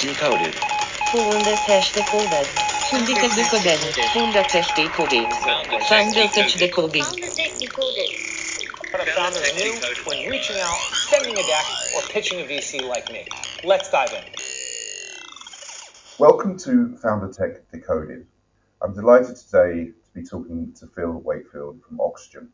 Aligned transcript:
Decoded. 0.00 0.54
Founder 1.12 1.56
Tech 1.56 1.84
Decoded. 1.94 2.48
Syndicat 2.90 3.30
Decoded. 3.36 3.80
Founder 4.12 4.44
Tech 4.44 4.74
Decoded. 4.74 5.28
Founder 5.88 6.28
Tech 6.28 6.52
Decoded. 6.58 7.04
What 8.92 9.02
a 9.02 9.06
founder 9.12 9.40
knew 9.54 9.80
when 10.06 10.28
reaching 10.28 10.56
out, 10.58 10.78
sending 11.10 11.38
a 11.38 11.42
deck, 11.46 11.66
or 11.94 12.02
pitching 12.10 12.40
a 12.40 12.44
VC 12.44 12.86
like 12.88 13.10
me. 13.10 13.26
Let's 13.64 13.90
dive 13.90 14.12
in. 14.12 14.24
Welcome 16.18 16.58
to 16.60 16.96
Founder 16.98 17.32
Tech 17.32 17.70
Decoded. 17.72 18.26
I'm 18.82 18.94
delighted 18.94 19.36
today 19.36 19.86
to 19.86 20.10
be 20.14 20.24
talking 20.24 20.72
to 20.80 20.86
Phil 20.88 21.12
Wakefield 21.24 21.82
from 21.82 21.98
Oxogen. 21.98 22.48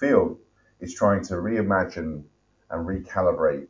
Phil 0.00 0.38
is 0.80 0.94
trying 0.94 1.24
to 1.24 1.34
reimagine 1.34 2.24
and 2.70 2.86
recalibrate 2.86 3.68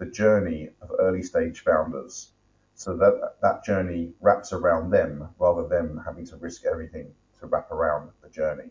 the 0.00 0.06
journey 0.06 0.70
of 0.80 0.90
early 0.98 1.22
stage 1.22 1.62
founders 1.62 2.32
so 2.74 2.96
that 2.96 3.36
that 3.42 3.62
journey 3.62 4.14
wraps 4.22 4.50
around 4.50 4.90
them 4.90 5.28
rather 5.38 5.68
than 5.68 5.98
having 5.98 6.24
to 6.24 6.36
risk 6.38 6.64
everything 6.64 7.12
to 7.38 7.46
wrap 7.46 7.70
around 7.70 8.10
the 8.22 8.30
journey. 8.30 8.70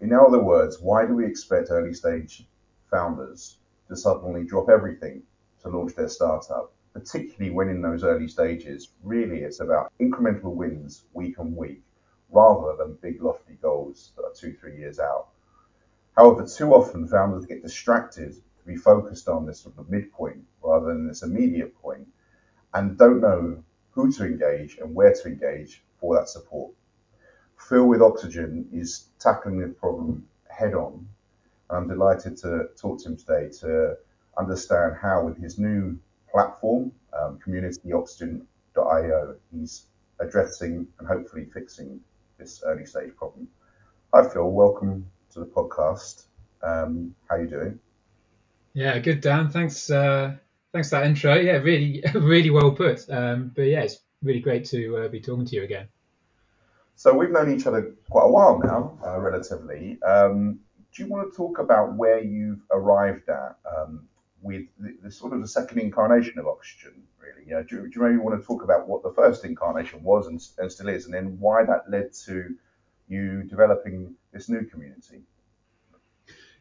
In 0.00 0.12
other 0.12 0.38
words, 0.38 0.78
why 0.78 1.06
do 1.06 1.14
we 1.14 1.24
expect 1.24 1.68
early 1.70 1.94
stage 1.94 2.46
founders 2.90 3.56
to 3.88 3.96
suddenly 3.96 4.44
drop 4.44 4.68
everything 4.68 5.22
to 5.62 5.70
launch 5.70 5.94
their 5.94 6.10
startup, 6.10 6.72
particularly 6.92 7.50
when 7.50 7.70
in 7.70 7.80
those 7.80 8.04
early 8.04 8.28
stages, 8.28 8.92
really 9.02 9.38
it's 9.38 9.60
about 9.60 9.90
incremental 9.98 10.54
wins 10.54 11.04
week 11.14 11.38
on 11.38 11.56
week 11.56 11.82
rather 12.30 12.76
than 12.76 12.98
big 13.00 13.22
lofty 13.22 13.54
goals 13.62 14.12
that 14.14 14.24
are 14.24 14.34
two, 14.34 14.52
three 14.52 14.76
years 14.76 14.98
out. 15.00 15.28
However, 16.18 16.46
too 16.46 16.74
often 16.74 17.08
founders 17.08 17.46
get 17.46 17.62
distracted 17.62 18.36
to 18.60 18.66
be 18.66 18.76
focused 18.76 19.28
on 19.28 19.46
this 19.46 19.60
sort 19.60 19.78
of 19.78 19.90
midpoint 19.90 20.42
rather 20.62 20.86
than 20.86 21.06
this 21.06 21.22
immediate 21.22 21.74
point 21.80 22.06
and 22.74 22.98
don't 22.98 23.20
know 23.20 23.62
who 23.90 24.12
to 24.12 24.24
engage 24.24 24.78
and 24.78 24.94
where 24.94 25.12
to 25.12 25.28
engage 25.28 25.82
for 25.98 26.16
that 26.16 26.28
support. 26.28 26.72
Phil 27.58 27.86
with 27.86 28.00
Oxogen 28.00 28.66
is 28.72 29.08
tackling 29.18 29.58
the 29.58 29.68
problem 29.68 30.26
head 30.48 30.74
on. 30.74 31.06
And 31.68 31.78
I'm 31.78 31.88
delighted 31.88 32.36
to 32.38 32.68
talk 32.76 33.00
to 33.02 33.10
him 33.10 33.16
today 33.16 33.48
to 33.60 33.96
understand 34.38 34.96
how, 35.00 35.24
with 35.24 35.36
his 35.36 35.58
new 35.58 35.98
platform, 36.30 36.92
um, 37.12 37.38
communityoxogen.io, 37.44 39.36
he's 39.52 39.86
addressing 40.20 40.86
and 40.98 41.08
hopefully 41.08 41.46
fixing 41.52 42.00
this 42.38 42.62
early 42.64 42.86
stage 42.86 43.14
problem. 43.16 43.48
Hi, 44.14 44.28
Phil. 44.28 44.50
Welcome 44.50 45.06
to 45.32 45.40
the 45.40 45.46
podcast. 45.46 46.24
Um, 46.62 47.14
how 47.28 47.36
are 47.36 47.42
you 47.42 47.48
doing? 47.48 47.80
Yeah, 48.72 48.98
good, 48.98 49.20
Dan. 49.20 49.50
Thanks. 49.50 49.90
Uh, 49.90 50.36
thanks 50.72 50.90
for 50.90 50.96
that 50.96 51.06
intro. 51.06 51.34
Yeah, 51.34 51.56
really, 51.56 52.02
really 52.14 52.50
well 52.50 52.72
put. 52.72 53.08
Um, 53.10 53.52
but 53.54 53.62
yeah, 53.62 53.80
it's 53.80 53.98
really 54.22 54.40
great 54.40 54.64
to 54.66 54.98
uh, 54.98 55.08
be 55.08 55.20
talking 55.20 55.46
to 55.46 55.56
you 55.56 55.64
again. 55.64 55.88
So 56.96 57.14
we've 57.14 57.30
known 57.30 57.54
each 57.54 57.66
other 57.66 57.94
quite 58.10 58.24
a 58.24 58.30
while 58.30 58.58
now, 58.58 58.98
uh, 59.04 59.18
relatively. 59.18 59.98
Um, 60.02 60.60
do 60.92 61.02
you 61.02 61.08
want 61.08 61.30
to 61.30 61.36
talk 61.36 61.58
about 61.58 61.94
where 61.94 62.22
you've 62.22 62.60
arrived 62.70 63.28
at 63.28 63.56
um, 63.74 64.06
with 64.42 64.66
the, 64.78 64.96
the, 65.02 65.10
sort 65.10 65.32
of 65.32 65.40
the 65.40 65.48
second 65.48 65.78
incarnation 65.78 66.38
of 66.38 66.44
Oxogen, 66.46 67.00
really? 67.18 67.50
Know, 67.50 67.62
do, 67.62 67.88
do, 67.88 67.90
you 67.94 68.02
maybe 68.02 68.18
want 68.18 68.38
to 68.38 68.46
talk 68.46 68.62
about 68.62 68.86
what 68.86 69.02
the 69.02 69.12
first 69.12 69.44
incarnation 69.44 70.02
was 70.02 70.26
and, 70.26 70.46
and 70.58 70.70
still 70.70 70.88
is, 70.88 71.06
and 71.06 71.14
then 71.14 71.38
why 71.40 71.64
that 71.64 71.90
led 71.90 72.12
to 72.26 72.54
you 73.08 73.44
developing 73.44 74.14
this 74.32 74.48
new 74.48 74.64
community? 74.66 75.22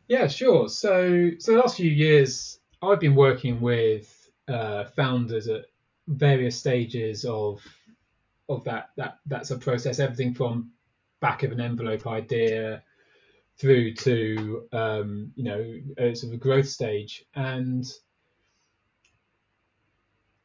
Yeah, 0.09 0.27
sure. 0.27 0.67
So, 0.69 1.29
so 1.37 1.51
the 1.51 1.59
last 1.59 1.77
few 1.77 1.89
years, 1.89 2.59
I've 2.81 2.99
been 2.99 3.13
working 3.13 3.61
with 3.61 4.29
uh, 4.47 4.85
founders 4.85 5.47
at 5.47 5.65
various 6.07 6.57
stages 6.57 7.23
of 7.25 7.61
of 8.49 8.63
that 8.63 8.89
that 8.97 9.19
that's 9.27 9.51
a 9.51 9.57
process. 9.57 9.99
Everything 9.99 10.33
from 10.33 10.71
back 11.19 11.43
of 11.43 11.51
an 11.51 11.61
envelope 11.61 12.07
idea 12.07 12.81
through 13.59 13.93
to 13.93 14.67
um, 14.71 15.31
you 15.35 15.43
know 15.43 16.13
sort 16.15 16.23
of 16.23 16.33
a 16.33 16.37
growth 16.37 16.67
stage, 16.67 17.23
and 17.35 17.85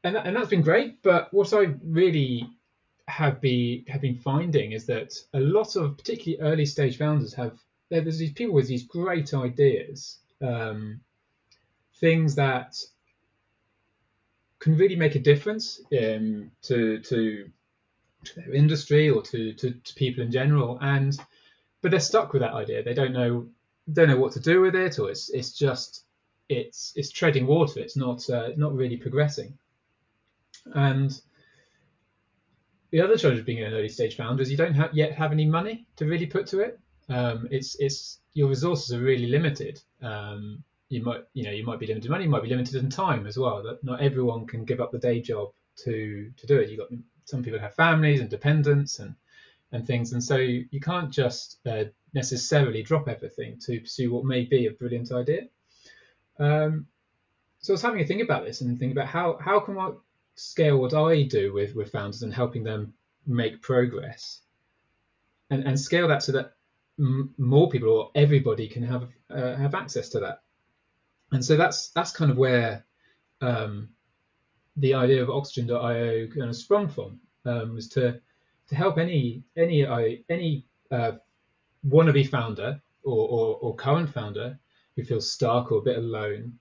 and 0.05 0.15
and 0.15 0.37
that's 0.37 0.51
been 0.51 0.61
great. 0.61 1.03
But 1.03 1.33
what 1.33 1.55
I 1.55 1.75
really 1.83 2.51
have 3.09 3.41
be 3.41 3.87
have 3.89 4.03
been 4.03 4.17
finding 4.17 4.73
is 4.73 4.85
that 4.87 5.15
a 5.33 5.41
lot 5.41 5.75
of 5.75 5.97
particularly 5.97 6.43
early 6.43 6.67
stage 6.67 6.99
founders 6.99 7.33
have 7.33 7.59
there's 8.01 8.19
these 8.19 8.33
people 8.33 8.55
with 8.55 8.69
these 8.69 8.85
great 8.85 9.33
ideas, 9.35 10.19
um, 10.43 11.01
things 12.01 12.35
that 12.35 12.77
can 14.59 14.77
really 14.77 14.97
make 14.97 15.15
a 15.15 15.21
difference 15.21 15.81
um, 15.93 16.51
to 16.63 16.99
to 17.01 17.51
to 18.25 18.41
their 18.41 18.55
industry 18.55 19.11
or 19.11 19.23
to, 19.23 19.53
to, 19.53 19.71
to 19.73 19.95
people 19.95 20.23
in 20.23 20.33
general, 20.33 20.79
and 20.81 21.17
but 21.83 21.91
they're 21.91 22.01
stuck 22.01 22.33
with 22.33 22.41
that 22.41 22.55
idea. 22.55 22.83
They 22.83 22.95
don't 22.95 23.13
know 23.13 23.49
don't 23.93 24.09
know 24.09 24.17
what 24.17 24.33
to 24.33 24.41
do 24.41 24.61
with 24.61 24.75
it, 24.75 24.99
or 24.99 25.11
it's 25.11 25.29
it's 25.31 25.53
just 25.53 26.05
it's 26.49 26.93
it's 26.97 27.11
treading 27.11 27.47
water. 27.47 27.81
It's 27.81 27.97
not 27.97 28.29
uh, 28.31 28.51
not 28.57 28.75
really 28.75 28.97
progressing. 28.97 29.59
And 30.75 31.21
the 32.91 33.01
other 33.01 33.17
challenge 33.17 33.41
of 33.41 33.47
being 33.47 33.63
an 33.63 33.73
early 33.75 33.89
stage 33.89 34.17
founder 34.17 34.43
is 34.43 34.51
you 34.51 34.57
don't 34.57 34.95
yet 34.95 35.13
have 35.13 35.33
any 35.33 35.45
money 35.45 35.87
to 35.97 36.07
really 36.07 36.27
put 36.27 36.47
to 36.49 36.61
it. 36.61 36.79
Um, 37.09 37.49
it's 37.51 37.77
it's 37.77 38.21
your 38.33 38.49
resources 38.49 38.93
are 38.93 39.01
really 39.01 39.27
limited. 39.27 39.81
Um, 40.03 40.63
you 40.89 41.03
might 41.03 41.25
you 41.33 41.45
know 41.45 41.51
you 41.51 41.65
might 41.65 41.79
be 41.79 41.87
limited 41.87 42.07
in 42.07 42.11
money, 42.13 42.25
you 42.25 42.31
might 42.31 42.43
be 42.43 42.49
limited 42.49 42.77
in 42.77 42.91
time 42.91 43.27
as 43.27 43.39
well. 43.39 43.63
That 43.63 43.83
not 43.83 44.01
everyone 44.01 44.47
can 44.47 44.65
give 44.65 44.81
up 44.81 44.93
the 44.93 44.99
day 44.99 45.21
job 45.21 45.53
to 45.85 46.31
to 46.37 46.47
do 46.47 46.59
it. 46.59 46.71
You 46.71 46.77
got 46.77 46.89
some 47.25 47.43
people 47.43 47.59
have 47.59 47.75
families 47.75 48.21
and 48.21 48.31
dependents 48.31 48.99
and 48.99 49.15
and 49.73 49.87
things, 49.87 50.13
and 50.13 50.23
so 50.23 50.37
you, 50.37 50.67
you 50.71 50.81
can't 50.81 51.11
just 51.11 51.59
uh, 51.67 51.85
necessarily 52.13 52.83
drop 52.83 53.09
everything 53.09 53.59
to 53.59 53.81
pursue 53.81 54.13
what 54.13 54.25
may 54.25 54.45
be 54.45 54.67
a 54.67 54.71
brilliant 54.71 55.11
idea. 55.11 55.49
Um, 56.39 56.87
so 57.59 57.73
I 57.73 57.75
was 57.75 57.83
having 57.83 58.01
a 58.01 58.07
think 58.07 58.23
about 58.23 58.45
this 58.45 58.61
and 58.61 58.79
think 58.79 58.93
about 58.93 59.09
how 59.09 59.39
how 59.41 59.61
can 59.61 59.79
I 59.79 59.91
scale 60.37 60.79
what 60.79 60.95
I 60.95 61.23
do 61.23 61.53
with 61.53 61.75
with 61.75 61.91
founders 61.91 62.23
and 62.23 62.33
helping 62.33 62.63
them 62.63 62.95
make 63.27 63.63
progress, 63.63 64.43
and 65.51 65.65
and 65.65 65.79
scale 65.79 66.09
that 66.09 66.23
so 66.23 66.33
that 66.33 66.55
m- 66.99 67.35
more 67.39 67.69
people 67.71 67.91
or 67.91 68.11
everybody 68.15 68.69
can 68.69 68.83
have 68.83 69.09
uh, 69.31 69.55
have 69.57 69.75
access 69.75 70.09
to 70.11 70.21
that. 70.21 70.43
And 71.33 71.45
so 71.45 71.57
that's 71.57 71.89
that's 71.91 72.13
kind 72.13 72.31
of 72.31 72.37
where 72.37 72.85
um, 73.41 73.89
the 74.77 74.95
idea 74.95 75.23
of 75.23 75.29
Oxogen.io 75.29 76.29
kind 76.29 76.49
of 76.49 76.57
sprung 76.57 76.89
from 76.89 77.21
um, 77.45 77.75
was 77.75 77.89
to 77.91 78.21
to 78.69 78.75
help 78.75 78.99
any 78.99 79.43
any 79.57 79.87
any 80.29 80.67
uh, 80.91 81.13
wannabe 81.87 82.29
founder 82.29 82.81
or, 83.03 83.29
or, 83.29 83.59
or 83.61 83.75
current 83.75 84.11
founder 84.11 84.59
who 84.97 85.05
feels 85.05 85.31
stuck 85.31 85.73
or 85.73 85.79
a 85.79 85.83
bit 85.83 85.99
alone 85.99 86.53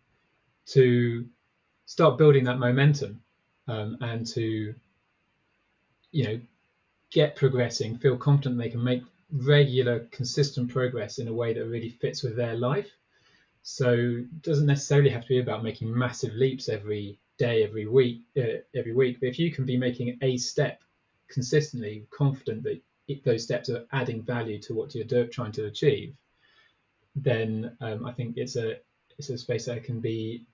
to 0.65 1.25
start 1.85 2.17
building 2.17 2.44
that 2.44 2.59
momentum 2.59 3.21
um, 3.67 3.97
and 4.01 4.25
to 4.27 4.73
you 6.11 6.23
know 6.23 6.39
get 7.11 7.35
progressing, 7.35 7.97
feel 7.97 8.17
confident 8.17 8.57
they 8.57 8.69
can 8.69 8.83
make 8.83 9.03
regular, 9.33 10.01
consistent 10.11 10.69
progress 10.69 11.17
in 11.17 11.27
a 11.27 11.33
way 11.33 11.53
that 11.53 11.66
really 11.66 11.89
fits 11.89 12.23
with 12.23 12.35
their 12.35 12.55
life. 12.55 12.91
So 13.63 13.91
it 13.91 14.41
doesn't 14.41 14.66
necessarily 14.66 15.09
have 15.09 15.23
to 15.23 15.29
be 15.29 15.39
about 15.39 15.63
making 15.63 15.97
massive 15.97 16.33
leaps 16.35 16.69
every 16.69 17.19
day, 17.38 17.63
every 17.63 17.88
week, 17.88 18.21
uh, 18.38 18.61
every 18.75 18.94
week. 18.94 19.19
But 19.19 19.29
if 19.29 19.39
you 19.39 19.51
can 19.51 19.66
be 19.66 19.77
making 19.77 20.17
a 20.21 20.38
step 20.38 20.81
consistently, 21.29 22.05
confident 22.11 22.63
that 22.63 22.81
those 23.23 23.44
steps 23.44 23.69
are 23.69 23.85
adding 23.91 24.21
value 24.21 24.59
to 24.59 24.74
what 24.74 24.94
you're 24.94 25.27
trying 25.27 25.51
to 25.53 25.65
achieve, 25.65 26.15
then 27.15 27.75
um, 27.81 28.06
I 28.06 28.12
think 28.12 28.38
it's 28.38 28.56
a 28.56 28.77
it's 29.18 29.29
a 29.29 29.38
space 29.38 29.65
that 29.65 29.83
can 29.83 30.00
be 30.00 30.45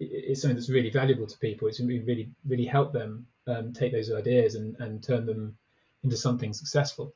it's 0.00 0.42
something 0.42 0.56
that's 0.56 0.70
really 0.70 0.90
valuable 0.90 1.26
to 1.26 1.38
people. 1.38 1.66
It's 1.68 1.78
going 1.78 1.90
to 1.90 2.00
really 2.04 2.30
really 2.46 2.66
help 2.66 2.92
them 2.92 3.26
um, 3.46 3.72
take 3.72 3.92
those 3.92 4.12
ideas 4.12 4.54
and, 4.54 4.76
and 4.78 5.02
turn 5.02 5.26
them 5.26 5.56
into 6.04 6.16
something 6.16 6.52
successful. 6.52 7.14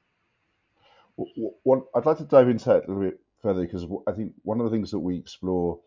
What, 1.16 1.84
I'd 1.94 2.06
like 2.06 2.18
to 2.18 2.24
dive 2.24 2.48
into 2.48 2.66
that 2.66 2.84
a 2.84 2.88
little 2.88 3.02
bit 3.02 3.20
further 3.42 3.62
because 3.62 3.86
I 4.06 4.12
think 4.12 4.32
one 4.42 4.60
of 4.60 4.64
the 4.64 4.70
things 4.70 4.90
that 4.92 4.98
we 4.98 5.16
explore 5.16 5.80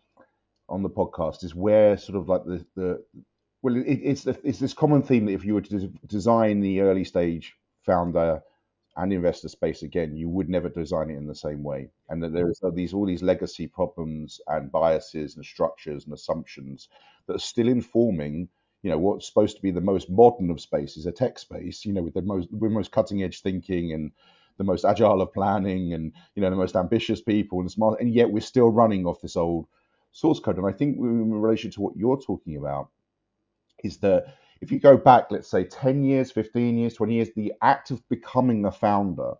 on 0.70 0.84
the 0.84 0.90
podcast 0.90 1.44
is 1.44 1.56
where 1.56 1.98
sort 1.98 2.18
of 2.18 2.30
like 2.30 2.44
the, 2.46 2.66
the 2.76 3.04
well, 3.62 3.76
it, 3.76 4.00
it's 4.04 4.28
it's 4.28 4.60
this 4.60 4.74
common 4.74 5.02
theme 5.02 5.26
that 5.26 5.34
if 5.34 5.46
you 5.46 5.56
were 5.56 5.62
to 5.62 5.92
design 6.08 6.60
the 6.60 6.82
early 6.82 7.04
stage 7.04 7.56
founder 7.86 8.42
and 8.98 9.12
investor 9.12 9.50
space 9.50 9.84
again, 9.84 10.16
you 10.16 10.30
would 10.30 10.50
never 10.50 10.70
design 10.70 11.10
it 11.10 11.18
in 11.18 11.28
the 11.28 11.36
same 11.36 11.64
way, 11.64 11.90
and 12.10 12.22
that 12.24 12.34
there 12.34 12.50
is 12.50 12.62
these 12.74 12.94
all 12.94 13.06
these 13.06 13.24
legacy 13.24 13.68
problems 13.68 14.40
and 14.48 14.72
biases 14.72 15.36
and 15.36 15.46
structures 15.46 16.06
and 16.06 16.14
assumptions 16.14 16.90
that 17.28 17.36
are 17.36 17.40
still 17.40 17.68
informing. 17.68 18.48
You 18.84 18.92
know 18.92 19.00
what's 19.00 19.26
supposed 19.26 19.56
to 19.56 19.64
be 19.64 19.72
the 19.72 19.82
most 19.82 20.10
modern 20.12 20.52
of 20.52 20.62
spaces, 20.62 21.08
a 21.08 21.12
tech 21.12 21.40
space. 21.40 21.86
You 21.86 21.94
know 21.94 22.04
with 22.04 22.14
the 22.14 22.22
most 22.22 22.50
with 22.52 22.72
most 22.72 22.92
cutting 22.92 23.24
edge 23.24 23.42
thinking 23.42 23.94
and 23.94 24.12
the 24.58 24.64
most 24.64 24.86
agile 24.86 25.22
of 25.22 25.34
planning 25.34 25.94
and 25.94 26.14
you 26.36 26.42
know 26.42 26.50
the 26.50 26.56
most 26.56 26.76
ambitious 26.76 27.22
people 27.22 27.60
and 27.60 27.72
smart, 27.72 28.00
and 28.00 28.14
yet 28.14 28.32
we're 28.32 28.40
still 28.40 28.70
running 28.70 29.06
off 29.06 29.22
this 29.22 29.36
old 29.36 29.68
source 30.12 30.40
code. 30.40 30.58
And 30.58 30.68
I 30.68 30.72
think 30.72 30.98
in 30.98 31.32
relation 31.32 31.72
to 31.72 31.82
what 31.82 31.98
you're 31.98 32.20
talking 32.20 32.58
about 32.58 32.90
is 33.84 33.98
that 33.98 34.36
if 34.62 34.72
you 34.72 34.80
go 34.80 34.98
back, 34.98 35.26
let's 35.30 35.50
say 35.50 35.64
10 35.66 36.04
years, 36.04 36.32
15 36.32 36.78
years, 36.78 36.94
20 36.94 37.14
years, 37.14 37.30
the 37.36 37.54
act 37.62 37.92
of 37.92 38.08
becoming 38.10 38.66
a 38.66 38.72
founder 38.72 39.34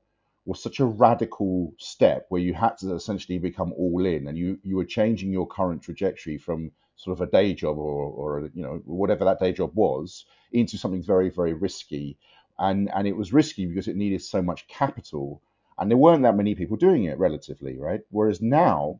was 0.46 0.62
such 0.62 0.80
a 0.80 0.86
radical 0.86 1.74
step 1.80 2.26
where 2.30 2.42
you 2.42 2.54
had 2.54 2.78
to 2.78 2.94
essentially 2.94 3.40
become 3.40 3.74
all 3.74 4.06
in 4.06 4.28
and 4.28 4.38
you, 4.38 4.60
you 4.64 4.76
were 4.76 4.86
changing 4.86 5.32
your 5.32 5.48
current 5.48 5.82
trajectory 5.82 6.38
from 6.38 6.72
sort 6.98 7.18
of 7.20 7.28
a 7.28 7.32
day 7.32 7.54
job 7.54 7.78
or, 7.78 8.04
or 8.12 8.50
you 8.54 8.62
know 8.62 8.82
whatever 8.86 9.26
that 9.26 9.40
day 9.40 9.52
job 9.52 9.72
was 9.74 10.26
into 10.54 10.78
something 10.78 11.04
very 11.04 11.30
very 11.30 11.54
risky 11.54 12.18
and 12.60 12.90
and 12.94 13.08
it 13.08 13.16
was 13.16 13.34
risky 13.34 13.66
because 13.66 13.88
it 13.88 13.96
needed 13.96 14.22
so 14.22 14.42
much 14.42 14.68
capital 14.68 15.42
and 15.78 15.90
there 15.92 15.98
weren't 15.98 16.24
that 16.24 16.38
many 16.38 16.56
people 16.56 16.78
doing 16.78 17.06
it 17.06 17.18
relatively 17.18 17.78
right 17.78 18.02
whereas 18.10 18.42
now 18.42 19.00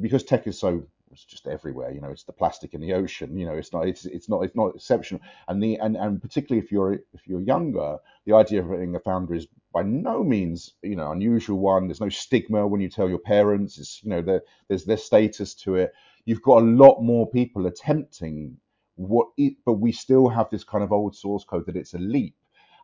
because 0.00 0.24
tech 0.24 0.46
is 0.46 0.58
so 0.58 0.84
it's 1.12 1.24
just 1.24 1.46
everywhere. 1.46 1.92
You 1.92 2.00
know, 2.00 2.10
it's 2.10 2.24
the 2.24 2.32
plastic 2.32 2.74
in 2.74 2.80
the 2.80 2.94
ocean. 2.94 3.36
You 3.36 3.46
know, 3.46 3.52
it's 3.52 3.72
not 3.72 3.86
it's 3.86 4.06
it's 4.06 4.28
not 4.28 4.40
it's 4.40 4.56
not 4.56 4.74
exceptional. 4.74 5.22
And 5.46 5.62
the 5.62 5.76
and, 5.76 5.96
and 5.96 6.20
particularly 6.20 6.64
if 6.64 6.72
you're 6.72 6.94
if 6.94 7.26
you're 7.26 7.42
younger, 7.42 7.98
the 8.24 8.34
idea 8.34 8.62
of 8.62 8.70
being 8.70 8.96
a 8.96 9.00
founder 9.00 9.34
is 9.34 9.46
by 9.72 9.82
no 9.82 10.24
means 10.24 10.72
you 10.82 10.96
know 10.96 11.12
unusual 11.12 11.58
one. 11.58 11.86
There's 11.86 12.00
no 12.00 12.08
stigma 12.08 12.66
when 12.66 12.80
you 12.80 12.88
tell 12.88 13.08
your 13.08 13.18
parents. 13.18 13.78
It's 13.78 14.02
you 14.02 14.10
know 14.10 14.22
there, 14.22 14.42
there's 14.68 14.84
their 14.84 14.96
status 14.96 15.54
to 15.56 15.76
it. 15.76 15.92
You've 16.24 16.42
got 16.42 16.62
a 16.62 16.66
lot 16.66 17.02
more 17.02 17.28
people 17.30 17.66
attempting 17.66 18.56
what 18.96 19.28
it, 19.36 19.54
but 19.64 19.74
we 19.74 19.92
still 19.92 20.28
have 20.28 20.50
this 20.50 20.64
kind 20.64 20.84
of 20.84 20.92
old 20.92 21.14
source 21.14 21.44
code 21.44 21.66
that 21.66 21.76
it's 21.76 21.94
leap. 21.94 22.34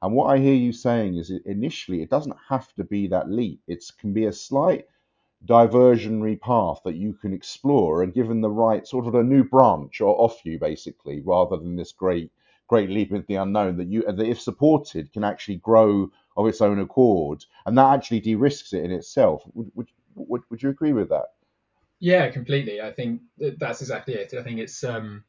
And 0.02 0.14
what 0.14 0.26
I 0.30 0.38
hear 0.38 0.54
you 0.54 0.72
saying 0.72 1.16
is 1.16 1.30
initially 1.44 2.02
it 2.02 2.10
doesn't 2.10 2.36
have 2.48 2.72
to 2.74 2.84
be 2.84 3.08
that 3.08 3.30
leap. 3.30 3.60
It 3.66 3.84
can 3.98 4.12
be 4.12 4.26
a 4.26 4.32
slight 4.32 4.86
diversionary 5.46 6.40
path 6.40 6.80
that 6.84 6.96
you 6.96 7.12
can 7.12 7.32
explore 7.32 8.02
and 8.02 8.12
given 8.12 8.40
the 8.40 8.50
right 8.50 8.86
sort 8.86 9.06
of 9.06 9.14
a 9.14 9.22
new 9.22 9.44
branch 9.44 10.00
or 10.00 10.20
off 10.20 10.44
you 10.44 10.58
basically 10.58 11.22
rather 11.24 11.56
than 11.56 11.76
this 11.76 11.92
great 11.92 12.32
great 12.66 12.90
leap 12.90 13.12
into 13.12 13.26
the 13.28 13.36
unknown 13.36 13.76
that 13.76 13.88
you 13.88 14.02
that 14.02 14.26
if 14.26 14.40
supported 14.40 15.12
can 15.12 15.24
actually 15.24 15.56
grow 15.56 16.10
of 16.36 16.46
its 16.46 16.60
own 16.60 16.78
accord. 16.78 17.44
And 17.66 17.78
that 17.78 17.94
actually 17.94 18.20
de-risks 18.20 18.72
it 18.72 18.84
in 18.84 18.92
itself. 18.92 19.42
Would 19.54 19.70
would 19.74 19.88
would, 20.14 20.42
would 20.50 20.62
you 20.62 20.70
agree 20.70 20.92
with 20.92 21.08
that? 21.10 21.26
Yeah 22.00 22.28
completely. 22.30 22.80
I 22.80 22.92
think 22.92 23.22
that's 23.38 23.80
exactly 23.80 24.14
it. 24.14 24.34
I 24.34 24.42
think 24.42 24.58
it's 24.58 24.82
um 24.84 25.24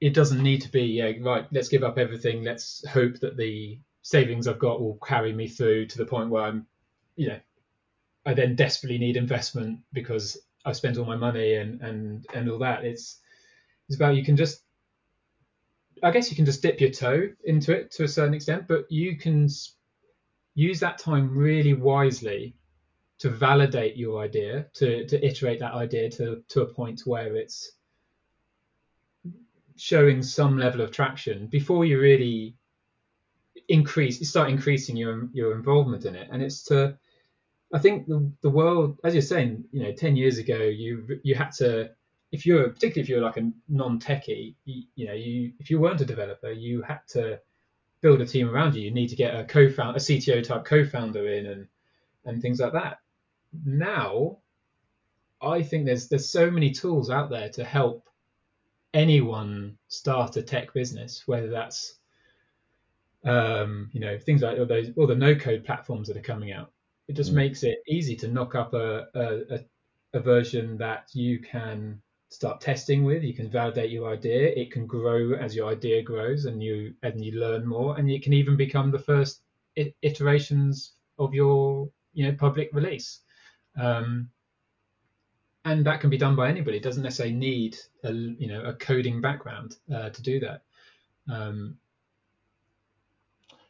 it 0.00 0.14
doesn't 0.14 0.42
need 0.42 0.62
to 0.62 0.70
be 0.70 0.82
yeah 0.82 1.12
right 1.20 1.46
let's 1.50 1.68
give 1.68 1.82
up 1.82 1.98
everything 1.98 2.44
let's 2.44 2.86
hope 2.88 3.18
that 3.20 3.36
the 3.36 3.78
savings 4.02 4.46
i've 4.46 4.58
got 4.58 4.80
will 4.80 4.98
carry 5.04 5.32
me 5.32 5.48
through 5.48 5.86
to 5.86 5.98
the 5.98 6.06
point 6.06 6.30
where 6.30 6.44
i'm 6.44 6.66
you 7.16 7.28
know 7.28 7.38
I 8.28 8.34
then 8.34 8.56
desperately 8.56 8.98
need 8.98 9.16
investment 9.16 9.80
because 9.94 10.36
I've 10.66 10.76
spent 10.76 10.98
all 10.98 11.06
my 11.06 11.16
money 11.16 11.54
and 11.54 11.80
and 11.80 12.26
and 12.34 12.50
all 12.50 12.58
that. 12.58 12.84
It's 12.84 13.20
it's 13.88 13.96
about 13.96 14.16
you 14.16 14.24
can 14.24 14.36
just 14.36 14.62
I 16.02 16.10
guess 16.10 16.30
you 16.30 16.36
can 16.36 16.44
just 16.44 16.60
dip 16.60 16.78
your 16.78 16.90
toe 16.90 17.30
into 17.44 17.72
it 17.72 17.90
to 17.92 18.04
a 18.04 18.08
certain 18.08 18.34
extent, 18.34 18.68
but 18.68 18.84
you 18.92 19.16
can 19.16 19.48
use 20.54 20.78
that 20.80 20.98
time 20.98 21.34
really 21.34 21.72
wisely 21.72 22.54
to 23.20 23.30
validate 23.30 23.96
your 23.96 24.22
idea, 24.22 24.66
to 24.74 25.06
to 25.06 25.26
iterate 25.26 25.60
that 25.60 25.72
idea 25.72 26.10
to 26.10 26.42
to 26.48 26.60
a 26.60 26.66
point 26.66 27.06
where 27.06 27.34
it's 27.34 27.77
showing 29.78 30.22
some 30.22 30.58
level 30.58 30.80
of 30.80 30.90
traction 30.90 31.46
before 31.46 31.84
you 31.84 32.00
really 32.00 32.54
increase 33.68 34.20
you 34.20 34.26
start 34.26 34.48
increasing 34.50 34.96
your 34.96 35.28
your 35.32 35.52
involvement 35.52 36.04
in 36.04 36.14
it 36.14 36.28
and 36.32 36.42
it's 36.42 36.62
to 36.62 36.96
I 37.72 37.78
think 37.78 38.06
the 38.06 38.30
the 38.40 38.50
world, 38.50 38.98
as 39.04 39.14
you're 39.14 39.22
saying, 39.22 39.64
you 39.72 39.82
know, 39.82 39.92
ten 39.92 40.16
years 40.16 40.38
ago, 40.38 40.56
you 40.56 41.20
you 41.22 41.34
had 41.34 41.52
to, 41.52 41.90
if 42.32 42.46
you're 42.46 42.70
particularly 42.70 43.02
if 43.02 43.08
you're 43.08 43.20
like 43.20 43.36
a 43.36 43.50
non-techie, 43.68 44.54
you, 44.64 44.82
you 44.94 45.06
know, 45.06 45.12
you 45.12 45.52
if 45.58 45.70
you 45.70 45.78
weren't 45.78 46.00
a 46.00 46.06
developer, 46.06 46.50
you 46.50 46.82
had 46.82 47.00
to 47.08 47.40
build 48.00 48.20
a 48.20 48.26
team 48.26 48.48
around 48.48 48.74
you. 48.74 48.82
You 48.82 48.90
need 48.90 49.08
to 49.08 49.16
get 49.16 49.38
a 49.38 49.44
co-founder, 49.44 49.96
a 49.96 50.00
CTO 50.00 50.42
type 50.42 50.64
co-founder 50.64 51.28
in, 51.28 51.46
and 51.46 51.68
and 52.24 52.40
things 52.40 52.58
like 52.58 52.72
that. 52.72 53.00
Now, 53.64 54.38
I 55.42 55.62
think 55.62 55.84
there's 55.84 56.08
there's 56.08 56.30
so 56.30 56.50
many 56.50 56.70
tools 56.70 57.10
out 57.10 57.28
there 57.28 57.50
to 57.50 57.64
help 57.64 58.07
anyone 58.94 59.76
start 59.88 60.36
a 60.36 60.42
tech 60.42 60.72
business, 60.72 61.22
whether 61.26 61.48
that's 61.48 61.94
um, 63.24 63.90
you 63.92 64.00
know 64.00 64.18
things 64.18 64.42
like 64.42 64.58
all 64.58 64.66
those 64.66 64.90
all 64.96 65.06
the 65.06 65.14
no 65.14 65.34
code 65.34 65.64
platforms 65.64 66.08
that 66.08 66.16
are 66.16 66.22
coming 66.22 66.52
out 66.52 66.72
it 67.08 67.16
just 67.16 67.32
mm. 67.32 67.36
makes 67.36 67.62
it 67.64 67.82
easy 67.88 68.14
to 68.16 68.28
knock 68.28 68.54
up 68.54 68.74
a, 68.74 69.06
a, 69.14 69.60
a 70.12 70.20
version 70.20 70.76
that 70.78 71.08
you 71.14 71.38
can 71.38 72.00
start 72.28 72.60
testing 72.60 73.02
with. 73.04 73.22
You 73.22 73.34
can 73.34 73.50
validate 73.50 73.90
your 73.90 74.12
idea. 74.12 74.48
It 74.48 74.70
can 74.70 74.86
grow 74.86 75.32
as 75.32 75.56
your 75.56 75.68
idea 75.70 76.02
grows, 76.02 76.44
and 76.44 76.62
you 76.62 76.94
and 77.02 77.24
you 77.24 77.40
learn 77.40 77.66
more. 77.66 77.98
And 77.98 78.10
it 78.10 78.22
can 78.22 78.34
even 78.34 78.56
become 78.56 78.90
the 78.90 78.98
first 78.98 79.40
iterations 80.02 80.92
of 81.18 81.34
your 81.34 81.88
you 82.12 82.26
know 82.26 82.36
public 82.36 82.68
release. 82.72 83.20
Um, 83.80 84.28
and 85.68 85.84
that 85.84 86.00
can 86.00 86.10
be 86.10 86.18
done 86.18 86.36
by 86.36 86.48
anybody. 86.48 86.78
It 86.78 86.82
doesn't 86.82 87.02
necessarily 87.02 87.34
need 87.34 87.76
a 88.04 88.12
you 88.12 88.48
know 88.48 88.62
a 88.62 88.74
coding 88.74 89.20
background 89.20 89.76
uh, 89.94 90.10
to 90.10 90.22
do 90.22 90.40
that. 90.40 90.62
Um, 91.30 91.76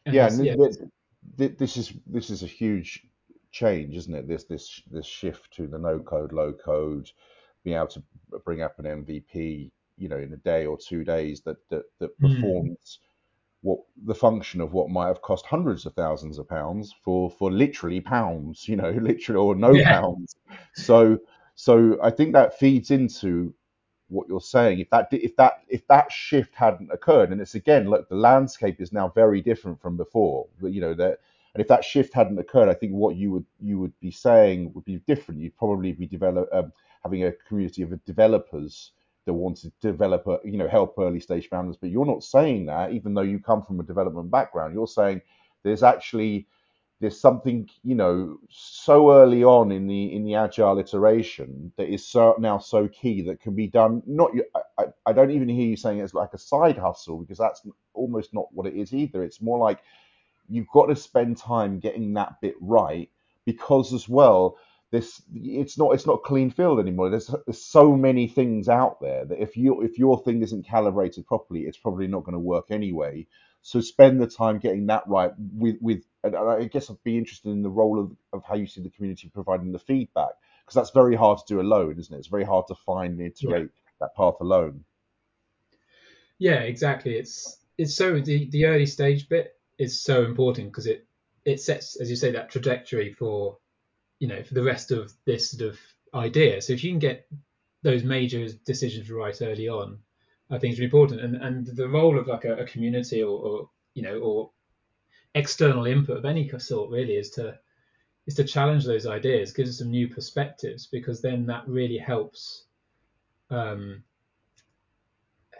yeah, 0.05 0.29
yeah. 0.31 0.55
this 1.35 1.77
is 1.77 1.93
this 2.07 2.29
is 2.29 2.43
a 2.43 2.47
huge 2.47 3.05
change, 3.51 3.95
isn't 3.95 4.13
it? 4.13 4.27
This 4.27 4.45
this 4.45 4.81
this 4.89 5.05
shift 5.05 5.51
to 5.55 5.67
the 5.67 5.77
no 5.77 5.99
code, 5.99 6.31
low 6.31 6.53
code, 6.53 7.11
being 7.63 7.77
able 7.77 7.87
to 7.87 8.03
bring 8.45 8.61
up 8.61 8.79
an 8.79 8.85
MVP, 8.85 9.71
you 9.97 10.09
know, 10.09 10.17
in 10.17 10.33
a 10.33 10.37
day 10.37 10.65
or 10.65 10.77
two 10.77 11.03
days 11.03 11.41
that 11.41 11.57
that, 11.69 11.83
that 11.99 12.19
mm. 12.19 12.35
performs 12.35 12.99
what 13.61 13.79
the 14.05 14.15
function 14.15 14.61
of 14.61 14.71
what 14.71 14.89
might 14.89 15.07
have 15.07 15.21
cost 15.21 15.45
hundreds 15.45 15.85
of 15.85 15.93
thousands 15.93 16.37
of 16.37 16.47
pounds 16.47 16.95
for 17.03 17.29
for 17.29 17.51
literally 17.51 17.99
pounds, 17.99 18.67
you 18.67 18.75
know, 18.75 18.89
literally 19.01 19.39
or 19.39 19.55
no 19.55 19.73
yeah. 19.73 19.99
pounds. 19.99 20.35
So 20.75 21.19
so 21.59 21.97
I 22.01 22.09
think 22.09 22.31
that 22.31 22.57
feeds 22.57 22.89
into 22.89 23.53
what 24.07 24.29
you're 24.29 24.39
saying. 24.39 24.79
If 24.79 24.89
that 24.91 25.09
if 25.11 25.35
that 25.35 25.63
if 25.67 25.85
that 25.87 26.09
shift 26.09 26.55
hadn't 26.55 26.89
occurred, 26.89 27.31
and 27.33 27.41
it's 27.41 27.53
again, 27.55 27.89
look, 27.89 28.07
the 28.07 28.15
landscape 28.15 28.79
is 28.79 28.93
now 28.93 29.09
very 29.09 29.41
different 29.41 29.81
from 29.81 29.97
before. 29.97 30.47
You 30.61 30.79
know 30.79 30.93
that 30.93 31.19
and 31.53 31.59
if 31.61 31.67
that 31.67 31.83
shift 31.83 32.13
hadn't 32.13 32.39
occurred, 32.39 32.69
I 32.69 32.75
think 32.75 32.93
what 32.93 33.17
you 33.17 33.31
would 33.31 33.45
you 33.59 33.77
would 33.77 33.91
be 33.99 34.09
saying 34.09 34.71
would 34.73 34.85
be 34.85 35.01
different. 35.05 35.41
You'd 35.41 35.57
probably 35.57 35.91
be 35.91 36.07
develop 36.07 36.47
um, 36.53 36.71
having 37.03 37.25
a 37.25 37.33
community 37.33 37.81
of 37.81 38.05
developers 38.05 38.93
that 39.25 39.33
want 39.33 39.57
to 39.57 39.69
develop, 39.81 40.27
a, 40.27 40.39
you 40.45 40.57
know, 40.57 40.69
help 40.69 40.95
early 40.97 41.19
stage 41.19 41.49
founders. 41.49 41.75
But 41.75 41.89
you're 41.89 42.05
not 42.05 42.23
saying 42.23 42.67
that, 42.67 42.93
even 42.93 43.13
though 43.13 43.21
you 43.21 43.37
come 43.37 43.63
from 43.63 43.81
a 43.81 43.83
development 43.83 44.31
background. 44.31 44.73
You're 44.73 44.87
saying 44.87 45.21
there's 45.63 45.83
actually 45.83 46.47
there's 46.99 47.19
something 47.19 47.69
you 47.83 47.95
know 47.95 48.37
so 48.49 49.11
early 49.13 49.43
on 49.43 49.71
in 49.71 49.87
the 49.87 50.13
in 50.15 50.23
the 50.25 50.35
agile 50.35 50.79
iteration 50.79 51.71
that 51.77 51.89
is 51.93 52.05
so, 52.07 52.35
now 52.39 52.57
so 52.57 52.87
key 52.89 53.21
that 53.23 53.41
can 53.41 53.55
be 53.55 53.67
done. 53.67 54.03
Not 54.07 54.31
I, 54.77 54.85
I 55.05 55.13
don't 55.13 55.31
even 55.31 55.49
hear 55.49 55.67
you 55.67 55.77
saying 55.77 55.99
it's 55.99 56.13
like 56.13 56.33
a 56.33 56.37
side 56.39 56.77
hustle 56.77 57.19
because 57.19 57.37
that's 57.37 57.61
almost 57.93 58.33
not 58.33 58.47
what 58.53 58.67
it 58.67 58.75
is 58.75 58.93
either. 58.93 59.23
It's 59.23 59.41
more 59.41 59.59
like 59.59 59.79
you've 60.49 60.69
got 60.73 60.87
to 60.87 60.95
spend 60.95 61.37
time 61.37 61.79
getting 61.79 62.13
that 62.15 62.41
bit 62.41 62.55
right 62.61 63.09
because 63.45 63.93
as 63.93 64.09
well 64.09 64.57
this 64.91 65.21
it's 65.35 65.77
not 65.77 65.91
it's 65.93 66.07
not 66.07 66.23
clean 66.23 66.51
field 66.51 66.79
anymore. 66.79 67.09
There's, 67.09 67.33
there's 67.45 67.63
so 67.63 67.95
many 67.95 68.27
things 68.27 68.69
out 68.69 69.01
there 69.01 69.25
that 69.25 69.41
if 69.41 69.57
you 69.57 69.81
if 69.81 69.99
your 69.99 70.21
thing 70.23 70.41
isn't 70.43 70.67
calibrated 70.67 71.27
properly 71.27 71.61
it's 71.61 71.77
probably 71.77 72.07
not 72.07 72.23
going 72.25 72.33
to 72.33 72.39
work 72.39 72.65
anyway 72.71 73.27
so 73.61 73.81
spend 73.81 74.21
the 74.21 74.27
time 74.27 74.59
getting 74.59 74.87
that 74.87 75.03
right 75.07 75.31
with 75.37 75.77
with 75.81 76.03
and 76.23 76.35
i 76.35 76.63
guess 76.65 76.89
i'd 76.89 77.03
be 77.03 77.17
interested 77.17 77.49
in 77.49 77.61
the 77.61 77.69
role 77.69 77.99
of, 77.99 78.11
of 78.33 78.43
how 78.43 78.55
you 78.55 78.67
see 78.67 78.81
the 78.81 78.89
community 78.89 79.29
providing 79.33 79.71
the 79.71 79.79
feedback 79.79 80.31
because 80.65 80.75
that's 80.75 80.91
very 80.91 81.15
hard 81.15 81.37
to 81.37 81.43
do 81.47 81.61
alone 81.61 81.97
isn't 81.99 82.15
it 82.15 82.19
it's 82.19 82.27
very 82.27 82.45
hard 82.45 82.65
to 82.67 82.75
find 82.75 83.19
and 83.19 83.27
iterate 83.27 83.63
yeah. 83.63 83.91
that 83.99 84.15
path 84.15 84.35
alone 84.41 84.83
yeah 86.37 86.59
exactly 86.59 87.15
it's 87.15 87.57
it's 87.77 87.95
so 87.95 88.19
the 88.19 88.49
the 88.49 88.65
early 88.65 88.85
stage 88.85 89.29
bit 89.29 89.55
is 89.77 90.01
so 90.01 90.25
important 90.25 90.67
because 90.67 90.85
it 90.85 91.07
it 91.45 91.59
sets, 91.59 91.95
as 91.95 92.09
you 92.09 92.15
say, 92.15 92.31
that 92.31 92.51
trajectory 92.51 93.13
for 93.13 93.57
you 94.19 94.27
know 94.27 94.43
for 94.43 94.53
the 94.53 94.63
rest 94.63 94.91
of 94.91 95.11
this 95.25 95.51
sort 95.51 95.71
of 95.71 95.79
idea. 96.13 96.61
So 96.61 96.73
if 96.73 96.83
you 96.83 96.91
can 96.91 96.99
get 96.99 97.27
those 97.81 98.03
major 98.03 98.47
decisions 98.65 99.09
right 99.09 99.35
early 99.41 99.69
on, 99.69 99.99
I 100.51 100.57
think 100.57 100.73
really 100.73 100.85
important. 100.85 101.21
And 101.21 101.35
and 101.35 101.67
the 101.67 101.87
role 101.87 102.17
of 102.17 102.27
like 102.27 102.45
a, 102.45 102.57
a 102.57 102.65
community 102.65 103.21
or, 103.23 103.39
or 103.39 103.69
you 103.93 104.01
know 104.01 104.19
or 104.19 104.51
external 105.35 105.85
input 105.85 106.17
of 106.17 106.25
any 106.25 106.49
sort 106.57 106.89
really 106.89 107.15
is 107.15 107.29
to 107.31 107.57
is 108.25 108.35
to 108.35 108.43
challenge 108.43 108.85
those 108.85 109.05
ideas, 109.05 109.53
gives 109.53 109.69
us 109.69 109.79
some 109.79 109.89
new 109.89 110.07
perspectives 110.07 110.87
because 110.87 111.21
then 111.21 111.45
that 111.47 111.67
really 111.67 111.97
helps 111.97 112.65
um, 113.49 114.03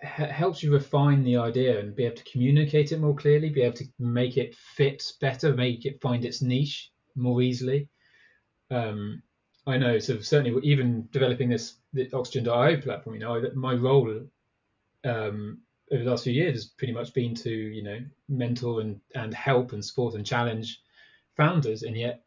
helps 0.01 0.63
you 0.63 0.71
refine 0.71 1.23
the 1.23 1.37
idea 1.37 1.79
and 1.79 1.95
be 1.95 2.05
able 2.05 2.15
to 2.15 2.31
communicate 2.31 2.91
it 2.91 2.99
more 2.99 3.15
clearly, 3.15 3.49
be 3.49 3.61
able 3.61 3.75
to 3.77 3.85
make 3.99 4.37
it 4.37 4.55
fit 4.55 5.03
better, 5.19 5.53
make 5.53 5.85
it 5.85 6.01
find 6.01 6.23
its 6.23 6.41
niche 6.41 6.91
more 7.15 7.41
easily. 7.41 7.89
Um, 8.71 9.21
I 9.67 9.77
know, 9.77 9.99
so 9.99 10.19
certainly 10.19 10.59
even 10.63 11.07
developing 11.11 11.49
this 11.49 11.75
the 11.93 12.07
Oxogen.io 12.13 12.81
platform, 12.81 13.15
you 13.15 13.21
know, 13.21 13.43
my 13.55 13.73
role 13.73 14.25
um, 15.03 15.59
over 15.91 16.03
the 16.03 16.09
last 16.09 16.23
few 16.23 16.33
years 16.33 16.53
has 16.53 16.65
pretty 16.65 16.93
much 16.93 17.13
been 17.13 17.33
to 17.35 17.49
you 17.49 17.83
know 17.83 17.99
mentor 18.27 18.81
and 18.81 18.99
and 19.15 19.33
help 19.33 19.73
and 19.73 19.83
support 19.83 20.15
and 20.15 20.25
challenge 20.25 20.81
founders, 21.35 21.83
and 21.83 21.97
yet 21.97 22.23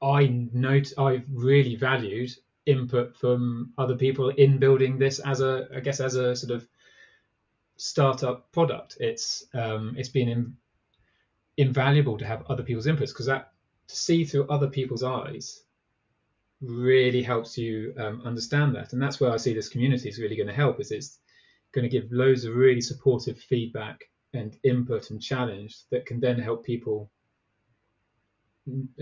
I 0.00 0.26
note 0.52 0.92
I've 0.98 1.24
really 1.32 1.74
valued 1.74 2.30
input 2.66 3.16
from 3.16 3.72
other 3.78 3.96
people 3.96 4.28
in 4.28 4.58
building 4.58 4.98
this 4.98 5.18
as 5.20 5.40
a 5.40 5.68
I 5.74 5.80
guess 5.80 6.00
as 6.00 6.14
a 6.14 6.36
sort 6.36 6.52
of 6.52 6.68
startup 7.76 8.50
product. 8.52 8.98
It's 9.00 9.46
um, 9.54 9.94
it's 9.96 10.10
been 10.10 10.28
in, 10.28 10.56
invaluable 11.56 12.18
to 12.18 12.26
have 12.26 12.44
other 12.48 12.62
people's 12.62 12.86
inputs 12.86 13.08
because 13.08 13.26
that 13.26 13.52
to 13.88 13.96
see 13.96 14.24
through 14.24 14.48
other 14.48 14.68
people's 14.68 15.02
eyes 15.02 15.62
really 16.60 17.22
helps 17.22 17.56
you 17.56 17.94
um, 17.98 18.20
understand 18.24 18.74
that, 18.74 18.92
and 18.92 19.02
that's 19.02 19.20
where 19.20 19.32
I 19.32 19.36
see 19.38 19.54
this 19.54 19.68
community 19.68 20.08
is 20.08 20.18
really 20.18 20.36
going 20.36 20.48
to 20.48 20.52
help. 20.52 20.80
Is 20.80 20.92
it's 20.92 21.18
going 21.72 21.88
to 21.88 21.88
give 21.88 22.10
loads 22.10 22.44
of 22.44 22.54
really 22.54 22.80
supportive 22.80 23.38
feedback 23.38 24.00
and 24.34 24.56
input 24.64 25.10
and 25.10 25.22
challenge 25.22 25.76
that 25.90 26.06
can 26.06 26.20
then 26.20 26.38
help 26.38 26.64
people 26.64 27.10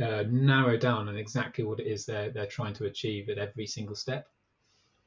uh, 0.03 0.23
narrow 0.31 0.77
down 0.77 1.09
on 1.09 1.17
exactly 1.17 1.65
what 1.65 1.81
it 1.81 1.87
is 1.87 2.07
they're 2.07 2.31
they're 2.31 2.47
trying 2.47 2.75
to 2.75 2.85
achieve 2.85 3.29
at 3.29 3.39
every 3.39 3.67
single 3.67 3.97
step. 3.97 4.29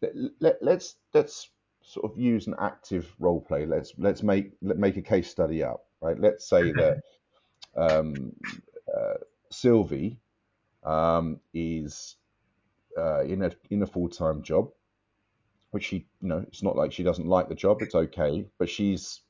Let, 0.02 0.14
let, 0.40 0.58
let's 0.62 0.96
let's 1.14 1.50
sort 1.82 2.12
of 2.12 2.20
use 2.20 2.48
an 2.48 2.56
active 2.60 3.14
role 3.20 3.42
play. 3.42 3.66
Let's 3.66 3.94
let's 3.98 4.22
make 4.24 4.52
let 4.62 4.78
make 4.78 4.98
a 4.98 5.02
case 5.02 5.30
study 5.30 5.64
up, 5.64 5.86
right? 6.02 6.20
Let's 6.20 6.48
say 6.50 6.72
that 6.74 7.02
um, 7.76 8.34
uh, 8.94 9.16
Sylvie 9.50 10.20
um, 10.84 11.40
is 11.54 12.16
uh, 12.98 13.22
in 13.22 13.44
a 13.44 13.52
in 13.70 13.82
a 13.84 13.88
full 13.88 14.10
time 14.10 14.42
job, 14.42 14.72
which 15.72 15.86
she 15.86 16.08
you 16.22 16.30
know 16.30 16.44
it's 16.48 16.64
not 16.64 16.76
like 16.76 16.92
she 16.92 17.04
doesn't 17.04 17.28
like 17.28 17.50
the 17.50 17.56
job. 17.56 17.82
It's 17.82 17.96
okay, 17.96 18.46
but 18.58 18.70
she's 18.70 19.22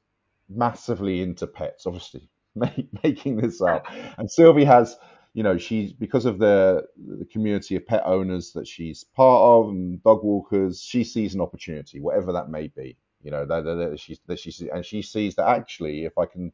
massively 0.49 1.21
into 1.21 1.47
pets, 1.47 1.85
obviously 1.85 2.29
making 3.03 3.37
this 3.37 3.61
up. 3.61 3.85
And 4.17 4.29
Sylvie 4.29 4.65
has 4.65 4.97
you 5.33 5.43
know 5.43 5.57
she's 5.57 5.93
because 5.93 6.25
of 6.25 6.39
the 6.39 6.85
the 6.97 7.25
community 7.25 7.75
of 7.75 7.85
pet 7.87 8.03
owners 8.05 8.51
that 8.53 8.67
she's 8.67 9.03
part 9.03 9.41
of 9.41 9.69
and 9.69 10.03
dog 10.03 10.23
walkers 10.23 10.81
she 10.81 11.03
sees 11.03 11.35
an 11.35 11.41
opportunity 11.41 11.99
whatever 11.99 12.33
that 12.33 12.49
may 12.49 12.67
be 12.67 12.97
you 13.21 13.31
know 13.31 13.45
that, 13.45 13.63
that, 13.63 13.75
that 13.75 13.99
she 13.99 14.17
that 14.27 14.39
she 14.39 14.51
and 14.73 14.85
she 14.85 15.01
sees 15.01 15.35
that 15.35 15.47
actually 15.47 16.05
if 16.05 16.17
i 16.17 16.25
can 16.25 16.51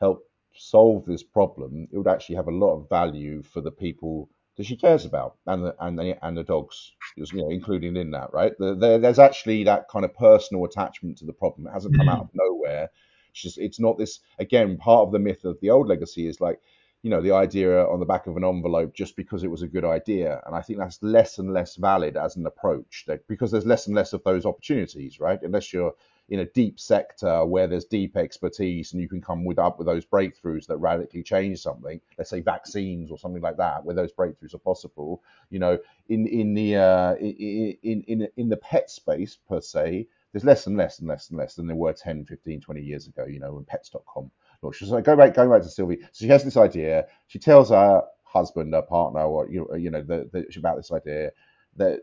help 0.00 0.24
solve 0.54 1.04
this 1.06 1.22
problem 1.22 1.86
it 1.92 1.96
would 1.96 2.08
actually 2.08 2.34
have 2.34 2.48
a 2.48 2.52
lot 2.52 2.74
of 2.74 2.88
value 2.88 3.42
for 3.42 3.60
the 3.60 3.70
people 3.70 4.28
that 4.58 4.66
she 4.66 4.76
cares 4.76 5.04
about 5.04 5.36
and 5.46 5.64
the 5.64 5.74
and 5.80 5.98
the, 5.98 6.26
and 6.26 6.36
the 6.36 6.42
dogs 6.42 6.92
you 7.16 7.24
know 7.32 7.48
including 7.48 7.96
in 7.96 8.10
that 8.10 8.30
right? 8.34 8.52
The, 8.58 8.74
the, 8.74 8.98
there's 8.98 9.20
actually 9.20 9.64
that 9.64 9.88
kind 9.88 10.04
of 10.04 10.14
personal 10.14 10.64
attachment 10.64 11.18
to 11.18 11.24
the 11.24 11.32
problem. 11.32 11.66
It 11.66 11.72
hasn't 11.72 11.96
come 11.96 12.08
mm-hmm. 12.08 12.16
out 12.16 12.24
of 12.24 12.30
nowhere. 12.34 12.90
It's 13.30 13.40
just 13.40 13.58
it's 13.58 13.80
not 13.80 13.96
this 13.96 14.18
again 14.38 14.76
part 14.76 15.06
of 15.06 15.12
the 15.12 15.20
myth 15.20 15.44
of 15.44 15.58
the 15.60 15.70
old 15.70 15.86
legacy 15.86 16.26
is 16.26 16.40
like 16.40 16.60
you 17.02 17.10
know 17.10 17.22
the 17.22 17.32
idea 17.32 17.84
on 17.86 18.00
the 18.00 18.06
back 18.06 18.26
of 18.26 18.36
an 18.36 18.44
envelope 18.44 18.94
just 18.94 19.14
because 19.14 19.44
it 19.44 19.50
was 19.50 19.62
a 19.62 19.68
good 19.68 19.84
idea. 19.84 20.42
And 20.44 20.56
i 20.56 20.60
think 20.60 20.80
that's 20.80 21.00
less 21.02 21.38
and 21.38 21.54
less 21.54 21.76
valid 21.76 22.16
as 22.16 22.34
an 22.34 22.44
approach 22.44 23.06
because 23.28 23.52
there's 23.52 23.66
less 23.66 23.86
and 23.86 23.94
less 23.94 24.12
of 24.12 24.24
those 24.24 24.44
opportunities 24.44 25.20
right? 25.20 25.40
Unless 25.40 25.72
you're 25.72 25.94
in 26.28 26.40
a 26.40 26.44
deep 26.46 26.78
sector 26.78 27.44
where 27.44 27.66
there's 27.66 27.84
deep 27.86 28.16
expertise 28.16 28.92
and 28.92 29.00
you 29.00 29.08
can 29.08 29.20
come 29.20 29.44
with 29.44 29.58
up 29.58 29.78
with 29.78 29.86
those 29.86 30.04
breakthroughs 30.04 30.66
that 30.66 30.76
radically 30.76 31.22
change 31.22 31.58
something 31.60 32.00
let's 32.18 32.30
say 32.30 32.40
vaccines 32.40 33.10
or 33.10 33.18
something 33.18 33.42
like 33.42 33.56
that 33.56 33.84
where 33.84 33.96
those 33.96 34.12
breakthroughs 34.12 34.54
are 34.54 34.58
possible 34.58 35.22
you 35.50 35.58
know 35.58 35.78
in 36.08 36.26
in 36.26 36.54
the 36.54 36.76
uh, 36.76 37.14
in 37.14 38.02
in 38.06 38.28
in 38.36 38.48
the 38.48 38.56
pet 38.56 38.90
space 38.90 39.38
per 39.48 39.60
se 39.60 40.06
there's 40.32 40.44
less 40.44 40.66
and 40.66 40.76
less 40.76 40.98
and 40.98 41.08
less 41.08 41.30
and 41.30 41.38
less 41.38 41.54
than 41.54 41.66
there 41.66 41.76
were 41.76 41.92
10 41.92 42.24
15 42.26 42.60
20 42.60 42.80
years 42.80 43.06
ago 43.06 43.24
you 43.26 43.40
know 43.40 43.54
when 43.54 43.64
pets.com 43.64 44.30
launches 44.62 44.88
so 44.90 45.00
go 45.00 45.16
back 45.16 45.34
going 45.34 45.50
back 45.50 45.62
to 45.62 45.68
sylvie 45.68 46.00
so 46.12 46.24
she 46.24 46.28
has 46.28 46.44
this 46.44 46.56
idea 46.56 47.06
she 47.26 47.38
tells 47.38 47.70
her 47.70 48.02
husband 48.24 48.74
her 48.74 48.82
partner 48.82 49.22
or 49.22 49.48
you 49.50 49.66
you 49.76 49.90
know 49.90 50.02
the, 50.02 50.28
the, 50.32 50.46
about 50.58 50.76
this 50.76 50.92
idea 50.92 51.30
that 51.76 52.00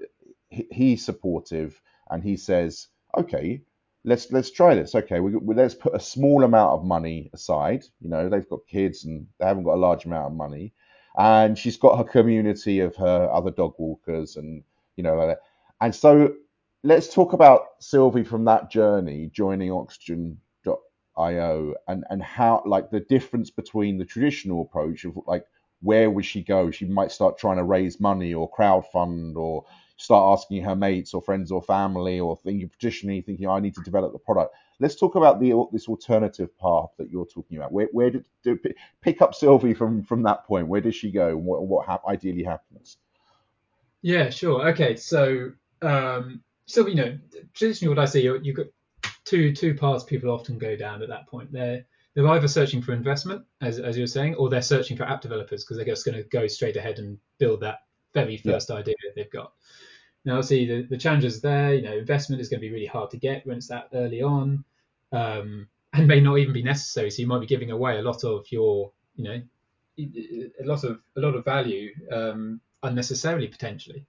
he's 0.50 1.06
supportive 1.06 1.80
and 2.10 2.24
he 2.24 2.36
says 2.36 2.88
okay 3.16 3.62
let's 4.06 4.32
let's 4.32 4.52
try 4.52 4.76
this. 4.76 4.96
Okay, 4.96 5.20
we, 5.20 5.36
we, 5.36 5.56
let's 5.56 5.76
put 5.76 5.96
a 5.96 6.00
small 6.00 6.44
amount 6.44 6.74
of 6.74 6.86
money 6.86 7.30
aside. 7.34 7.84
You 8.00 8.10
know, 8.10 8.30
they've 8.30 8.48
got 8.48 8.68
kids 8.68 9.06
and 9.06 9.28
they 9.40 9.46
haven't 9.46 9.64
got 9.64 9.76
a 9.76 9.86
large 9.88 10.06
amount 10.06 10.28
of 10.28 10.34
money, 10.34 10.74
and 11.18 11.58
she's 11.58 11.78
got 11.78 11.98
her 11.98 12.04
community 12.04 12.80
of 12.80 12.96
her 12.96 13.30
other 13.32 13.52
dog 13.52 13.74
walkers 13.78 14.38
and 14.38 14.64
you 14.96 15.04
know, 15.04 15.36
and 15.82 15.94
so 15.94 16.34
let's 16.84 17.14
talk 17.14 17.34
about 17.34 17.62
Sylvie 17.80 18.24
from 18.24 18.46
that 18.46 18.72
journey, 18.72 19.30
joining 19.34 19.72
Oxogen.io, 19.72 21.74
and 21.88 22.04
and 22.10 22.24
how 22.24 22.64
like 22.66 22.92
the 22.92 23.02
difference 23.02 23.50
between 23.50 23.98
the 23.98 24.06
traditional 24.06 24.62
approach 24.62 25.04
of 25.04 25.20
like 25.26 25.46
where 25.82 26.10
would 26.10 26.26
she 26.26 26.42
go? 26.42 26.72
She 26.72 26.86
might 26.86 27.12
start 27.12 27.38
trying 27.38 27.58
to 27.58 27.64
raise 27.64 28.00
money 28.00 28.34
or 28.34 28.50
crowd 28.50 28.86
fund 28.92 29.38
or 29.38 29.66
start 29.98 30.38
asking 30.38 30.64
her 30.64 30.76
mates 30.76 31.14
or 31.14 31.22
friends 31.22 31.52
or 31.52 31.62
family 31.62 32.20
or 32.20 32.38
thinking 32.38 32.70
traditionally 32.70 33.22
thinking 33.22 33.48
I 33.48 33.60
need 33.60 33.76
to 33.76 33.82
develop 33.82 34.12
the 34.12 34.20
product. 34.20 34.56
Let's 34.80 34.96
talk 34.96 35.16
about 35.16 35.40
the 35.40 35.54
this 35.72 35.88
alternative 35.88 36.58
path 36.58 36.90
that 36.98 37.10
you're 37.10 37.26
talking 37.26 37.58
about. 37.58 37.72
Where, 37.72 37.88
where 37.92 38.10
did, 38.10 38.26
did 38.44 38.76
pick 39.02 39.22
up 39.22 39.34
Sylvie 39.34 39.74
from 39.74 40.04
from 40.04 40.24
that 40.24 40.46
point? 40.46 40.68
Where 40.68 40.82
does 40.82 40.96
she 40.96 41.12
go? 41.12 41.30
And 41.30 41.46
what 41.46 41.66
what 41.66 41.86
ha- 41.86 42.02
ideally 42.08 42.44
happens? 42.44 42.98
Yeah, 44.02 44.30
sure. 44.30 44.68
Okay, 44.70 44.96
so 44.98 45.52
um, 45.82 46.44
so 46.66 46.88
you 46.88 46.96
know 46.96 47.18
traditionally 47.54 47.96
what 47.96 48.02
I 48.02 48.06
see 48.06 48.22
you 48.22 48.40
you've 48.44 48.58
got 48.58 48.68
two 49.24 49.54
two 49.54 49.76
paths 49.76 50.04
people 50.04 50.30
often 50.30 50.58
go 50.58 50.76
down 50.76 51.02
at 51.02 51.10
that 51.10 51.28
point. 51.28 51.52
They're 51.52 51.86
they're 52.16 52.28
either 52.28 52.48
searching 52.48 52.82
for 52.82 52.94
investment, 52.94 53.46
as, 53.62 53.78
as 53.78 53.98
you 53.98 54.04
were 54.04 54.08
saying, 54.08 54.36
or 54.36 54.50
they're 54.50 54.62
searching 54.62 54.96
for 54.96 55.04
app 55.04 55.22
developers 55.22 55.64
because 55.64 55.76
they're 55.76 55.86
just 55.86 56.06
going 56.06 56.18
to 56.18 56.24
go 56.24 56.48
straight 56.48 56.78
ahead 56.78 56.98
and 56.98 57.18
build 57.40 57.60
that 57.60 57.80
very 58.14 58.38
first 58.38 58.70
yeah. 58.70 58.78
idea 58.78 58.96
they've 59.16 59.30
got. 59.30 59.52
Now, 60.26 60.42
see 60.42 60.66
the, 60.66 60.82
the 60.82 60.98
challenges 60.98 61.40
there. 61.42 61.76
You 61.76 61.84
know, 61.84 61.96
investment 61.96 62.42
is 62.42 62.50
going 62.50 62.60
to 62.60 62.68
be 62.68 62.74
really 62.74 62.88
hard 62.88 63.12
to 63.12 63.18
get 63.18 63.46
when 63.46 63.58
it's 63.58 63.68
that 63.68 63.90
early 63.94 64.22
on, 64.22 64.66
um, 65.12 65.68
and 65.94 66.08
may 66.08 66.20
not 66.20 66.40
even 66.40 66.54
be 66.54 66.64
necessary. 66.64 67.12
So 67.12 67.22
you 67.22 67.28
might 67.28 67.42
be 67.42 67.46
giving 67.46 67.72
away 67.72 68.00
a 68.00 68.02
lot 68.02 68.24
of 68.24 68.52
your, 68.52 68.92
you 69.16 69.24
know, 69.24 69.42
a 69.98 70.66
lot 70.66 70.84
of 70.84 71.00
a 71.16 71.22
lot 71.22 71.36
of 71.36 71.46
value 71.46 71.92
um, 72.12 72.60
unnecessarily 72.84 73.48
potentially. 73.48 74.06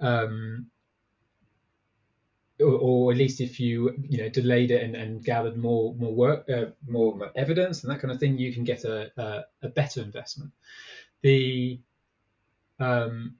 Um, 0.00 0.70
or, 2.60 2.72
or, 2.72 3.12
at 3.12 3.18
least 3.18 3.40
if 3.40 3.60
you 3.60 3.94
you 4.08 4.18
know 4.18 4.28
delayed 4.28 4.70
it 4.70 4.82
and, 4.82 4.96
and 4.96 5.24
gathered 5.24 5.56
more 5.56 5.94
more 5.94 6.12
work 6.12 6.48
uh, 6.50 6.66
more 6.88 7.30
evidence 7.36 7.84
and 7.84 7.92
that 7.92 8.00
kind 8.00 8.12
of 8.12 8.18
thing 8.18 8.36
you 8.36 8.52
can 8.52 8.64
get 8.64 8.82
a, 8.84 9.12
a, 9.16 9.44
a 9.62 9.68
better 9.68 10.02
investment 10.02 10.50
the 11.22 11.78
um, 12.80 13.36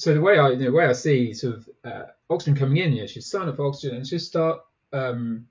so 0.00 0.14
the 0.14 0.20
way 0.20 0.38
I 0.38 0.54
the 0.54 0.70
way 0.70 0.86
I 0.86 0.92
see 0.94 1.34
sort 1.34 1.56
of 1.56 1.68
uh, 1.84 2.06
Oxogen 2.30 2.56
coming 2.56 2.78
in 2.78 2.92
here 2.92 3.06
she's 3.06 3.30
sign 3.30 3.48
up 3.48 3.56
for 3.56 3.66
Oxogen 3.66 3.96
and 3.96 4.06
she'll 4.06 4.18
start 4.18 4.60
um, 4.94 5.46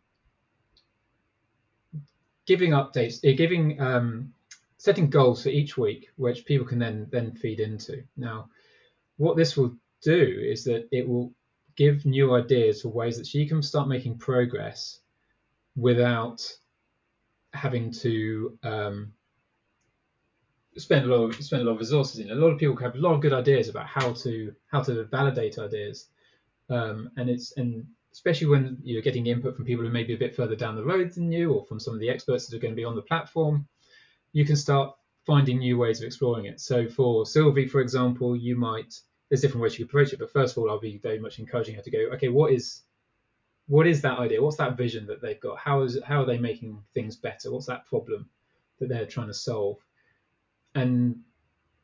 giving 2.47 2.71
updates 2.71 3.17
uh, 3.23 3.37
giving 3.37 3.79
um, 3.79 4.33
setting 4.77 5.11
goals 5.11 5.43
for 5.43 5.49
each 5.49 5.77
week 5.77 6.09
which 6.15 6.45
people 6.45 6.65
can 6.65 6.79
then 6.79 7.05
then 7.11 7.31
feed 7.31 7.59
into. 7.59 8.03
Now 8.17 8.49
what 9.17 9.37
this 9.37 9.55
will 9.55 9.75
do 10.01 10.19
is 10.41 10.63
that 10.63 10.87
it 10.91 11.07
will 11.07 11.31
give 11.75 12.07
new 12.07 12.33
ideas 12.33 12.81
for 12.81 12.89
ways 12.89 13.17
that 13.17 13.27
she 13.27 13.47
can 13.47 13.61
start 13.61 13.87
making 13.87 14.17
progress 14.17 15.01
without 15.75 16.41
having 17.53 17.91
to 17.91 18.57
um, 18.63 19.13
spend 20.79 21.05
a 21.05 21.15
lot 21.15 21.24
of 21.25 21.43
spend 21.43 21.62
a 21.62 21.65
lot 21.65 21.74
of 21.74 21.79
resources 21.79 22.19
in. 22.19 22.31
A 22.31 22.36
lot 22.36 22.50
of 22.50 22.57
people 22.57 22.75
have 22.77 22.95
a 22.95 23.00
lot 23.00 23.13
of 23.13 23.21
good 23.21 23.33
ideas 23.33 23.69
about 23.69 23.88
how 23.88 24.13
to 24.13 24.53
how 24.71 24.81
to 24.83 25.03
validate 25.05 25.59
ideas, 25.59 26.07
um, 26.69 27.12
and 27.17 27.29
it's 27.29 27.53
and 27.57 27.86
especially 28.12 28.48
when 28.48 28.77
you're 28.83 29.01
getting 29.01 29.27
input 29.27 29.55
from 29.55 29.65
people 29.65 29.86
who 29.86 29.91
may 29.91 30.03
be 30.03 30.15
a 30.15 30.17
bit 30.17 30.36
further 30.36 30.55
down 30.55 30.75
the 30.75 30.83
road 30.83 31.13
than 31.13 31.31
you, 31.31 31.53
or 31.53 31.65
from 31.65 31.79
some 31.79 31.93
of 31.93 32.00
the 32.00 32.09
experts 32.09 32.48
that 32.48 32.55
are 32.55 32.59
going 32.59 32.74
to 32.74 32.81
be 32.81 32.86
on 32.86 32.95
the 32.95 33.01
platform, 33.01 33.67
you 34.33 34.45
can 34.45 34.55
start 34.55 34.95
finding 35.25 35.59
new 35.59 35.77
ways 35.77 36.00
of 36.00 36.05
exploring 36.05 36.45
it. 36.45 36.59
So 36.59 36.88
for 36.88 37.25
Sylvie, 37.25 37.67
for 37.67 37.81
example, 37.81 38.36
you 38.36 38.55
might 38.55 39.00
there's 39.29 39.41
different 39.41 39.62
ways 39.62 39.77
you 39.77 39.86
could 39.86 39.91
approach 39.91 40.13
it. 40.13 40.19
But 40.19 40.31
first 40.31 40.57
of 40.57 40.63
all, 40.63 40.69
I'll 40.69 40.79
be 40.79 40.98
very 40.98 41.19
much 41.19 41.39
encouraging 41.39 41.75
her 41.75 41.81
to 41.81 41.91
go, 41.91 42.00
okay, 42.13 42.29
what 42.29 42.51
is 42.51 42.81
what 43.67 43.86
is 43.86 44.01
that 44.01 44.17
idea? 44.17 44.41
What's 44.41 44.57
that 44.57 44.75
vision 44.75 45.05
that 45.05 45.21
they've 45.21 45.39
got? 45.39 45.59
How 45.59 45.83
is 45.83 46.00
how 46.03 46.24
are 46.24 46.25
they 46.25 46.39
making 46.39 46.81
things 46.93 47.15
better? 47.15 47.51
What's 47.51 47.67
that 47.67 47.86
problem 47.86 48.27
that 48.79 48.89
they're 48.89 49.05
trying 49.05 49.27
to 49.27 49.33
solve? 49.33 49.77
And 50.75 51.21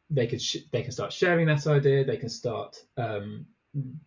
they 0.10 0.27
could 0.27 0.42
sh- 0.42 0.68
they 0.72 0.84
can 0.84 0.92
start 0.92 1.12
sharing 1.12 1.48
that 1.48 1.65
idea. 1.68 2.06
They 2.06 2.18
can 2.18 2.30
start 2.30 2.77
um, 2.98 3.46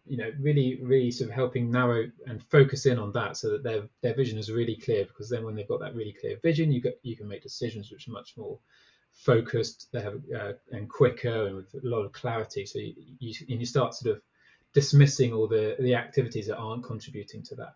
you 0.07 0.17
know 0.17 0.31
really 0.41 0.79
really 0.83 1.11
sort 1.11 1.31
of 1.31 1.35
helping 1.35 1.71
narrow 1.71 2.11
and 2.27 2.43
focus 2.45 2.87
in 2.87 2.99
on 2.99 3.13
that 3.13 3.37
so 3.37 3.51
that 3.51 3.63
their 3.63 3.89
their 4.03 4.15
vision 4.15 4.39
is 4.39 4.51
really 4.51 4.77
clear. 4.77 5.05
Because 5.05 5.29
then 5.29 5.45
when 5.45 5.55
they've 5.55 5.69
got 5.69 5.81
that 5.81 5.95
really 5.95 6.13
clear 6.19 6.39
vision, 6.43 6.73
you 6.73 6.81
get 6.81 6.99
you 7.03 7.17
can 7.17 7.29
make 7.29 7.43
decisions 7.43 7.91
which 7.91 8.09
are 8.09 8.13
much 8.13 8.37
more 8.37 8.59
focused, 9.13 9.89
they 9.93 10.01
have 10.01 10.21
uh, 10.35 10.53
and 10.71 10.89
quicker 10.89 11.47
and 11.47 11.57
with 11.57 11.75
a 11.75 11.87
lot 11.87 12.05
of 12.05 12.13
clarity. 12.13 12.65
So 12.65 12.79
you, 12.79 12.95
you, 13.19 13.35
and 13.49 13.61
you 13.61 13.67
start 13.67 13.95
sort 13.95 14.17
of 14.17 14.23
dismissing 14.73 15.33
all 15.33 15.49
the 15.49 15.77
the 15.79 15.95
activities 15.95 16.47
that 16.47 16.57
aren't 16.57 16.85
contributing 16.85 17.43
to 17.45 17.55
that. 17.57 17.75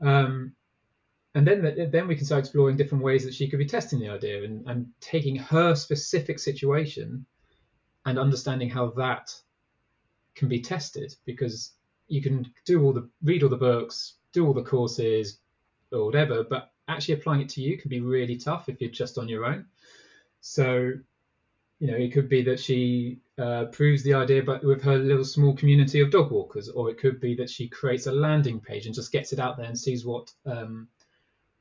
Um, 0.00 0.52
and 1.36 1.46
then 1.46 1.90
then 1.90 2.08
we 2.08 2.16
can 2.16 2.24
start 2.24 2.38
exploring 2.38 2.78
different 2.78 3.04
ways 3.04 3.22
that 3.22 3.34
she 3.34 3.46
could 3.46 3.58
be 3.58 3.66
testing 3.66 4.00
the 4.00 4.08
idea 4.08 4.42
and, 4.42 4.66
and 4.66 4.86
taking 5.00 5.36
her 5.36 5.74
specific 5.74 6.38
situation 6.38 7.26
and 8.06 8.18
understanding 8.18 8.70
how 8.70 8.86
that 8.92 9.38
can 10.34 10.48
be 10.48 10.62
tested. 10.62 11.14
Because 11.26 11.72
you 12.08 12.22
can 12.22 12.50
do 12.64 12.82
all 12.82 12.94
the 12.94 13.06
read 13.22 13.42
all 13.42 13.50
the 13.50 13.56
books 13.56 14.14
do 14.32 14.46
all 14.46 14.54
the 14.54 14.62
courses 14.62 15.38
or 15.92 16.06
whatever 16.06 16.42
but 16.42 16.70
actually 16.88 17.14
applying 17.14 17.42
it 17.42 17.48
to 17.50 17.60
you 17.60 17.76
can 17.76 17.90
be 17.90 18.00
really 18.00 18.36
tough 18.36 18.70
if 18.70 18.80
you're 18.80 18.90
just 18.90 19.18
on 19.18 19.28
your 19.28 19.44
own. 19.44 19.66
So 20.40 20.92
you 21.80 21.86
know 21.86 21.96
it 21.98 22.14
could 22.14 22.30
be 22.30 22.42
that 22.44 22.58
she 22.58 23.18
uh, 23.36 23.66
proves 23.66 24.02
the 24.04 24.14
idea 24.14 24.42
but 24.42 24.64
with 24.64 24.82
her 24.82 24.96
little 24.96 25.24
small 25.24 25.54
community 25.54 26.00
of 26.00 26.10
dog 26.10 26.30
walkers 26.30 26.70
or 26.70 26.88
it 26.88 26.96
could 26.96 27.20
be 27.20 27.34
that 27.34 27.50
she 27.50 27.68
creates 27.68 28.06
a 28.06 28.12
landing 28.12 28.58
page 28.58 28.86
and 28.86 28.94
just 28.94 29.12
gets 29.12 29.34
it 29.34 29.38
out 29.38 29.58
there 29.58 29.66
and 29.66 29.78
sees 29.78 30.06
what 30.06 30.32
um, 30.46 30.88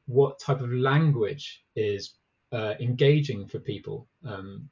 what 0.08 0.40
type 0.40 0.62
of 0.62 0.72
language 0.72 1.64
is 1.76 2.14
uh, 2.52 2.74
engaging 2.80 3.48
for 3.48 3.60
people 3.60 4.08
um, 4.26 4.70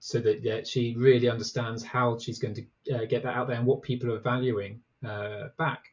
so 0.00 0.18
that 0.18 0.42
yeah, 0.42 0.62
she 0.64 0.94
really 0.96 1.28
understands 1.28 1.84
how 1.84 2.18
she's 2.18 2.38
going 2.38 2.54
to 2.54 2.94
uh, 2.94 3.04
get 3.04 3.22
that 3.22 3.36
out 3.36 3.46
there 3.46 3.56
and 3.56 3.66
what 3.66 3.82
people 3.82 4.12
are 4.12 4.18
valuing 4.18 4.80
uh, 5.06 5.48
back. 5.58 5.84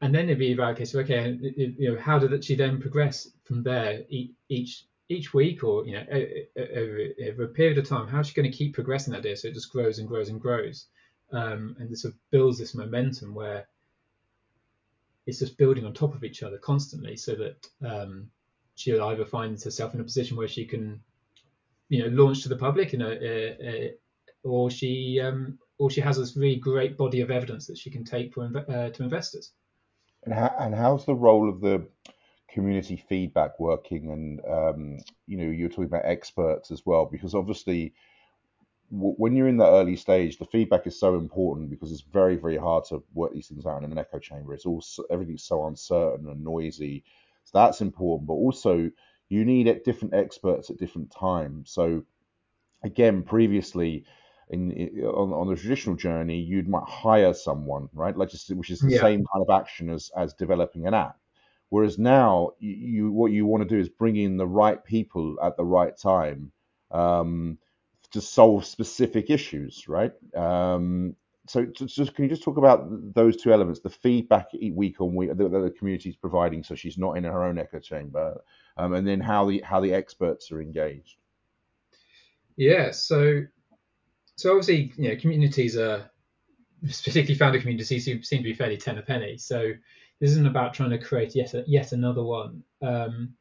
And 0.00 0.14
then 0.14 0.24
it'd 0.24 0.38
be 0.38 0.52
about 0.52 0.74
okay, 0.74 0.84
so 0.84 1.00
okay, 1.00 1.36
you 1.56 1.92
know, 1.92 2.00
how 2.00 2.18
did 2.18 2.44
she 2.44 2.54
then 2.54 2.80
progress 2.80 3.28
from 3.44 3.62
there 3.62 4.02
each 4.08 4.86
each 5.08 5.34
week 5.34 5.62
or 5.62 5.84
you 5.84 5.92
know 5.92 6.04
over, 6.10 7.08
over 7.28 7.42
a 7.44 7.48
period 7.48 7.78
of 7.78 7.88
time? 7.88 8.08
How's 8.08 8.28
she 8.28 8.34
going 8.34 8.50
to 8.50 8.56
keep 8.56 8.74
progressing 8.74 9.12
that 9.12 9.22
day 9.22 9.34
so 9.34 9.48
it 9.48 9.54
just 9.54 9.72
grows 9.72 9.98
and 9.98 10.08
grows 10.08 10.28
and 10.28 10.40
grows, 10.40 10.86
um, 11.32 11.76
and 11.78 11.88
this 11.88 12.02
sort 12.02 12.14
of 12.14 12.20
builds 12.30 12.58
this 12.58 12.74
momentum 12.74 13.34
where 13.34 13.66
it's 15.26 15.38
just 15.38 15.58
building 15.58 15.84
on 15.84 15.92
top 15.92 16.14
of 16.14 16.24
each 16.24 16.42
other 16.42 16.58
constantly, 16.58 17.16
so 17.16 17.34
that 17.34 17.66
um, 17.86 18.28
she'll 18.74 19.04
either 19.04 19.24
finds 19.24 19.64
herself 19.64 19.94
in 19.94 20.00
a 20.00 20.04
position 20.04 20.36
where 20.36 20.48
she 20.48 20.64
can, 20.64 21.00
you 21.88 22.02
know, 22.02 22.22
launch 22.22 22.42
to 22.42 22.48
the 22.48 22.56
public, 22.56 22.94
in 22.94 23.02
a, 23.02 23.10
a, 23.10 23.56
a 23.62 23.94
or 24.42 24.70
she 24.70 25.20
um, 25.20 25.58
or 25.78 25.90
she 25.90 26.00
has 26.00 26.16
this 26.16 26.36
really 26.36 26.56
great 26.56 26.96
body 26.96 27.20
of 27.20 27.30
evidence 27.30 27.66
that 27.66 27.78
she 27.78 27.90
can 27.90 28.04
take 28.04 28.32
for 28.32 28.44
uh, 28.44 28.90
to 28.90 29.02
investors. 29.02 29.52
And, 30.24 30.34
how, 30.34 30.54
and 30.58 30.74
how's 30.74 31.04
the 31.04 31.14
role 31.14 31.48
of 31.48 31.60
the 31.60 31.86
community 32.48 32.96
feedback 33.08 33.58
working? 33.58 34.10
And 34.10 34.40
um, 34.44 34.98
you 35.26 35.38
know, 35.38 35.44
you're 35.44 35.68
talking 35.68 35.84
about 35.84 36.04
experts 36.04 36.70
as 36.70 36.82
well, 36.84 37.06
because 37.06 37.34
obviously 37.34 37.94
when 38.94 39.34
you're 39.34 39.48
in 39.48 39.56
the 39.56 39.66
early 39.66 39.96
stage, 39.96 40.36
the 40.36 40.44
feedback 40.44 40.86
is 40.86 41.00
so 41.00 41.16
important 41.16 41.70
because 41.70 41.90
it's 41.90 42.02
very, 42.02 42.36
very 42.36 42.58
hard 42.58 42.84
to 42.86 43.02
work 43.14 43.32
these 43.32 43.48
things 43.48 43.64
out 43.64 43.82
in 43.82 43.90
an 43.90 43.98
echo 43.98 44.18
chamber. 44.18 44.52
It's 44.52 44.66
all 44.66 44.84
everything's 45.10 45.44
so 45.44 45.66
uncertain 45.66 46.28
and 46.28 46.44
noisy. 46.44 47.04
So 47.44 47.52
that's 47.54 47.80
important, 47.80 48.28
but 48.28 48.34
also 48.34 48.90
you 49.30 49.44
need 49.46 49.82
different 49.84 50.12
experts 50.12 50.68
at 50.68 50.76
different 50.76 51.10
times. 51.10 51.70
So 51.70 52.04
again, 52.84 53.22
previously 53.22 54.04
in, 54.50 54.70
in 54.72 55.04
on, 55.06 55.32
on 55.32 55.48
the 55.48 55.56
traditional 55.56 55.96
journey, 55.96 56.40
you'd 56.40 56.68
might 56.68 56.86
hire 56.86 57.32
someone, 57.32 57.88
right? 57.94 58.16
Like 58.16 58.28
just 58.28 58.54
which 58.54 58.70
is 58.70 58.80
the 58.80 58.90
yeah. 58.90 59.00
same 59.00 59.24
kind 59.32 59.44
of 59.48 59.58
action 59.58 59.88
as 59.88 60.10
as 60.14 60.34
developing 60.34 60.86
an 60.86 60.92
app. 60.92 61.16
Whereas 61.70 61.98
now, 61.98 62.50
you, 62.58 62.74
you 62.74 63.12
what 63.12 63.32
you 63.32 63.46
want 63.46 63.66
to 63.66 63.74
do 63.74 63.80
is 63.80 63.88
bring 63.88 64.16
in 64.16 64.36
the 64.36 64.46
right 64.46 64.84
people 64.84 65.38
at 65.42 65.56
the 65.56 65.64
right 65.64 65.96
time. 65.96 66.52
Um, 66.90 67.56
to 68.12 68.20
solve 68.20 68.64
specific 68.64 69.30
issues, 69.30 69.88
right? 69.88 70.12
Um, 70.36 71.16
so 71.46 71.66
just 71.66 72.14
can 72.14 72.24
you 72.24 72.30
just 72.30 72.44
talk 72.44 72.56
about 72.56 72.86
those 73.14 73.36
two 73.36 73.52
elements, 73.52 73.80
the 73.80 73.90
feedback 73.90 74.48
week 74.72 75.00
on 75.00 75.14
week 75.14 75.30
that 75.36 75.36
the 75.36 75.74
community 75.76 76.10
is 76.10 76.16
providing, 76.16 76.62
so 76.62 76.74
she's 76.74 76.96
not 76.96 77.16
in 77.16 77.24
her 77.24 77.42
own 77.42 77.58
echo 77.58 77.80
chamber, 77.80 78.40
um, 78.76 78.94
and 78.94 79.06
then 79.06 79.20
how 79.20 79.48
the 79.48 79.60
how 79.64 79.80
the 79.80 79.92
experts 79.92 80.52
are 80.52 80.62
engaged. 80.62 81.16
Yeah, 82.56 82.92
so 82.92 83.42
so 84.36 84.50
obviously 84.50 84.92
you 84.96 85.08
know 85.08 85.16
communities 85.16 85.76
are 85.76 86.10
particularly 86.82 87.34
founder 87.34 87.58
communities 87.58 88.04
seem, 88.04 88.22
seem 88.22 88.38
to 88.38 88.44
be 88.44 88.54
fairly 88.54 88.76
ten 88.76 88.98
a 88.98 89.02
penny. 89.02 89.36
So 89.36 89.72
this 90.20 90.30
isn't 90.30 90.46
about 90.46 90.74
trying 90.74 90.90
to 90.90 90.98
create 90.98 91.34
yet 91.34 91.54
a, 91.54 91.64
yet 91.66 91.90
another 91.90 92.22
one. 92.22 92.62
Um, 92.80 93.34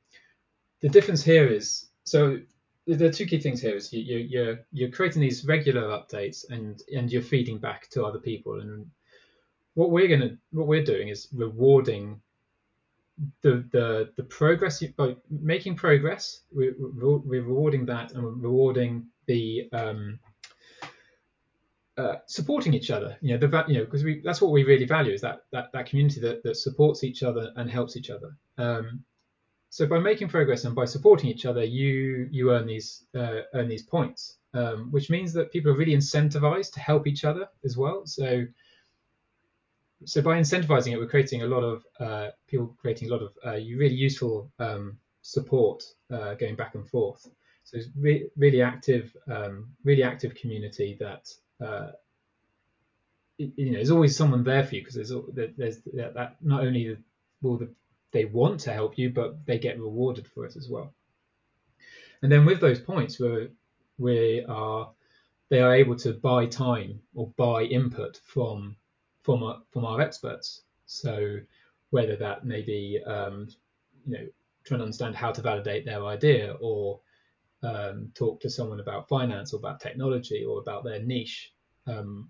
the 0.81 0.89
difference 0.89 1.23
here 1.23 1.45
is 1.45 1.85
so 2.03 2.39
the 2.87 3.11
two 3.11 3.25
key 3.25 3.39
things 3.39 3.61
here 3.61 3.75
is 3.75 3.93
you, 3.93 4.01
you, 4.01 4.17
you're 4.17 4.59
you're 4.71 4.89
creating 4.89 5.21
these 5.21 5.45
regular 5.45 5.83
updates 5.83 6.49
and 6.49 6.81
and 6.95 7.11
you're 7.11 7.21
feeding 7.21 7.57
back 7.57 7.89
to 7.89 8.03
other 8.03 8.19
people. 8.19 8.59
And 8.59 8.89
what 9.75 9.91
we're 9.91 10.07
gonna 10.07 10.37
what 10.51 10.67
we're 10.67 10.83
doing 10.83 11.09
is 11.09 11.27
rewarding 11.33 12.19
the 13.41 13.63
the 13.71 14.11
the 14.17 14.23
progress 14.23 14.83
by 14.97 15.15
making 15.29 15.75
progress 15.75 16.41
we're, 16.51 16.73
we're 16.77 17.43
rewarding 17.43 17.85
that 17.85 18.13
and 18.13 18.23
we're 18.23 18.31
rewarding 18.31 19.05
the 19.27 19.69
um, 19.73 20.19
uh, 21.97 22.15
supporting 22.25 22.73
each 22.73 22.89
other. 22.89 23.15
You 23.21 23.37
know 23.37 23.47
the 23.47 23.65
you 23.67 23.77
know 23.77 23.85
because 23.85 24.03
we 24.03 24.21
that's 24.23 24.41
what 24.41 24.51
we 24.51 24.63
really 24.63 24.85
value 24.85 25.13
is 25.13 25.21
that 25.21 25.41
that 25.51 25.71
that 25.73 25.85
community 25.85 26.19
that, 26.21 26.41
that 26.43 26.55
supports 26.55 27.03
each 27.03 27.21
other 27.21 27.51
and 27.55 27.69
helps 27.69 27.95
each 27.95 28.09
other. 28.09 28.35
Um, 28.57 29.03
so 29.71 29.87
by 29.87 29.99
making 29.99 30.27
progress 30.27 30.65
and 30.65 30.75
by 30.75 30.83
supporting 30.83 31.29
each 31.29 31.45
other, 31.45 31.63
you 31.63 32.27
you 32.29 32.51
earn 32.51 32.67
these 32.67 33.05
uh, 33.15 33.43
earn 33.53 33.69
these 33.69 33.83
points, 33.83 34.37
um, 34.53 34.91
which 34.91 35.09
means 35.09 35.31
that 35.31 35.49
people 35.53 35.71
are 35.71 35.77
really 35.77 35.95
incentivized 35.95 36.73
to 36.73 36.81
help 36.81 37.07
each 37.07 37.23
other 37.23 37.47
as 37.63 37.77
well. 37.77 38.05
So 38.05 38.45
so 40.03 40.21
by 40.21 40.37
incentivizing 40.37 40.91
it, 40.91 40.97
we're 40.97 41.07
creating 41.07 41.43
a 41.43 41.47
lot 41.47 41.63
of 41.63 41.85
uh, 42.01 42.31
people 42.47 42.75
creating 42.81 43.07
a 43.07 43.11
lot 43.13 43.21
of 43.21 43.31
uh, 43.45 43.51
really 43.51 43.95
useful 43.95 44.51
um, 44.59 44.97
support 45.21 45.81
uh, 46.11 46.33
going 46.33 46.55
back 46.55 46.75
and 46.75 46.85
forth. 46.85 47.25
So 47.63 47.77
it's 47.77 47.87
re- 47.97 48.29
really 48.35 48.61
active, 48.61 49.15
um, 49.29 49.69
really 49.85 50.03
active 50.03 50.35
community 50.35 50.97
that 50.99 51.33
uh, 51.65 51.91
you 53.37 53.71
know 53.71 53.77
there's 53.77 53.91
always 53.91 54.17
someone 54.17 54.43
there 54.43 54.65
for 54.65 54.75
you 54.75 54.81
because 54.81 54.95
there's 54.95 55.13
there's 55.57 55.77
that 55.93 56.35
not 56.41 56.59
only 56.59 56.97
will 57.41 57.57
the 57.57 57.69
they 58.11 58.25
want 58.25 58.59
to 58.61 58.73
help 58.73 58.97
you, 58.97 59.09
but 59.09 59.45
they 59.45 59.57
get 59.57 59.79
rewarded 59.79 60.27
for 60.27 60.45
it 60.45 60.55
as 60.55 60.69
well. 60.69 60.93
And 62.21 62.31
then 62.31 62.45
with 62.45 62.59
those 62.59 62.79
points, 62.79 63.19
we 63.19 63.49
we 63.97 64.45
are 64.45 64.91
they 65.49 65.59
are 65.59 65.75
able 65.75 65.95
to 65.97 66.13
buy 66.13 66.45
time 66.45 66.99
or 67.13 67.27
buy 67.37 67.63
input 67.63 68.19
from 68.23 68.75
from 69.21 69.43
our, 69.43 69.61
from 69.71 69.85
our 69.85 70.01
experts. 70.01 70.63
So 70.85 71.39
whether 71.89 72.15
that 72.15 72.45
may 72.45 72.61
be 72.61 73.01
um, 73.05 73.47
you 74.05 74.13
know 74.13 74.27
trying 74.63 74.79
to 74.79 74.83
understand 74.83 75.15
how 75.15 75.31
to 75.31 75.41
validate 75.41 75.85
their 75.85 76.05
idea 76.05 76.55
or 76.59 76.99
um, 77.63 78.11
talk 78.13 78.39
to 78.41 78.49
someone 78.49 78.79
about 78.79 79.07
finance 79.07 79.53
or 79.53 79.57
about 79.57 79.79
technology 79.79 80.43
or 80.43 80.59
about 80.59 80.83
their 80.83 80.99
niche, 80.99 81.53
um, 81.87 82.29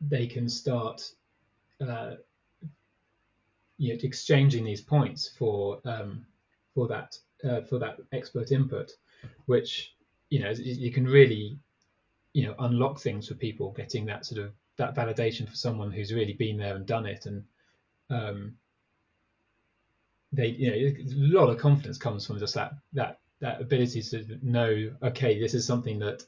they 0.00 0.26
can 0.26 0.48
start 0.48 1.10
uh, 1.80 2.14
you 3.82 3.92
know, 3.92 3.98
exchanging 4.00 4.64
these 4.64 4.80
points 4.80 5.28
for 5.36 5.80
um, 5.84 6.24
for 6.72 6.86
that 6.86 7.18
uh, 7.44 7.62
for 7.62 7.80
that 7.80 7.98
expert 8.12 8.52
input, 8.52 8.92
which 9.46 9.96
you 10.30 10.38
know 10.38 10.50
you 10.50 10.92
can 10.92 11.04
really 11.04 11.58
you 12.32 12.46
know 12.46 12.54
unlock 12.60 13.00
things 13.00 13.26
for 13.26 13.34
people 13.34 13.72
getting 13.72 14.06
that 14.06 14.24
sort 14.24 14.40
of 14.40 14.52
that 14.76 14.94
validation 14.94 15.48
for 15.48 15.56
someone 15.56 15.90
who's 15.90 16.14
really 16.14 16.32
been 16.32 16.56
there 16.56 16.76
and 16.76 16.86
done 16.86 17.06
it. 17.06 17.26
And 17.26 17.44
um, 18.08 18.54
they 20.30 20.46
you 20.46 20.70
know 20.70 20.76
a 20.76 21.40
lot 21.40 21.50
of 21.50 21.58
confidence 21.58 21.98
comes 21.98 22.24
from 22.24 22.38
just 22.38 22.54
that 22.54 22.74
that 22.92 23.18
that 23.40 23.60
ability 23.60 24.00
to 24.00 24.38
know 24.42 24.92
okay 25.02 25.40
this 25.40 25.54
is 25.54 25.66
something 25.66 25.98
that 25.98 26.22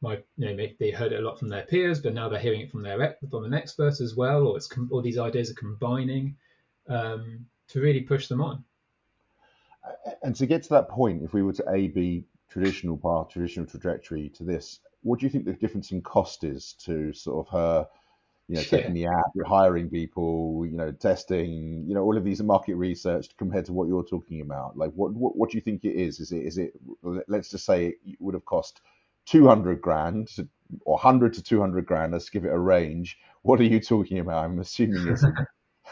my 0.00 0.20
you 0.36 0.46
know 0.46 0.66
they 0.80 0.90
heard 0.90 1.12
it 1.12 1.20
a 1.20 1.24
lot 1.24 1.38
from 1.38 1.48
their 1.48 1.62
peers 1.62 2.00
but 2.00 2.12
now 2.12 2.28
they're 2.28 2.40
hearing 2.40 2.60
it 2.60 2.72
from 2.72 2.82
their 2.82 3.16
from 3.30 3.44
an 3.44 3.54
expert 3.54 4.00
as 4.00 4.16
well 4.16 4.48
or 4.48 4.56
it's 4.56 4.68
all 4.90 5.00
these 5.00 5.18
ideas 5.18 5.48
are 5.52 5.54
combining 5.54 6.36
um, 6.88 7.46
to 7.68 7.80
really 7.80 8.00
push 8.00 8.28
them 8.28 8.40
on. 8.40 8.64
And 10.22 10.34
to 10.36 10.46
get 10.46 10.62
to 10.64 10.68
that 10.70 10.88
point, 10.88 11.22
if 11.22 11.32
we 11.32 11.42
were 11.42 11.52
to 11.54 11.64
A 11.70 11.88
B 11.88 12.24
traditional 12.50 12.96
path, 12.96 13.32
traditional 13.32 13.66
trajectory 13.66 14.30
to 14.30 14.44
this, 14.44 14.80
what 15.02 15.20
do 15.20 15.26
you 15.26 15.30
think 15.30 15.44
the 15.44 15.52
difference 15.52 15.92
in 15.92 16.02
cost 16.02 16.44
is 16.44 16.74
to 16.84 17.12
sort 17.12 17.46
of 17.46 17.52
her, 17.52 17.86
you 18.48 18.56
know, 18.56 18.62
taking 18.62 18.96
yeah. 18.96 19.08
the 19.10 19.42
app, 19.42 19.48
hiring 19.48 19.88
people, 19.88 20.66
you 20.66 20.76
know, 20.76 20.90
testing, 20.90 21.84
you 21.86 21.94
know, 21.94 22.02
all 22.02 22.16
of 22.16 22.24
these 22.24 22.42
market 22.42 22.74
research 22.74 23.28
compared 23.36 23.66
to 23.66 23.72
what 23.72 23.88
you're 23.88 24.04
talking 24.04 24.40
about? 24.40 24.76
Like, 24.76 24.92
what 24.92 25.12
what, 25.12 25.36
what 25.36 25.50
do 25.50 25.56
you 25.56 25.62
think 25.62 25.84
it 25.84 25.94
is? 25.94 26.20
Is 26.20 26.32
it 26.32 26.44
is 26.44 26.58
it? 26.58 26.72
Let's 27.28 27.50
just 27.50 27.64
say 27.64 27.94
it 28.06 28.16
would 28.20 28.34
have 28.34 28.44
cost 28.44 28.80
200 29.26 29.80
grand 29.80 30.28
or 30.84 30.94
100 30.94 31.34
to 31.34 31.42
200 31.42 31.86
grand. 31.86 32.12
Let's 32.12 32.30
give 32.30 32.44
it 32.44 32.52
a 32.52 32.58
range. 32.58 33.18
What 33.42 33.60
are 33.60 33.64
you 33.64 33.80
talking 33.80 34.18
about? 34.18 34.44
I'm 34.44 34.58
assuming 34.58 35.06
it's. 35.08 35.24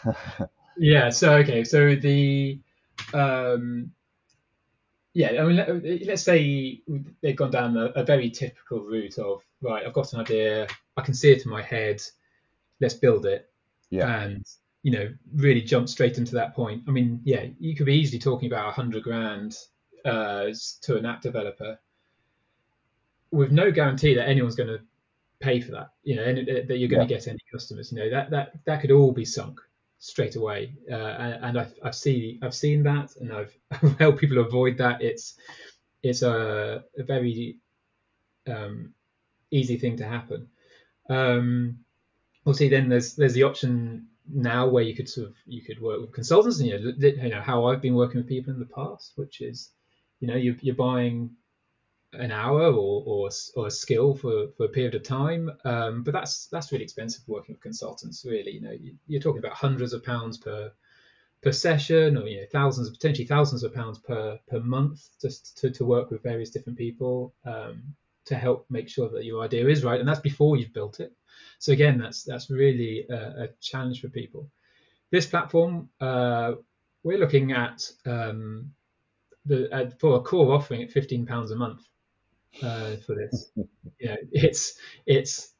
Yeah. 0.78 1.10
So 1.10 1.34
okay. 1.36 1.64
So 1.64 1.94
the 1.94 2.58
um, 3.14 3.92
yeah. 5.14 5.42
I 5.42 5.44
mean, 5.44 5.56
let, 5.56 6.08
us 6.08 6.22
say 6.22 6.82
they've 7.22 7.36
gone 7.36 7.50
down 7.50 7.76
a, 7.76 7.86
a, 7.86 8.04
very 8.04 8.30
typical 8.30 8.80
route 8.80 9.18
of 9.18 9.42
right. 9.60 9.86
I've 9.86 9.92
got 9.92 10.12
an 10.12 10.20
idea. 10.20 10.66
I 10.96 11.02
can 11.02 11.14
see 11.14 11.32
it 11.32 11.44
in 11.44 11.50
my 11.50 11.62
head. 11.62 12.02
Let's 12.80 12.94
build 12.94 13.26
it. 13.26 13.48
Yeah. 13.90 14.22
And 14.22 14.44
you 14.82 14.92
know, 14.92 15.08
really 15.34 15.62
jump 15.62 15.88
straight 15.88 16.18
into 16.18 16.34
that 16.34 16.54
point. 16.54 16.84
I 16.86 16.90
mean, 16.90 17.20
yeah, 17.24 17.46
you 17.58 17.74
could 17.74 17.86
be 17.86 17.94
easily 17.94 18.18
talking 18.18 18.50
about 18.50 18.68
a 18.68 18.72
hundred 18.72 19.02
grand 19.02 19.56
uh, 20.04 20.46
to 20.82 20.96
an 20.96 21.06
app 21.06 21.22
developer 21.22 21.78
with 23.32 23.50
no 23.50 23.72
guarantee 23.72 24.14
that 24.14 24.28
anyone's 24.28 24.54
going 24.54 24.68
to 24.68 24.80
pay 25.40 25.60
for 25.60 25.72
that. 25.72 25.90
You 26.04 26.16
know, 26.16 26.24
and 26.24 26.68
that 26.68 26.78
you're 26.78 26.88
going 26.88 27.06
to 27.06 27.12
get 27.12 27.26
any 27.26 27.40
customers. 27.50 27.90
You 27.90 27.98
know, 27.98 28.10
that 28.10 28.30
that 28.30 28.52
that 28.64 28.80
could 28.80 28.90
all 28.90 29.12
be 29.12 29.24
sunk 29.24 29.60
straight 29.98 30.36
away. 30.36 30.74
Uh, 30.90 30.94
and, 31.42 31.58
I've 31.58 31.74
I've 31.82 31.94
seen 31.94 32.38
I've 32.42 32.54
seen 32.54 32.82
that, 32.84 33.16
and 33.16 33.32
I've, 33.32 33.56
I've 33.70 33.98
helped 33.98 34.20
people 34.20 34.38
avoid 34.38 34.78
that. 34.78 35.02
It's 35.02 35.34
it's 36.02 36.22
a, 36.22 36.84
a 36.98 37.02
very 37.02 37.58
um, 38.46 38.92
easy 39.50 39.76
thing 39.78 39.96
to 39.98 40.06
happen. 40.06 40.48
Um, 41.08 41.78
obviously, 42.46 42.68
then 42.68 42.88
there's 42.88 43.14
there's 43.14 43.34
the 43.34 43.44
option 43.44 44.08
now 44.28 44.66
where 44.68 44.82
you 44.82 44.94
could 44.94 45.08
sort 45.08 45.28
of 45.28 45.34
you 45.46 45.62
could 45.62 45.80
work 45.80 46.00
with 46.00 46.12
consultants, 46.12 46.58
and 46.60 46.68
you 46.68 46.78
know, 46.78 46.92
you 46.98 47.30
know 47.30 47.40
how 47.40 47.66
I've 47.66 47.82
been 47.82 47.94
working 47.94 48.18
with 48.18 48.28
people 48.28 48.52
in 48.52 48.60
the 48.60 48.66
past, 48.66 49.12
which 49.16 49.40
is 49.40 49.70
you 50.20 50.28
know 50.28 50.36
you're, 50.36 50.56
you're 50.60 50.74
buying 50.74 51.30
an 52.12 52.30
hour 52.30 52.62
or, 52.62 53.02
or, 53.06 53.30
or 53.56 53.66
a 53.66 53.70
skill 53.70 54.14
for, 54.14 54.48
for 54.56 54.64
a 54.64 54.68
period 54.68 54.94
of 54.94 55.02
time. 55.02 55.50
Um, 55.64 56.02
but 56.02 56.12
that's 56.12 56.46
that's 56.46 56.72
really 56.72 56.84
expensive 56.84 57.22
working 57.26 57.54
with 57.54 57.62
consultants. 57.62 58.24
Really, 58.24 58.52
you 58.52 58.60
know, 58.60 58.76
you, 59.06 59.18
are 59.18 59.22
talking 59.22 59.38
about 59.38 59.52
hundreds 59.52 59.92
of 59.92 60.04
pounds 60.04 60.38
per 60.38 60.72
per 61.42 61.52
session, 61.52 62.16
or 62.16 62.26
you 62.26 62.38
know, 62.40 62.46
thousands, 62.50 62.90
potentially 62.90 63.26
thousands 63.26 63.62
of 63.62 63.74
pounds 63.74 63.98
per 63.98 64.38
per 64.48 64.60
month, 64.60 65.08
just 65.20 65.58
to, 65.58 65.70
to 65.70 65.84
work 65.84 66.10
with 66.10 66.22
various 66.22 66.50
different 66.50 66.78
people 66.78 67.34
um, 67.44 67.82
to 68.24 68.34
help 68.34 68.66
make 68.70 68.88
sure 68.88 69.08
that 69.10 69.24
your 69.24 69.42
idea 69.42 69.66
is 69.68 69.84
right, 69.84 70.00
and 70.00 70.08
that's 70.08 70.20
before 70.20 70.56
you've 70.56 70.72
built 70.72 71.00
it. 71.00 71.12
So 71.58 71.72
again, 71.72 71.98
that's 71.98 72.24
that's 72.24 72.50
really 72.50 73.06
a, 73.10 73.44
a 73.44 73.48
challenge 73.60 74.00
for 74.00 74.08
people. 74.08 74.48
This 75.10 75.26
platform, 75.26 75.88
uh, 76.00 76.52
we're 77.04 77.18
looking 77.18 77.52
at 77.52 77.88
um, 78.06 78.72
the 79.44 79.72
uh, 79.74 79.90
for 79.98 80.16
a 80.16 80.20
core 80.20 80.52
offering 80.52 80.82
at 80.82 80.90
fifteen 80.90 81.26
pounds 81.26 81.50
a 81.50 81.56
month 81.56 81.82
uh, 82.62 82.96
for 83.06 83.14
this. 83.14 83.50
know, 84.00 84.16
it's 84.32 84.74
it's 85.06 85.52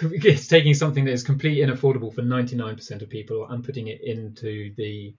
it's 0.00 0.48
taking 0.48 0.74
something 0.74 1.04
that 1.04 1.12
is 1.12 1.22
completely 1.22 1.64
unaffordable 1.64 2.12
for 2.12 2.22
99% 2.22 3.02
of 3.02 3.10
people 3.10 3.46
and 3.48 3.62
putting 3.62 3.88
it 3.88 4.00
into 4.02 4.74
the 4.76 5.14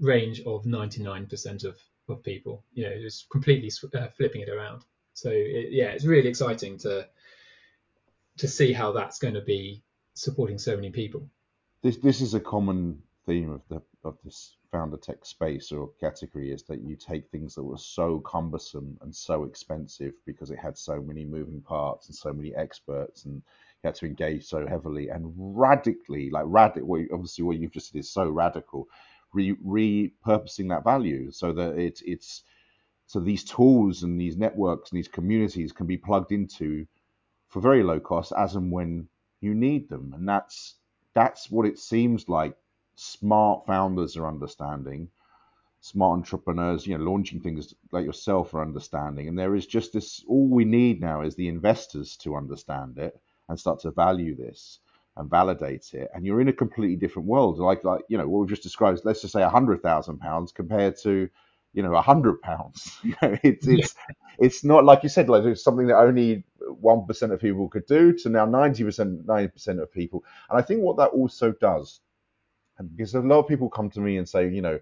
range 0.00 0.40
of 0.40 0.64
99% 0.64 1.64
of, 1.64 1.78
of 2.08 2.22
people. 2.22 2.64
You 2.74 2.88
know, 2.88 3.00
just 3.00 3.30
completely 3.30 3.70
uh, 3.94 4.08
flipping 4.16 4.42
it 4.42 4.48
around. 4.48 4.82
So 5.14 5.30
it, 5.30 5.68
yeah, 5.70 5.86
it's 5.86 6.04
really 6.04 6.28
exciting 6.28 6.78
to 6.78 7.08
to 8.38 8.48
see 8.48 8.72
how 8.72 8.92
that's 8.92 9.18
going 9.18 9.34
to 9.34 9.40
be 9.40 9.82
supporting 10.14 10.58
so 10.58 10.76
many 10.76 10.90
people. 10.90 11.28
This 11.82 11.96
this 11.98 12.20
is 12.20 12.34
a 12.34 12.40
common 12.40 13.02
theme 13.26 13.50
of 13.50 13.62
the 13.68 13.82
of 14.04 14.18
this 14.24 14.55
founder 14.70 14.96
tech 14.96 15.24
space 15.24 15.72
or 15.72 15.90
category 16.00 16.52
is 16.52 16.62
that 16.64 16.82
you 16.82 16.96
take 16.96 17.28
things 17.30 17.54
that 17.54 17.62
were 17.62 17.78
so 17.78 18.20
cumbersome 18.20 18.98
and 19.02 19.14
so 19.14 19.44
expensive 19.44 20.14
because 20.26 20.50
it 20.50 20.58
had 20.58 20.76
so 20.76 21.00
many 21.02 21.24
moving 21.24 21.60
parts 21.60 22.08
and 22.08 22.16
so 22.16 22.32
many 22.32 22.54
experts 22.54 23.24
and 23.24 23.36
you 23.36 23.42
had 23.88 23.94
to 23.94 24.06
engage 24.06 24.44
so 24.44 24.66
heavily 24.66 25.08
and 25.08 25.32
radically 25.36 26.30
like 26.30 26.44
radical 26.46 27.04
obviously 27.12 27.44
what 27.44 27.58
you've 27.58 27.72
just 27.72 27.92
said 27.92 27.98
is 28.00 28.10
so 28.10 28.28
radical 28.28 28.88
re- 29.32 29.56
repurposing 29.64 30.68
that 30.68 30.84
value 30.84 31.30
so 31.30 31.52
that 31.52 31.78
it's 31.78 32.02
it's 32.02 32.42
so 33.06 33.20
these 33.20 33.44
tools 33.44 34.02
and 34.02 34.20
these 34.20 34.36
networks 34.36 34.90
and 34.90 34.98
these 34.98 35.08
communities 35.08 35.72
can 35.72 35.86
be 35.86 35.96
plugged 35.96 36.32
into 36.32 36.86
for 37.48 37.60
very 37.60 37.82
low 37.82 38.00
cost 38.00 38.32
as 38.36 38.56
and 38.56 38.72
when 38.72 39.08
you 39.40 39.54
need 39.54 39.88
them. 39.88 40.12
And 40.16 40.28
that's 40.28 40.76
that's 41.14 41.50
what 41.50 41.66
it 41.66 41.78
seems 41.78 42.28
like 42.28 42.56
smart 42.96 43.66
founders 43.66 44.16
are 44.16 44.26
understanding, 44.26 45.08
smart 45.80 46.18
entrepreneurs, 46.18 46.86
you 46.86 46.98
know, 46.98 47.04
launching 47.04 47.40
things 47.40 47.74
like 47.92 48.04
yourself 48.04 48.54
are 48.54 48.62
understanding. 48.62 49.28
And 49.28 49.38
there 49.38 49.54
is 49.54 49.66
just 49.66 49.92
this 49.92 50.24
all 50.28 50.48
we 50.48 50.64
need 50.64 51.00
now 51.00 51.22
is 51.22 51.36
the 51.36 51.48
investors 51.48 52.16
to 52.18 52.36
understand 52.36 52.98
it 52.98 53.20
and 53.48 53.58
start 53.60 53.80
to 53.80 53.92
value 53.92 54.34
this 54.36 54.80
and 55.16 55.30
validate 55.30 55.94
it. 55.94 56.10
And 56.14 56.26
you're 56.26 56.40
in 56.40 56.48
a 56.48 56.52
completely 56.52 56.96
different 56.96 57.28
world. 57.28 57.58
Like 57.58 57.84
like, 57.84 58.02
you 58.08 58.18
know, 58.18 58.28
what 58.28 58.40
we've 58.40 58.48
just 58.50 58.62
described, 58.64 59.02
let's 59.04 59.20
just 59.20 59.32
say 59.34 59.42
a 59.42 59.48
hundred 59.48 59.82
thousand 59.82 60.18
pounds 60.18 60.52
compared 60.52 60.96
to 61.02 61.28
you 61.74 61.82
know, 61.82 61.94
a 61.94 62.02
hundred 62.02 62.40
pounds. 62.40 62.98
You 63.04 63.14
know, 63.22 63.36
it's 63.42 63.66
it's 63.68 63.94
it's 64.38 64.64
not 64.64 64.84
like 64.84 65.02
you 65.02 65.08
said, 65.10 65.28
like 65.28 65.44
it's 65.44 65.62
something 65.62 65.86
that 65.88 65.98
only 65.98 66.44
one 66.58 67.06
percent 67.06 67.32
of 67.32 67.40
people 67.40 67.68
could 67.68 67.86
do 67.86 68.14
to 68.14 68.28
now 68.30 68.46
ninety 68.46 68.82
percent, 68.82 69.26
ninety 69.26 69.48
percent 69.48 69.80
of 69.80 69.92
people. 69.92 70.24
And 70.50 70.58
I 70.58 70.62
think 70.62 70.80
what 70.82 70.96
that 70.96 71.08
also 71.10 71.52
does 71.52 72.00
and 72.78 72.94
because 72.96 73.14
a 73.14 73.20
lot 73.20 73.40
of 73.40 73.48
people 73.48 73.68
come 73.68 73.90
to 73.90 74.00
me 74.00 74.18
and 74.18 74.28
say, 74.28 74.48
you 74.48 74.62
know, 74.62 74.78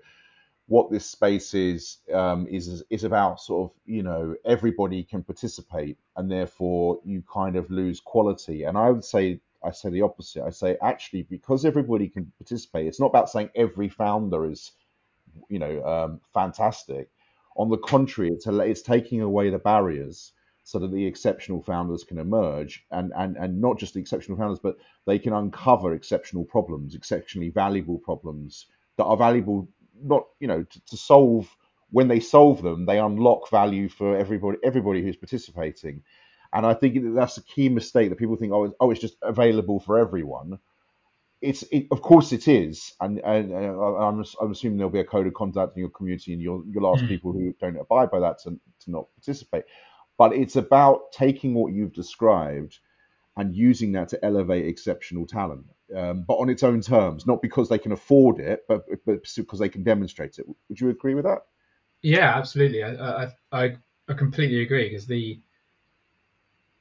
what 0.66 0.90
this 0.90 1.06
space 1.06 1.52
is 1.54 1.98
um, 2.12 2.46
is 2.48 2.82
is 2.90 3.04
about 3.04 3.40
sort 3.40 3.70
of 3.70 3.76
you 3.86 4.02
know 4.02 4.34
everybody 4.44 5.02
can 5.02 5.22
participate 5.22 5.98
and 6.16 6.30
therefore 6.30 7.00
you 7.04 7.22
kind 7.32 7.56
of 7.56 7.70
lose 7.70 8.00
quality. 8.00 8.64
And 8.64 8.78
i 8.78 8.90
would 8.90 9.04
say 9.04 9.40
i 9.62 9.70
say 9.70 9.90
the 9.90 10.02
opposite. 10.02 10.42
I 10.42 10.50
say 10.50 10.76
actually 10.82 11.22
because 11.24 11.64
everybody 11.64 12.08
can 12.08 12.32
participate 12.38 12.86
it's 12.86 13.00
not 13.00 13.08
about 13.08 13.28
saying 13.30 13.50
every 13.54 13.88
founder 13.88 14.50
is 14.50 14.72
you 15.48 15.58
know 15.58 15.84
um, 15.84 16.20
fantastic. 16.32 17.10
On 17.56 17.68
the 17.68 17.78
contrary 17.78 18.30
it's 18.30 18.46
it's 18.46 18.82
taking 18.82 19.20
away 19.20 19.50
the 19.50 19.58
barriers 19.58 20.32
so 20.64 20.78
that 20.78 20.90
the 20.90 21.06
exceptional 21.06 21.62
founders 21.62 22.04
can 22.04 22.18
emerge 22.18 22.84
and, 22.90 23.12
and, 23.16 23.36
and 23.36 23.60
not 23.60 23.78
just 23.78 23.94
the 23.94 24.00
exceptional 24.00 24.36
founders, 24.36 24.58
but 24.58 24.76
they 25.06 25.18
can 25.18 25.34
uncover 25.34 25.94
exceptional 25.94 26.44
problems, 26.44 26.94
exceptionally 26.94 27.50
valuable 27.50 27.98
problems 27.98 28.66
that 28.96 29.04
are 29.04 29.16
valuable 29.16 29.68
not, 30.02 30.24
you 30.40 30.48
know, 30.48 30.62
to, 30.64 30.86
to 30.86 30.96
solve 30.96 31.54
when 31.90 32.08
they 32.08 32.18
solve 32.18 32.62
them, 32.62 32.86
they 32.86 32.98
unlock 32.98 33.48
value 33.50 33.88
for 33.88 34.16
everybody 34.16 34.58
everybody 34.64 35.02
who's 35.02 35.16
participating. 35.16 36.02
And 36.52 36.64
I 36.64 36.74
think 36.74 37.14
that's 37.14 37.36
a 37.36 37.42
key 37.42 37.68
mistake 37.68 38.10
that 38.10 38.16
people 38.16 38.36
think, 38.36 38.52
oh, 38.52 38.64
it's, 38.64 38.74
oh, 38.80 38.90
it's 38.90 39.00
just 39.00 39.16
available 39.22 39.80
for 39.80 39.98
everyone. 39.98 40.58
It's 41.40 41.62
it, 41.70 41.88
of 41.90 42.00
course 42.00 42.32
it 42.32 42.48
is, 42.48 42.94
and, 43.00 43.18
and, 43.18 43.52
and 43.52 43.66
I'm, 43.80 44.24
I'm, 44.40 44.50
assuming 44.52 44.78
there'll 44.78 44.90
be 44.90 45.00
a 45.00 45.04
code 45.04 45.26
of 45.26 45.34
conduct 45.34 45.76
in 45.76 45.80
your 45.80 45.90
community, 45.90 46.32
and 46.32 46.40
you'll 46.40 46.64
you'll 46.66 46.90
ask 46.90 47.04
mm. 47.04 47.08
people 47.08 47.32
who 47.32 47.54
don't 47.60 47.76
abide 47.76 48.10
by 48.10 48.20
that 48.20 48.38
to, 48.40 48.50
to 48.50 48.90
not 48.90 49.08
participate. 49.14 49.64
But 50.16 50.32
it's 50.32 50.56
about 50.56 51.12
taking 51.12 51.54
what 51.54 51.72
you've 51.72 51.92
described 51.92 52.78
and 53.36 53.54
using 53.54 53.92
that 53.92 54.08
to 54.10 54.24
elevate 54.24 54.66
exceptional 54.66 55.26
talent, 55.26 55.64
um, 55.96 56.24
but 56.26 56.34
on 56.34 56.48
its 56.48 56.62
own 56.62 56.80
terms, 56.80 57.26
not 57.26 57.42
because 57.42 57.68
they 57.68 57.78
can 57.78 57.92
afford 57.92 58.38
it, 58.38 58.64
but, 58.68 58.84
but 59.04 59.22
because 59.36 59.58
they 59.58 59.68
can 59.68 59.82
demonstrate 59.82 60.38
it. 60.38 60.46
Would 60.68 60.80
you 60.80 60.90
agree 60.90 61.14
with 61.14 61.24
that? 61.24 61.42
Yeah, 62.02 62.36
absolutely. 62.36 62.84
I 62.84 63.32
I, 63.50 63.76
I 64.08 64.14
completely 64.14 64.62
agree 64.62 64.90
because 64.90 65.06
the 65.06 65.40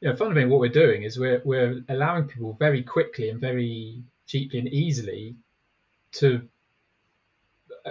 know, 0.03 0.15
fundamentally 0.15 0.51
what 0.51 0.59
we're 0.59 0.69
doing 0.69 1.03
is 1.03 1.17
we're 1.17 1.41
we're 1.45 1.81
allowing 1.89 2.25
people 2.25 2.55
very 2.59 2.83
quickly 2.83 3.29
and 3.29 3.39
very 3.39 4.03
cheaply 4.27 4.59
and 4.59 4.67
easily 4.69 5.35
to 6.13 6.47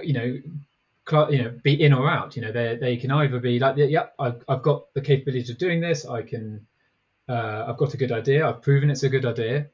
you 0.03 0.13
know 0.13 0.39
you 1.11 1.43
know 1.43 1.59
be 1.63 1.83
in 1.83 1.93
or 1.93 2.09
out 2.09 2.37
you 2.37 2.43
know 2.43 2.53
they 2.53 2.77
they 2.77 2.97
can 2.97 3.11
either 3.11 3.41
be 3.41 3.59
like 3.59 3.77
yep 3.77 4.15
I've, 4.19 4.43
I've 4.49 4.63
got 4.63 4.93
the 4.95 5.01
capability 5.01 5.51
of 5.51 5.59
doing 5.59 5.81
this 5.81 6.07
i 6.07 6.23
can 6.23 6.65
uh, 7.29 7.65
i've 7.67 7.77
got 7.77 7.95
a 7.95 7.97
good 7.97 8.13
idea 8.13 8.47
i've 8.47 8.63
proven 8.63 8.91
it's 8.91 9.03
a 9.03 9.09
good 9.09 9.27
idea 9.27 9.69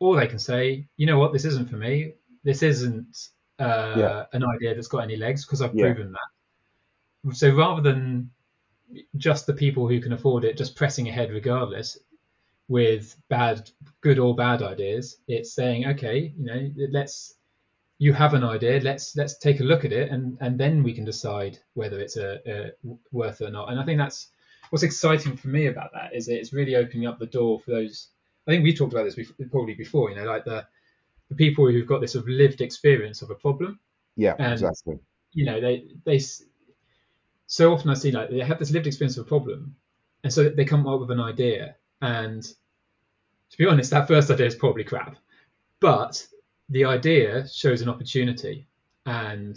or 0.00 0.16
they 0.16 0.26
can 0.26 0.38
say 0.38 0.86
you 0.96 1.06
know 1.06 1.18
what 1.18 1.32
this 1.32 1.44
isn't 1.44 1.68
for 1.68 1.76
me 1.76 2.14
this 2.42 2.62
isn't 2.62 3.28
uh, 3.58 3.94
yeah. 3.96 4.24
an 4.32 4.44
idea 4.44 4.74
that's 4.74 4.88
got 4.88 4.98
any 4.98 5.16
legs 5.16 5.44
because 5.44 5.60
i've 5.60 5.74
yeah. 5.74 5.92
proven 5.92 6.12
that 6.12 7.34
so 7.34 7.54
rather 7.54 7.82
than 7.82 8.30
just 9.16 9.46
the 9.46 9.54
people 9.54 9.86
who 9.86 10.00
can 10.00 10.12
afford 10.12 10.44
it 10.44 10.56
just 10.56 10.74
pressing 10.74 11.08
ahead 11.08 11.30
regardless 11.30 11.98
with 12.68 13.16
bad 13.28 13.70
good 14.00 14.18
or 14.18 14.34
bad 14.34 14.62
ideas 14.62 15.18
it's 15.28 15.52
saying 15.52 15.86
okay 15.86 16.32
you 16.36 16.44
know 16.44 16.70
let's 16.90 17.34
you 18.02 18.12
have 18.12 18.34
an 18.34 18.42
idea 18.42 18.80
let's 18.80 19.14
let's 19.16 19.38
take 19.38 19.60
a 19.60 19.64
look 19.64 19.84
at 19.84 19.92
it 19.92 20.10
and 20.10 20.36
and 20.40 20.58
then 20.58 20.82
we 20.82 20.92
can 20.92 21.04
decide 21.04 21.58
whether 21.74 22.00
it's 22.00 22.16
a, 22.16 22.40
a 22.52 22.70
worth 23.12 23.40
it 23.40 23.48
or 23.48 23.50
not. 23.50 23.70
And 23.70 23.78
i 23.78 23.84
think 23.84 23.98
that's 23.98 24.28
what's 24.70 24.82
exciting 24.82 25.36
for 25.36 25.48
me 25.48 25.66
about 25.66 25.90
that 25.92 26.14
is 26.14 26.26
that 26.26 26.38
it's 26.38 26.52
really 26.52 26.74
opening 26.74 27.06
up 27.06 27.18
the 27.18 27.26
door 27.26 27.60
for 27.60 27.70
those 27.70 28.08
i 28.46 28.50
think 28.50 28.64
we 28.64 28.74
talked 28.74 28.92
about 28.92 29.04
this 29.04 29.14
before, 29.14 29.36
probably 29.50 29.74
before 29.74 30.10
you 30.10 30.16
know 30.16 30.24
like 30.24 30.44
the 30.44 30.66
the 31.28 31.36
people 31.36 31.70
who've 31.70 31.86
got 31.86 32.00
this 32.00 32.12
sort 32.12 32.24
of 32.24 32.28
lived 32.28 32.60
experience 32.60 33.22
of 33.22 33.30
a 33.30 33.34
problem. 33.34 33.78
Yeah 34.16 34.34
and, 34.38 34.52
exactly. 34.52 34.98
you 35.32 35.44
know 35.46 35.60
they 35.60 35.86
they 36.04 36.20
so 37.46 37.72
often 37.72 37.88
i 37.90 37.94
see 37.94 38.10
like 38.10 38.30
they 38.30 38.40
have 38.40 38.58
this 38.58 38.72
lived 38.72 38.86
experience 38.86 39.16
of 39.16 39.26
a 39.26 39.28
problem 39.28 39.76
and 40.24 40.32
so 40.32 40.48
they 40.48 40.64
come 40.64 40.86
up 40.86 41.00
with 41.00 41.10
an 41.10 41.20
idea. 41.20 41.76
And 42.00 42.42
to 42.42 43.58
be 43.58 43.66
honest 43.66 43.90
that 43.90 44.08
first 44.08 44.30
idea 44.30 44.46
is 44.46 44.54
probably 44.54 44.84
crap. 44.84 45.16
But 45.80 46.26
the 46.72 46.84
idea 46.84 47.46
shows 47.48 47.82
an 47.82 47.88
opportunity 47.88 48.66
and 49.06 49.56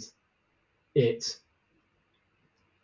it 0.94 1.36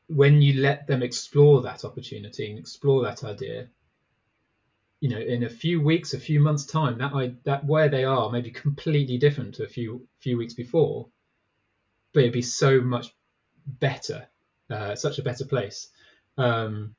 when 0.09 0.43
you 0.43 0.61
let 0.61 0.87
them 0.87 1.03
explore 1.03 1.63
that 1.63 1.85
opportunity 1.85 2.51
and 2.51 2.59
explore 2.59 3.03
that 3.03 3.25
idea 3.25 3.69
you 5.03 5.09
know, 5.09 5.19
in 5.19 5.43
a 5.43 5.49
few 5.49 5.83
weeks, 5.83 6.15
a 6.15 6.21
few 6.21 6.39
months' 6.39 6.65
time, 6.65 6.97
that 6.99 7.13
I 7.13 7.35
that 7.43 7.65
where 7.65 7.89
they 7.89 8.05
are 8.05 8.31
may 8.31 8.41
be 8.41 8.53
completely 8.53 9.19
different 9.19 9.53
to 9.57 9.65
a 9.65 9.69
few 9.69 10.07
few 10.21 10.39
weeks 10.39 10.55
before, 10.55 11.09
but 12.13 12.21
it'd 12.21 12.33
be 12.33 12.41
so 12.41 12.81
much 12.81 13.13
better, 13.67 14.29
uh, 14.71 14.95
such 14.95 15.19
a 15.19 15.23
better 15.25 15.45
place. 15.45 15.89
Um, 16.39 16.95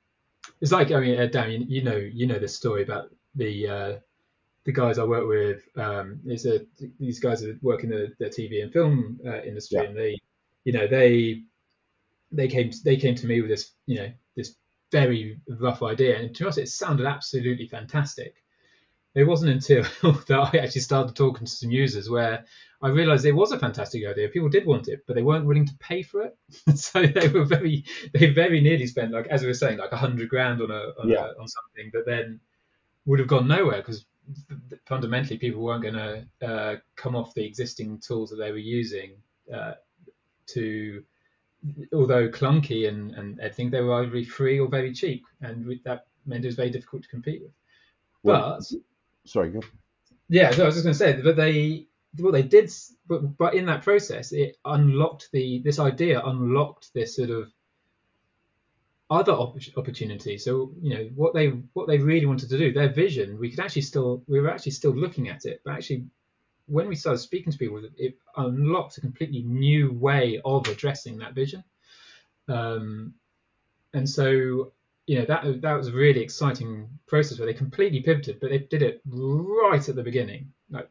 it's 0.60 0.74
like 0.74 0.92
I 0.92 1.00
mean, 1.00 1.18
uh, 1.18 1.28
Dan, 1.28 1.52
you, 1.52 1.66
you 1.66 1.82
know, 1.82 1.96
you 1.96 2.28
know 2.28 2.40
this 2.40 2.58
story 2.58 2.84
about 2.84 3.10
the 3.36 3.68
uh, 3.70 3.94
the 4.66 4.72
guys 4.72 4.98
I 4.98 5.04
work 5.04 5.28
with. 5.28 5.64
Um, 5.78 6.20
is 6.26 6.46
a 6.46 6.62
these 7.00 7.20
guys 7.20 7.42
that 7.42 7.62
work 7.64 7.84
in 7.84 7.90
the, 7.90 8.14
the 8.20 8.26
TV 8.26 8.64
and 8.64 8.72
film 8.72 9.20
uh, 9.26 9.42
industry, 9.42 9.80
Yeah. 9.80 9.86
and 9.90 9.98
they, 9.98 10.18
you 10.66 10.74
know, 10.74 10.88
they 10.88 11.44
they 12.32 12.48
came 12.48 12.72
they 12.84 12.98
came 12.98 13.16
to 13.16 13.28
me 13.28 13.42
with 13.42 13.50
this, 13.50 13.72
you 13.86 13.96
know, 13.98 14.12
this 14.36 14.56
very 14.92 15.40
rough 15.60 15.84
idea, 15.84 16.18
and 16.20 16.36
to 16.36 16.48
us 16.48 16.58
it 16.58 16.70
sounded 16.70 17.06
absolutely 17.06 17.68
fantastic. 17.68 18.36
It 19.16 19.26
wasn't 19.26 19.52
until 19.52 19.84
that 20.28 20.50
I 20.54 20.58
actually 20.58 20.82
started 20.82 21.16
talking 21.16 21.46
to 21.46 21.52
some 21.52 21.70
users 21.70 22.10
where 22.10 22.46
I 22.82 22.88
realized 22.90 23.26
it 23.26 23.32
was 23.32 23.52
a 23.52 23.60
fantastic 23.60 24.04
idea. 24.08 24.28
People 24.28 24.50
did 24.50 24.66
want 24.66 24.88
it, 24.88 25.04
but 25.06 25.16
they 25.16 25.22
weren't 25.22 25.46
willing 25.46 25.68
to 25.68 25.76
pay 25.78 26.02
for 26.02 26.24
it. 26.24 26.36
so 26.76 27.04
they 27.04 27.28
were 27.28 27.46
very, 27.46 27.86
they 28.14 28.32
very 28.32 28.60
nearly 28.60 28.88
spent 28.88 29.12
like, 29.12 29.28
as 29.28 29.42
we 29.42 29.48
were 29.48 29.54
saying, 29.54 29.78
like 29.78 29.92
a 29.92 29.98
hundred 29.98 30.30
grand 30.30 30.62
on 30.62 30.72
a 30.72 30.94
on, 31.00 31.08
Yeah. 31.10 31.28
a 31.28 31.40
on 31.40 31.48
something 31.48 31.92
that 31.94 32.06
then 32.08 32.40
would 33.06 33.20
have 33.20 33.28
gone 33.28 33.48
nowhere 33.48 33.78
because 33.78 34.04
fundamentally 34.86 35.38
people 35.38 35.62
weren't 35.62 35.84
going 35.84 35.94
to 35.96 36.48
uh, 36.48 36.76
come 36.96 37.16
off 37.16 37.34
the 37.34 37.46
existing 37.46 38.00
tools 38.00 38.30
that 38.30 38.38
they 38.38 38.52
were 38.52 38.58
using 38.58 39.12
uh, 39.54 39.74
to, 40.48 41.04
although 41.94 42.28
clunky 42.30 42.88
and 42.88 43.12
and 43.16 43.40
I 43.42 43.50
think 43.50 43.72
they 43.72 43.82
were 43.82 44.04
either 44.04 44.24
free 44.26 44.60
or 44.60 44.68
very 44.68 44.94
cheap, 44.94 45.26
and 45.42 45.66
with- 45.66 45.84
that 45.84 46.08
meant 46.26 46.44
it 46.46 46.48
was 46.48 46.56
very 46.56 46.70
difficult 46.70 47.04
to 47.04 47.10
compete 47.10 47.42
with. 47.42 47.52
Well, 48.24 48.58
But 48.60 48.72
Sorry, 49.26 49.52
go. 49.52 49.62
yeah, 50.30 50.52
so 50.52 50.64
I 50.64 50.66
was 50.66 50.76
just 50.76 50.86
going 50.86 50.94
to 50.94 50.98
say, 51.00 51.22
but 51.22 51.36
they 51.36 51.88
what 52.18 52.32
they 52.32 52.44
did, 52.44 52.72
but 53.08 53.38
but 53.38 53.54
in 53.56 53.66
that 53.66 53.84
process, 53.84 54.32
it 54.32 54.58
unlocked 54.66 55.30
the 55.32 55.60
this 55.60 55.80
idea 55.80 56.22
unlocked 56.24 56.94
this 56.94 57.16
sort 57.16 57.30
of 57.30 57.52
other 59.10 59.34
opp- 59.34 59.78
opportunity. 59.78 60.38
So 60.38 60.72
you 60.82 60.96
know 60.96 61.10
what 61.16 61.34
they 61.34 61.48
what 61.74 61.88
they 61.88 61.98
really 61.98 62.26
wanted 62.26 62.50
to 62.50 62.58
do, 62.58 62.72
their 62.72 62.90
vision. 62.90 63.38
We 63.40 63.50
could 63.50 63.60
actually 63.60 63.84
still 63.84 64.24
we 64.28 64.40
were 64.40 64.50
actually 64.50 64.72
still 64.74 64.96
looking 64.96 65.30
at 65.30 65.46
it, 65.46 65.62
but 65.64 65.74
actually 65.74 66.06
when 66.68 66.88
we 66.88 66.96
started 66.96 67.20
speaking 67.20 67.52
to 67.52 67.58
people, 67.58 67.82
it 67.98 68.18
unlocked 68.38 68.98
a 68.98 69.02
completely 69.02 69.44
new 69.44 69.92
way 69.92 70.42
of 70.46 70.68
addressing 70.68 71.18
that 71.18 71.34
vision. 71.34 71.64
Um, 72.48 73.14
and 73.94 74.10
so 74.10 74.72
you 75.06 75.20
know 75.20 75.26
that 75.26 75.62
that 75.62 75.74
was 75.74 75.90
a 75.90 75.92
really 75.92 76.22
exciting 76.22 76.88
process 77.08 77.38
where 77.38 77.46
they 77.46 77.54
completely 77.54 78.02
pivoted, 78.02 78.40
but 78.40 78.50
they 78.50 78.60
did 78.60 78.82
it 78.82 79.02
right 79.06 79.88
at 79.88 79.96
the 79.96 80.04
beginning, 80.04 80.52
like 80.70 80.90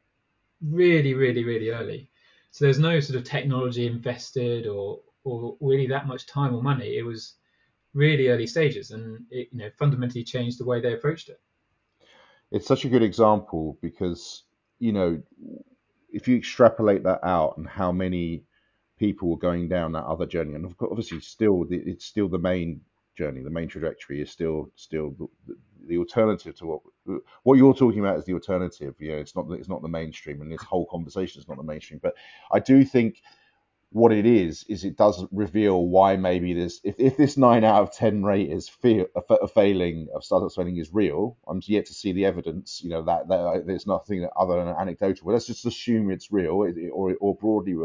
really, 0.61 1.15
really, 1.15 1.45
really 1.45 1.71
early. 1.71 2.09
So 2.51 2.67
there's 2.67 2.79
no 2.79 3.01
sort 3.01 3.19
of 3.19 3.25
technology 3.25 3.87
invested 3.87 4.67
or 4.67 5.01
or 5.25 5.57
really 5.61 5.87
that 5.87 6.07
much 6.07 6.27
time 6.27 6.55
or 6.55 6.63
money. 6.63 6.97
It 6.97 7.05
was 7.05 7.35
really 7.95 8.29
early 8.29 8.47
stages, 8.47 8.91
and 8.91 9.25
it 9.31 9.49
you 9.53 9.59
know 9.59 9.71
fundamentally 9.79 10.25
changed 10.25 10.59
the 10.59 10.65
way 10.65 10.81
they 10.81 10.95
approached 10.95 11.29
it. 11.29 11.41
It's 12.51 12.67
such 12.67 12.85
a 12.85 12.89
good 12.89 13.03
example 13.03 13.79
because 13.81 14.45
you 14.79 14.93
know 14.93 15.23
if 16.13 16.29
you 16.29 16.37
extrapolate 16.37 17.03
that 17.05 17.21
out 17.25 17.57
and 17.57 17.67
how 17.67 17.91
many 17.91 18.45
people 18.99 19.29
were 19.31 19.39
going 19.39 19.69
down 19.69 19.93
that 19.93 20.05
other 20.05 20.27
journey, 20.27 20.55
and 20.55 20.75
obviously 20.81 21.21
still 21.21 21.67
it's 21.71 22.05
still 22.05 22.29
the 22.29 22.39
main 22.39 22.81
journey, 23.17 23.43
the 23.43 23.51
main 23.51 23.69
trajectory 23.69 24.21
is 24.21 24.31
still 24.31 24.71
still 24.77 25.15
the, 25.19 25.57
the 25.89 25.99
alternative 25.99 26.55
to 26.57 26.67
what 26.67 26.81
what 27.43 27.59
you're 27.59 27.75
talking 27.75 28.01
about 28.01 28.19
is 28.19 28.25
the 28.25 28.35
alternative. 28.35 28.95
You 28.99 29.13
know, 29.13 29.19
it's 29.19 29.37
not 29.37 29.51
it's 29.53 29.69
not 29.69 29.83
the 29.83 29.89
mainstream, 29.89 30.41
and 30.41 30.53
this 30.53 30.63
whole 30.63 30.87
conversation 30.87 31.41
is 31.41 31.49
not 31.49 31.57
the 31.57 31.63
mainstream. 31.63 32.01
But 32.03 32.15
I 32.53 32.59
do 32.59 32.85
think 32.85 33.23
what 33.93 34.13
it 34.13 34.27
is 34.27 34.65
is 34.69 34.85
it 34.85 34.97
does 34.97 35.25
reveal 35.33 35.87
why 35.87 36.17
maybe 36.17 36.55
this 36.55 36.81
if, 36.85 36.97
if 36.99 37.17
this 37.17 37.37
nine 37.37 37.65
out 37.65 37.83
of 37.83 37.93
ten 37.93 38.25
rate 38.25 38.51
is 38.51 38.69
fear, 38.69 39.07
a, 39.17 39.23
failing 39.49 40.09
of 40.15 40.25
startup 40.25 40.51
spending 40.51 40.79
is 40.79 40.95
real 40.95 41.37
i'm 41.49 41.63
yet 41.67 41.87
to 41.87 41.95
see 41.95 42.13
the 42.13 42.25
evidence 42.27 42.83
you 42.85 42.91
know 42.91 43.03
that, 43.03 43.29
that 43.29 43.65
there's 43.67 43.87
nothing 43.87 44.29
other 44.37 44.57
than 44.57 44.69
anecdotal. 44.77 45.27
But 45.27 45.33
let's 45.33 45.47
just 45.47 45.67
assume 45.67 46.11
it's 46.11 46.33
real 46.33 46.53
or, 46.93 47.15
or 47.21 47.37
broadly 47.37 47.77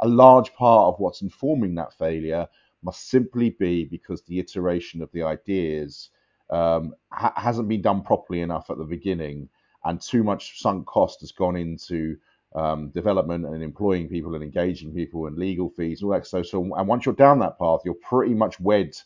a 0.00 0.08
large 0.08 0.54
part 0.54 0.94
of 0.94 1.00
what's 1.00 1.22
informing 1.22 1.74
that 1.76 1.94
failure 1.94 2.48
must 2.82 3.08
simply 3.08 3.50
be 3.50 3.84
because 3.84 4.22
the 4.22 4.38
iteration 4.38 5.02
of 5.02 5.10
the 5.12 5.22
ideas 5.22 6.10
um, 6.50 6.94
ha- 7.10 7.32
hasn't 7.36 7.68
been 7.68 7.82
done 7.82 8.02
properly 8.02 8.40
enough 8.40 8.70
at 8.70 8.78
the 8.78 8.84
beginning 8.84 9.48
and 9.84 10.00
too 10.00 10.22
much 10.22 10.60
sunk 10.60 10.86
cost 10.86 11.20
has 11.20 11.32
gone 11.32 11.56
into 11.56 12.16
um, 12.54 12.90
development 12.90 13.46
and 13.46 13.62
employing 13.62 14.08
people 14.08 14.34
and 14.34 14.44
engaging 14.44 14.92
people 14.94 15.26
and 15.26 15.36
legal 15.36 15.70
fees 15.70 16.02
and 16.02 16.08
all 16.08 16.14
that. 16.14 16.26
So, 16.26 16.42
so 16.42 16.62
and 16.74 16.88
once 16.88 17.06
you're 17.06 17.14
down 17.14 17.38
that 17.40 17.58
path, 17.58 17.80
you're 17.84 17.94
pretty 17.94 18.34
much 18.34 18.60
wed 18.60 18.96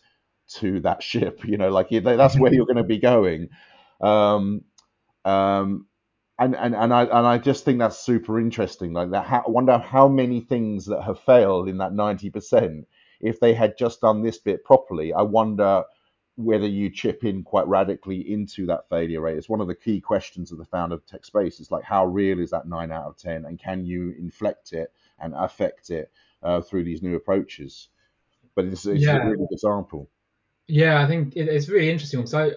to 0.55 0.81
that 0.81 1.03
ship. 1.03 1.45
You 1.45 1.57
know, 1.57 1.71
like 1.71 1.89
that's 1.91 2.39
where 2.39 2.53
you're 2.53 2.67
going 2.67 2.77
to 2.77 2.85
be 2.85 2.99
going. 2.99 3.49
Um, 4.01 4.63
um, 5.25 5.87
and 6.39 6.55
and 6.55 6.75
and 6.75 6.93
I 6.93 7.05
and 7.05 7.27
I 7.27 7.39
just 7.39 7.65
think 7.65 7.79
that's 7.79 7.99
super 7.99 8.39
interesting. 8.39 8.93
Like 8.93 9.11
that, 9.11 9.25
how, 9.25 9.43
I 9.47 9.51
wonder 9.51 9.79
how 9.79 10.07
many 10.09 10.41
things 10.41 10.87
that 10.87 11.03
have 11.03 11.19
failed 11.21 11.69
in 11.69 11.79
that 11.79 11.95
ninety 11.95 12.31
percent. 12.31 12.87
If 13.21 13.41
they 13.41 13.55
had 13.55 13.79
just 13.79 14.03
done 14.03 14.23
this 14.23 14.37
bit 14.39 14.63
properly, 14.63 15.15
I 15.15 15.23
wonder 15.23 15.85
whether 16.37 16.67
you 16.67 16.91
chip 16.91 17.25
in 17.25 17.43
quite 17.43 17.67
radically 17.67 18.31
into 18.33 18.67
that 18.67 18.89
failure 18.89 19.23
rate. 19.23 19.39
It's 19.39 19.49
one 19.49 19.61
of 19.61 19.69
the 19.69 19.75
key 19.75 20.01
questions 20.01 20.53
of 20.53 20.59
the 20.59 20.65
founder 20.65 20.95
of 20.95 21.07
Tech 21.07 21.25
Space. 21.25 21.61
Is 21.61 21.71
like 21.71 21.85
how 21.85 22.07
real 22.07 22.41
is 22.41 22.51
that 22.51 22.69
nine 22.69 22.93
out 22.93 23.07
of 23.07 23.17
ten, 23.17 23.47
and 23.47 23.59
can 23.59 23.85
you 23.85 24.15
inflect 24.19 24.73
it 24.73 24.93
and 25.19 25.35
affect 25.35 25.91
it 25.91 26.11
uh, 26.43 26.61
through 26.61 26.85
these 26.85 27.03
new 27.03 27.17
approaches? 27.17 27.89
But 28.55 28.67
it's, 28.67 28.87
it's 28.87 29.03
Yeah. 29.03 29.17
a 29.17 29.25
really 29.25 29.39
good 29.39 29.53
example. 29.53 30.09
Yeah, 30.67 31.03
I 31.03 31.07
think 31.07 31.37
it, 31.37 31.49
it's 31.49 31.69
really 31.69 31.91
interesting 31.91 32.21
because 32.21 32.35
I, 32.35 32.51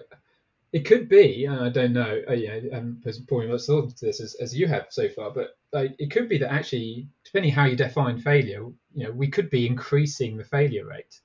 it 0.72 0.84
could 0.84 1.08
be, 1.08 1.46
and 1.46 1.60
I 1.60 1.68
don't 1.68 1.92
know, 1.92 2.22
uh, 2.28 2.32
you 2.32 2.48
know, 2.48 2.76
I'm 2.76 3.02
pouring 3.28 3.50
much 3.50 3.62
thought 3.62 3.84
into 3.84 4.06
this 4.06 4.20
as, 4.20 4.34
as 4.34 4.56
you 4.56 4.66
have 4.68 4.86
so 4.90 5.08
far, 5.08 5.30
but 5.30 5.56
like, 5.72 5.94
it 5.98 6.10
could 6.10 6.28
be 6.28 6.38
that 6.38 6.52
actually, 6.52 7.08
depending 7.24 7.52
how 7.52 7.64
you 7.64 7.76
define 7.76 8.18
failure, 8.18 8.66
you 8.94 9.04
know, 9.04 9.12
we 9.12 9.28
could 9.28 9.50
be 9.50 9.66
increasing 9.66 10.36
the 10.36 10.44
failure 10.44 10.86
rate. 10.86 11.20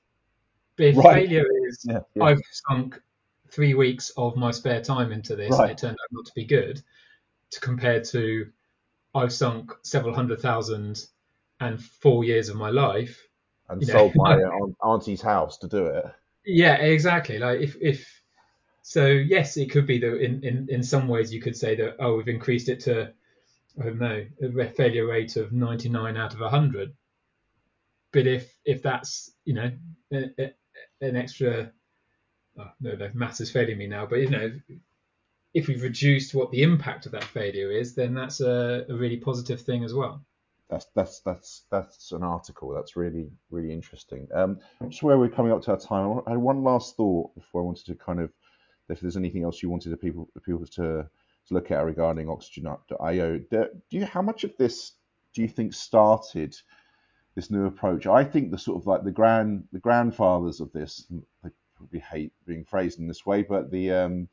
But 0.76 0.86
if 0.86 0.96
Right. 0.96 1.26
failure 1.28 1.46
is, 1.66 1.84
Yeah, 1.84 2.00
yeah. 2.14 2.24
I've 2.24 2.42
sunk 2.68 3.00
three 3.48 3.74
weeks 3.74 4.10
of 4.16 4.36
my 4.36 4.50
spare 4.50 4.82
time 4.82 5.12
into 5.12 5.36
this 5.36 5.58
and 5.58 5.70
it 5.70 5.78
turned 5.78 5.96
out 6.00 6.12
not 6.12 6.26
to 6.26 6.32
be 6.34 6.44
good, 6.44 6.82
to 7.50 7.60
compare 7.60 8.00
to 8.02 8.50
I've 9.14 9.32
sunk 9.32 9.72
several 9.82 10.14
hundred 10.14 10.40
thousand 10.40 11.06
and 11.60 11.82
four 11.82 12.24
years 12.24 12.50
of 12.50 12.56
my 12.56 12.68
life, 12.70 13.26
and 13.70 13.80
you 13.80 13.86
know, 13.88 13.94
sold 13.94 14.16
my 14.16 14.34
aunt- 14.60 14.76
auntie's 14.82 15.22
house 15.22 15.56
to 15.58 15.68
do 15.68 15.86
it. 15.86 16.04
Yeah, 16.44 16.74
exactly. 16.76 17.38
Like 17.38 17.60
if 17.60 17.76
if 17.80 18.22
so, 18.82 19.06
yes, 19.06 19.56
it 19.56 19.70
could 19.70 19.86
be 19.86 19.98
that 19.98 20.20
in, 20.20 20.44
in, 20.44 20.68
in 20.70 20.82
some 20.82 21.08
ways 21.08 21.32
you 21.32 21.40
could 21.40 21.56
say 21.56 21.74
that 21.76 21.96
oh 21.98 22.16
we've 22.16 22.28
increased 22.28 22.68
it 22.68 22.80
to 22.80 23.12
I 23.80 23.84
don't 23.84 23.98
know 23.98 24.26
a 24.42 24.68
failure 24.68 25.06
rate 25.06 25.36
of 25.36 25.52
99 25.52 26.16
out 26.16 26.34
of 26.34 26.40
100. 26.40 26.94
But 28.12 28.26
if 28.26 28.54
if 28.64 28.82
that's 28.82 29.32
you 29.44 29.54
know 29.54 29.72
an 31.00 31.16
extra 31.16 31.72
oh, 32.58 32.70
no 32.80 32.96
the 32.96 33.10
maths 33.14 33.40
is 33.40 33.50
failing 33.50 33.78
me 33.78 33.86
now, 33.86 34.06
but 34.06 34.16
you 34.16 34.30
know 34.30 34.52
if 35.54 35.68
we've 35.68 35.82
reduced 35.82 36.34
what 36.34 36.50
the 36.50 36.62
impact 36.62 37.06
of 37.06 37.12
that 37.12 37.24
failure 37.24 37.70
is, 37.70 37.94
then 37.94 38.12
that's 38.12 38.40
a, 38.42 38.84
a 38.90 38.94
really 38.94 39.16
positive 39.16 39.60
thing 39.62 39.84
as 39.84 39.94
well. 39.94 40.22
That's 40.68 40.86
that's 40.94 41.20
that's 41.20 41.62
that's 41.70 42.12
an 42.12 42.22
article. 42.22 42.74
That's 42.74 42.96
really 42.96 43.30
really 43.50 43.72
interesting. 43.72 44.28
Um, 44.34 44.58
just 44.88 45.02
where 45.02 45.18
we're 45.18 45.30
coming 45.30 45.52
up 45.52 45.62
to 45.62 45.70
our 45.70 45.78
time, 45.78 46.20
I 46.26 46.30
had 46.30 46.38
one 46.38 46.62
last 46.62 46.96
thought 46.96 47.34
before 47.34 47.62
I 47.62 47.64
wanted 47.64 47.86
to 47.86 47.94
kind 47.94 48.20
of 48.20 48.30
if 48.88 49.00
there's 49.00 49.16
anything 49.16 49.44
else 49.44 49.62
you 49.62 49.70
wanted 49.70 49.90
the 49.90 49.96
people 49.96 50.28
people 50.44 50.66
to 50.66 51.08
to 51.46 51.54
look 51.54 51.70
at 51.70 51.84
regarding 51.84 52.26
Oxogen.io. 52.26 53.38
Do 53.38 53.68
you 53.90 54.04
how 54.04 54.22
much 54.22 54.44
of 54.44 54.56
this 54.58 54.92
do 55.32 55.42
you 55.42 55.48
think 55.48 55.72
started 55.72 56.56
this 57.36 57.50
new 57.50 57.66
approach? 57.66 58.06
I 58.08 58.24
think 58.24 58.50
the 58.50 58.58
sort 58.58 58.82
of 58.82 58.86
like 58.88 59.04
the 59.04 59.12
grand 59.12 59.68
the 59.70 59.78
grandfathers 59.78 60.60
of 60.60 60.72
this. 60.72 61.06
They 61.44 61.50
probably 61.76 62.00
hate 62.00 62.32
being 62.46 62.64
phrased 62.64 62.98
in 62.98 63.06
this 63.06 63.24
way, 63.24 63.42
but 63.42 63.70
the 63.70 63.92
um, 63.92 64.28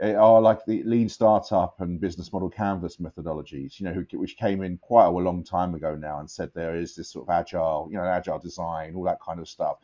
eh, 0.00 0.14
are 0.14 0.40
like 0.40 0.64
the 0.64 0.82
lean 0.84 1.08
startup 1.08 1.80
and 1.80 2.00
business 2.00 2.32
model 2.32 2.48
canvas 2.48 2.98
methodologies, 2.98 3.78
you 3.78 3.86
know, 3.86 3.92
who, 3.92 4.06
which 4.18 4.36
came 4.36 4.62
in 4.62 4.78
quite 4.78 5.06
a 5.06 5.10
long 5.10 5.42
time 5.42 5.74
ago 5.74 5.96
now 5.96 6.20
and 6.20 6.30
said 6.30 6.50
there 6.54 6.76
is 6.76 6.94
this 6.94 7.10
sort 7.10 7.28
of 7.28 7.30
agile, 7.34 7.88
you 7.90 7.98
know, 7.98 8.04
agile 8.04 8.38
design, 8.38 8.94
all 8.94 9.02
that 9.02 9.20
kind 9.20 9.40
of 9.40 9.48
stuff. 9.48 9.76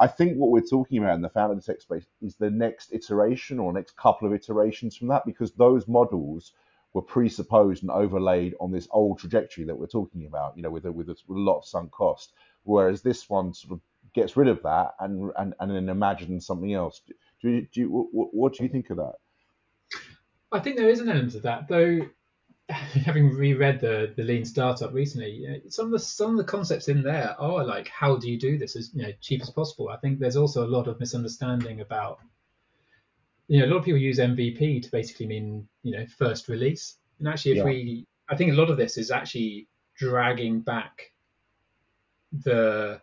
I 0.00 0.06
think 0.06 0.36
what 0.36 0.50
we're 0.50 0.60
talking 0.60 0.98
about 0.98 1.16
in 1.16 1.22
the 1.22 1.28
founder 1.28 1.60
tech 1.60 1.80
space 1.80 2.06
is 2.22 2.36
the 2.36 2.50
next 2.50 2.92
iteration 2.92 3.58
or 3.58 3.72
next 3.72 3.96
couple 3.96 4.28
of 4.28 4.34
iterations 4.34 4.96
from 4.96 5.08
that, 5.08 5.26
because 5.26 5.52
those 5.52 5.88
models 5.88 6.52
were 6.94 7.02
presupposed 7.02 7.82
and 7.82 7.90
overlaid 7.90 8.54
on 8.60 8.72
this 8.72 8.88
old 8.90 9.18
trajectory 9.18 9.64
that 9.64 9.76
we're 9.76 9.86
talking 9.86 10.26
about, 10.26 10.56
you 10.56 10.62
know, 10.62 10.70
with 10.70 10.86
a, 10.86 10.92
with 10.92 11.08
a, 11.08 11.16
with 11.26 11.36
a 11.36 11.40
lot 11.40 11.58
of 11.58 11.66
sunk 11.66 11.90
cost. 11.90 12.32
Whereas 12.62 13.02
this 13.02 13.28
one 13.28 13.54
sort 13.54 13.72
of 13.72 13.80
gets 14.14 14.36
rid 14.36 14.48
of 14.48 14.62
that 14.62 14.94
and 15.00 15.30
and, 15.36 15.54
and 15.60 15.70
then 15.70 15.88
imagines 15.88 16.46
something 16.46 16.72
else. 16.74 17.02
Do 17.40 17.50
you, 17.50 17.66
do 17.72 17.80
you, 17.80 17.88
what, 17.88 18.28
what 18.32 18.54
do 18.54 18.64
you 18.64 18.68
think 18.68 18.90
of 18.90 18.96
that? 18.96 19.14
I 20.50 20.60
think 20.60 20.76
there 20.76 20.88
is 20.88 21.00
an 21.00 21.08
element 21.08 21.34
of 21.34 21.42
that, 21.42 21.68
though. 21.68 22.00
Having 22.70 23.34
reread 23.34 23.80
the 23.80 24.12
the 24.14 24.22
Lean 24.22 24.44
Startup 24.44 24.92
recently, 24.92 25.62
some 25.70 25.86
of 25.86 25.92
the 25.92 25.98
some 25.98 26.32
of 26.32 26.36
the 26.36 26.44
concepts 26.44 26.88
in 26.88 27.02
there 27.02 27.34
are 27.38 27.64
like, 27.64 27.88
how 27.88 28.16
do 28.16 28.30
you 28.30 28.38
do 28.38 28.58
this 28.58 28.76
as 28.76 28.92
you 28.92 29.02
know 29.02 29.12
cheap 29.22 29.40
as 29.40 29.48
possible? 29.48 29.88
I 29.88 29.96
think 29.96 30.18
there's 30.18 30.36
also 30.36 30.66
a 30.66 30.68
lot 30.68 30.86
of 30.86 31.00
misunderstanding 31.00 31.80
about, 31.80 32.18
you 33.48 33.58
know, 33.60 33.66
a 33.66 33.70
lot 33.70 33.78
of 33.78 33.84
people 33.84 33.98
use 33.98 34.18
MVP 34.18 34.82
to 34.82 34.90
basically 34.90 35.26
mean 35.26 35.66
you 35.82 35.92
know 35.92 36.06
first 36.06 36.48
release, 36.48 36.96
and 37.18 37.28
actually, 37.28 37.52
if 37.52 37.58
Yeah. 37.58 37.64
we, 37.64 38.06
I 38.28 38.36
think 38.36 38.52
a 38.52 38.54
lot 38.54 38.70
of 38.70 38.76
this 38.76 38.98
is 38.98 39.10
actually 39.10 39.68
dragging 39.96 40.60
back 40.60 41.12
the 42.44 43.00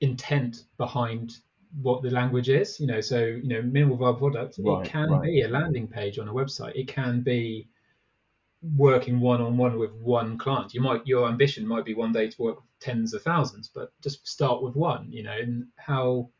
intent 0.00 0.64
behind 0.76 1.38
what 1.80 2.02
the 2.02 2.10
language 2.10 2.48
is. 2.48 2.80
You 2.80 2.88
know, 2.88 3.00
so 3.00 3.24
you 3.24 3.48
know, 3.48 3.62
minimal 3.62 3.96
viable 3.96 4.30
product. 4.30 4.58
Right, 4.58 4.84
it 4.84 4.90
can 4.90 5.10
right. 5.10 5.22
be 5.22 5.42
a 5.42 5.48
landing 5.48 5.86
page 5.86 6.18
on 6.18 6.28
a 6.28 6.32
website. 6.32 6.74
It 6.74 6.88
can 6.88 7.22
be 7.22 7.68
working 8.76 9.20
one 9.20 9.40
on 9.40 9.56
one 9.56 9.78
with 9.78 9.92
one 9.92 10.38
client. 10.38 10.74
You 10.74 10.80
might 10.80 11.06
your 11.06 11.28
ambition 11.28 11.66
might 11.66 11.84
be 11.84 11.94
one 11.94 12.12
day 12.12 12.28
to 12.28 12.42
work 12.42 12.56
with 12.56 12.64
tens 12.80 13.14
of 13.14 13.22
thousands, 13.22 13.70
but 13.72 13.92
just 14.02 14.26
start 14.26 14.62
with 14.62 14.74
one. 14.74 15.12
You 15.12 15.22
know, 15.22 15.38
and 15.38 15.66
how 15.76 16.30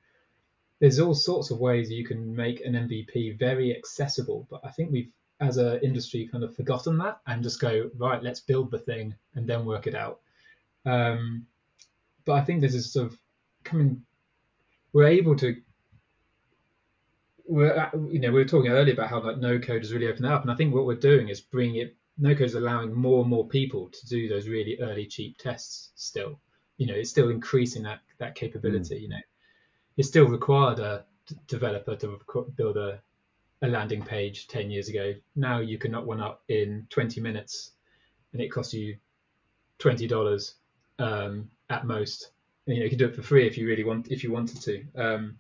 there's 0.80 1.00
all 1.00 1.14
sorts 1.14 1.50
of 1.50 1.58
ways 1.58 1.90
you 1.90 2.04
can 2.04 2.34
make 2.34 2.64
an 2.64 2.74
MVP 2.74 3.38
very 3.38 3.76
accessible. 3.76 4.46
But 4.50 4.60
I 4.64 4.70
think 4.70 4.92
we've 4.92 5.10
as 5.40 5.58
an 5.58 5.80
industry 5.82 6.28
kind 6.30 6.44
of 6.44 6.54
forgotten 6.56 6.96
that 6.98 7.20
and 7.26 7.42
just 7.42 7.60
go 7.60 7.90
right. 7.96 8.22
Let's 8.22 8.40
build 8.40 8.70
the 8.70 8.78
thing 8.78 9.14
and 9.34 9.46
then 9.46 9.64
work 9.64 9.86
it 9.86 9.94
out. 9.94 10.20
Um, 10.84 11.46
but 12.24 12.34
I 12.34 12.44
think 12.44 12.60
this 12.60 12.74
is 12.74 12.92
sort 12.92 13.12
of 13.12 13.18
coming. 13.64 14.02
We're 14.92 15.08
able 15.08 15.36
to. 15.36 15.56
We're 17.48 17.90
you 18.10 18.18
know 18.18 18.32
we 18.32 18.40
were 18.40 18.44
talking 18.44 18.72
earlier 18.72 18.94
about 18.94 19.08
how 19.08 19.22
like 19.22 19.38
no 19.38 19.58
code 19.58 19.82
has 19.82 19.92
really 19.92 20.08
opened 20.08 20.26
up, 20.26 20.42
and 20.42 20.50
I 20.50 20.56
think 20.56 20.74
what 20.74 20.86
we're 20.86 20.96
doing 20.96 21.28
is 21.28 21.40
bringing 21.40 21.76
it. 21.76 21.96
No 22.18 22.34
code 22.34 22.46
is 22.46 22.54
allowing 22.54 22.94
more 22.94 23.20
and 23.20 23.30
more 23.30 23.46
people 23.46 23.90
to 23.90 24.06
do 24.06 24.26
those 24.26 24.48
really 24.48 24.78
early 24.80 25.06
cheap 25.06 25.36
tests. 25.38 25.90
Still, 25.96 26.40
you 26.78 26.86
know, 26.86 26.94
it's 26.94 27.10
still 27.10 27.30
increasing 27.30 27.82
that 27.84 28.00
that 28.18 28.34
capability. 28.34 28.96
You 28.96 29.08
know, 29.10 29.20
it 29.96 30.04
still 30.04 30.26
required 30.26 30.78
a 30.78 31.04
d- 31.26 31.36
developer 31.46 31.96
to 31.96 32.20
build 32.56 32.76
a 32.76 33.00
a 33.62 33.68
landing 33.68 34.02
page 34.02 34.48
10 34.48 34.70
years 34.70 34.88
ago. 34.90 35.14
Now 35.34 35.60
you 35.60 35.78
can 35.78 35.92
knock 35.92 36.04
one 36.04 36.20
up 36.20 36.42
in 36.48 36.86
20 36.90 37.22
minutes, 37.22 37.72
and 38.32 38.42
it 38.42 38.48
costs 38.48 38.74
you 38.74 38.98
twenty 39.78 40.06
dollars 40.06 40.54
um, 40.98 41.50
at 41.70 41.86
most. 41.86 42.30
And, 42.66 42.76
you 42.76 42.80
know, 42.80 42.84
you 42.84 42.90
can 42.90 42.98
do 42.98 43.06
it 43.06 43.14
for 43.16 43.22
free 43.22 43.46
if 43.46 43.56
you 43.56 43.66
really 43.66 43.84
want, 43.84 44.08
if 44.08 44.24
you 44.24 44.32
wanted 44.32 44.60
to, 44.62 44.84
um, 44.96 45.38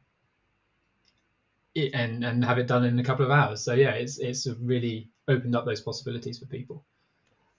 and 1.76 2.24
and 2.24 2.44
have 2.44 2.58
it 2.58 2.66
done 2.66 2.84
in 2.84 2.98
a 2.98 3.04
couple 3.04 3.24
of 3.24 3.30
hours. 3.30 3.62
So 3.62 3.74
yeah, 3.74 3.90
it's 3.90 4.18
it's 4.18 4.46
really 4.60 5.10
opened 5.28 5.56
up 5.56 5.64
those 5.64 5.80
possibilities 5.80 6.38
for 6.38 6.46
people. 6.46 6.84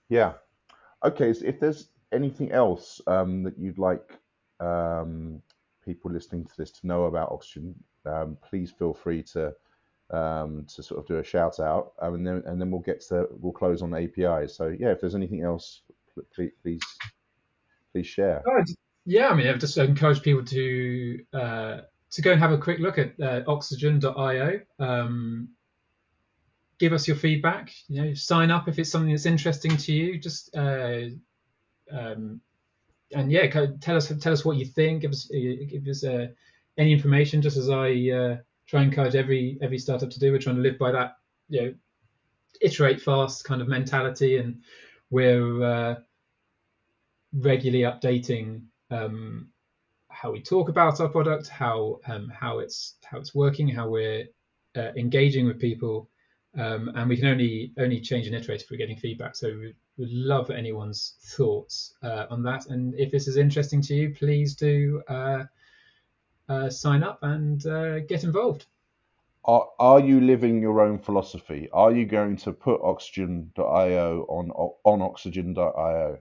Yeah. 0.10 0.34
Okay. 1.04 1.34
So 1.34 1.46
if 1.46 1.60
there's 1.60 1.90
anything 2.12 2.52
else 2.52 3.02
um, 3.08 3.44
that 3.44 3.58
you'd 3.58 3.78
like 3.78 4.18
um, 4.60 5.42
people 5.88 6.12
listening 6.12 6.44
to 6.46 6.52
this 6.58 6.72
to 6.72 6.88
know 6.88 7.06
about 7.06 7.32
Oxogen, 7.32 7.74
um, 8.06 8.38
please 8.48 8.72
feel 8.72 8.94
free 8.94 9.24
to 9.24 9.54
um, 10.12 10.66
to 10.74 10.84
sort 10.84 11.00
of 11.00 11.08
do 11.08 11.18
a 11.18 11.24
shout 11.24 11.60
out, 11.60 11.94
um, 12.00 12.16
and 12.16 12.28
then 12.28 12.44
and 12.46 12.62
then 12.62 12.70
we'll 12.72 12.82
get 12.82 13.02
to 13.08 13.28
we'll 13.40 13.54
close 13.54 13.82
on 13.82 13.94
APIs. 13.94 14.56
So 14.56 14.76
yeah, 14.78 14.92
if 14.92 15.02
there's 15.02 15.16
anything 15.16 15.44
else, 15.44 15.82
please 16.34 16.52
please, 16.62 16.82
please 17.94 18.08
share. 18.08 18.44
Yeah, 19.06 19.30
I 19.30 19.36
mean, 19.36 19.48
I've 19.48 19.60
just 19.60 19.78
encouraged 19.78 20.24
people 20.24 20.44
to 20.46 21.20
uh, 21.34 21.78
to 22.12 22.22
go 22.22 22.32
and 22.32 22.42
have 22.42 22.52
a 22.52 22.58
quick 22.58 22.80
look 22.80 22.98
at 22.98 23.14
uh, 23.22 23.42
Oxogen.io. 23.48 24.60
Um, 24.80 25.50
give 26.78 26.94
us 26.94 27.08
your 27.08 27.18
feedback. 27.18 27.72
You 27.88 28.02
know, 28.04 28.14
sign 28.14 28.52
up 28.52 28.68
if 28.68 28.80
it's 28.80 28.92
something 28.92 29.12
that's 29.12 29.26
interesting 29.26 29.78
to 29.78 29.94
you. 29.94 30.20
Just 30.20 30.56
uh, 30.56 31.04
um, 31.92 32.42
and 33.14 33.32
yeah, 33.32 33.48
kind 33.48 33.74
of 33.74 33.80
tell 33.80 33.96
us 33.96 34.12
tell 34.20 34.34
us 34.34 34.46
what 34.46 34.58
you 34.58 34.66
think. 34.66 35.02
Give 35.02 35.12
us 35.12 35.30
uh, 35.34 35.66
give 35.70 35.88
us 35.88 36.04
uh, 36.04 36.28
any 36.78 36.94
information. 36.94 37.42
Just 37.42 37.58
as 37.58 37.70
I 37.70 37.90
uh, 38.10 38.38
try 38.68 38.82
and 38.82 38.92
encourage 38.92 39.16
every 39.16 39.58
every 39.62 39.78
startup 39.78 40.10
to 40.10 40.20
do, 40.20 40.32
we're 40.32 40.40
trying 40.40 40.58
to 40.58 40.62
live 40.62 40.78
by 40.78 40.92
that. 40.92 41.18
You 41.50 41.62
know, 41.62 41.74
iterate 42.62 43.02
fast 43.02 43.44
kind 43.46 43.62
of 43.62 43.68
mentality, 43.68 44.38
and 44.38 44.62
we're 45.10 45.64
uh, 45.64 45.96
regularly 47.34 47.84
updating 47.84 48.64
um, 48.92 49.50
how 50.10 50.32
we 50.32 50.42
talk 50.42 50.70
about 50.70 51.00
our 51.00 51.10
product, 51.10 51.48
how 51.48 52.00
um, 52.08 52.30
how 52.30 52.60
it's 52.60 52.96
how 53.04 53.20
it's 53.20 53.34
working, 53.34 53.68
how 53.68 53.88
we're 53.90 54.26
uh, 54.76 54.92
engaging 54.98 55.46
with 55.46 55.60
people, 55.60 56.10
um, 56.58 56.92
and 56.96 57.10
we 57.10 57.16
can 57.18 57.28
only 57.28 57.74
only 57.78 58.02
change 58.02 58.28
and 58.28 58.36
iterate 58.36 58.62
if 58.62 58.70
we're 58.70 58.78
getting 58.78 58.98
feedback. 58.98 59.36
So 59.36 59.72
would 59.98 60.12
love 60.12 60.52
anyone's 60.52 61.16
thoughts 61.22 61.94
uh, 62.04 62.26
on 62.30 62.44
that. 62.44 62.68
And 62.68 62.94
if 62.96 63.12
this 63.12 63.28
is 63.28 63.38
interesting 63.38 63.82
to 63.84 63.96
you, 63.96 64.14
please 64.14 64.56
do 64.56 65.02
uh, 65.08 65.44
uh, 66.50 66.70
sign 66.70 67.04
up 67.04 67.20
and 67.24 67.66
uh, 67.66 68.00
get 68.00 68.24
involved. 68.24 68.66
Are, 69.46 69.68
are 69.80 70.00
you 70.00 70.20
living 70.20 70.62
your 70.62 70.82
own 70.82 71.00
philosophy? 71.00 71.70
Are 71.72 71.92
you 71.92 72.06
going 72.06 72.36
to 72.38 72.52
put 72.52 72.82
Oxogen.io 72.82 74.26
on 74.28 74.52
on 74.84 75.00
Oxogen.io? 75.02 76.20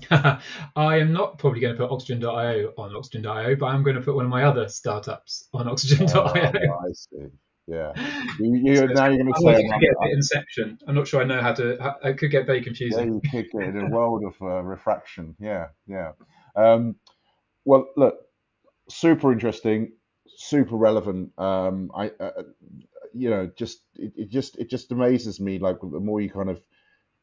I 0.10 0.96
am 0.96 1.12
not 1.12 1.38
probably 1.38 1.60
going 1.60 1.76
to 1.76 1.86
put 1.86 1.90
Oxogen.io 1.90 2.72
on 2.78 2.92
Oxogen.io, 2.92 3.56
but 3.56 3.66
I'm 3.66 3.82
going 3.82 3.96
to 3.96 4.02
put 4.02 4.14
one 4.14 4.24
of 4.24 4.30
my 4.30 4.44
other 4.44 4.68
startups 4.68 5.48
on 5.52 5.66
Oxogen.io. 5.66 6.22
Oh, 6.24 6.88
I 6.88 6.92
see. 6.92 7.26
Yeah. 7.68 7.92
You, 8.40 8.54
you, 8.54 8.86
now 8.94 9.06
you're 9.06 9.24
going 9.24 9.32
to 9.32 9.40
say, 9.40 9.48
I'm, 9.48 9.66
a 9.66 9.72
I'm- 9.72 9.80
bit 9.80 10.12
Inception. 10.12 10.78
I'm 10.86 10.94
not 10.94 11.08
sure 11.08 11.20
I 11.20 11.24
know 11.24 11.40
how 11.40 11.52
to. 11.54 11.96
It 12.04 12.18
could 12.18 12.30
get 12.30 12.46
very 12.46 12.58
yeah, 12.58 12.64
confusing. 12.64 13.14
you 13.14 13.30
could 13.30 13.50
get 13.50 13.62
in 13.62 13.80
a 13.80 13.86
world 13.90 14.22
of 14.22 14.34
uh, 14.40 14.62
refraction. 14.62 15.34
Yeah, 15.40 15.66
yeah. 15.88 16.12
Um, 16.54 16.94
well, 17.64 17.88
look, 17.96 18.14
super 18.88 19.32
interesting, 19.32 19.90
super 20.36 20.76
relevant. 20.76 21.32
Um, 21.36 21.90
I, 21.96 22.12
uh, 22.20 22.42
you 23.12 23.28
know, 23.28 23.50
just 23.56 23.80
it, 23.96 24.12
it 24.16 24.30
just 24.30 24.56
it 24.58 24.70
just 24.70 24.92
amazes 24.92 25.40
me. 25.40 25.58
Like 25.58 25.80
the 25.80 25.98
more 25.98 26.20
you 26.20 26.30
kind 26.30 26.50
of 26.50 26.62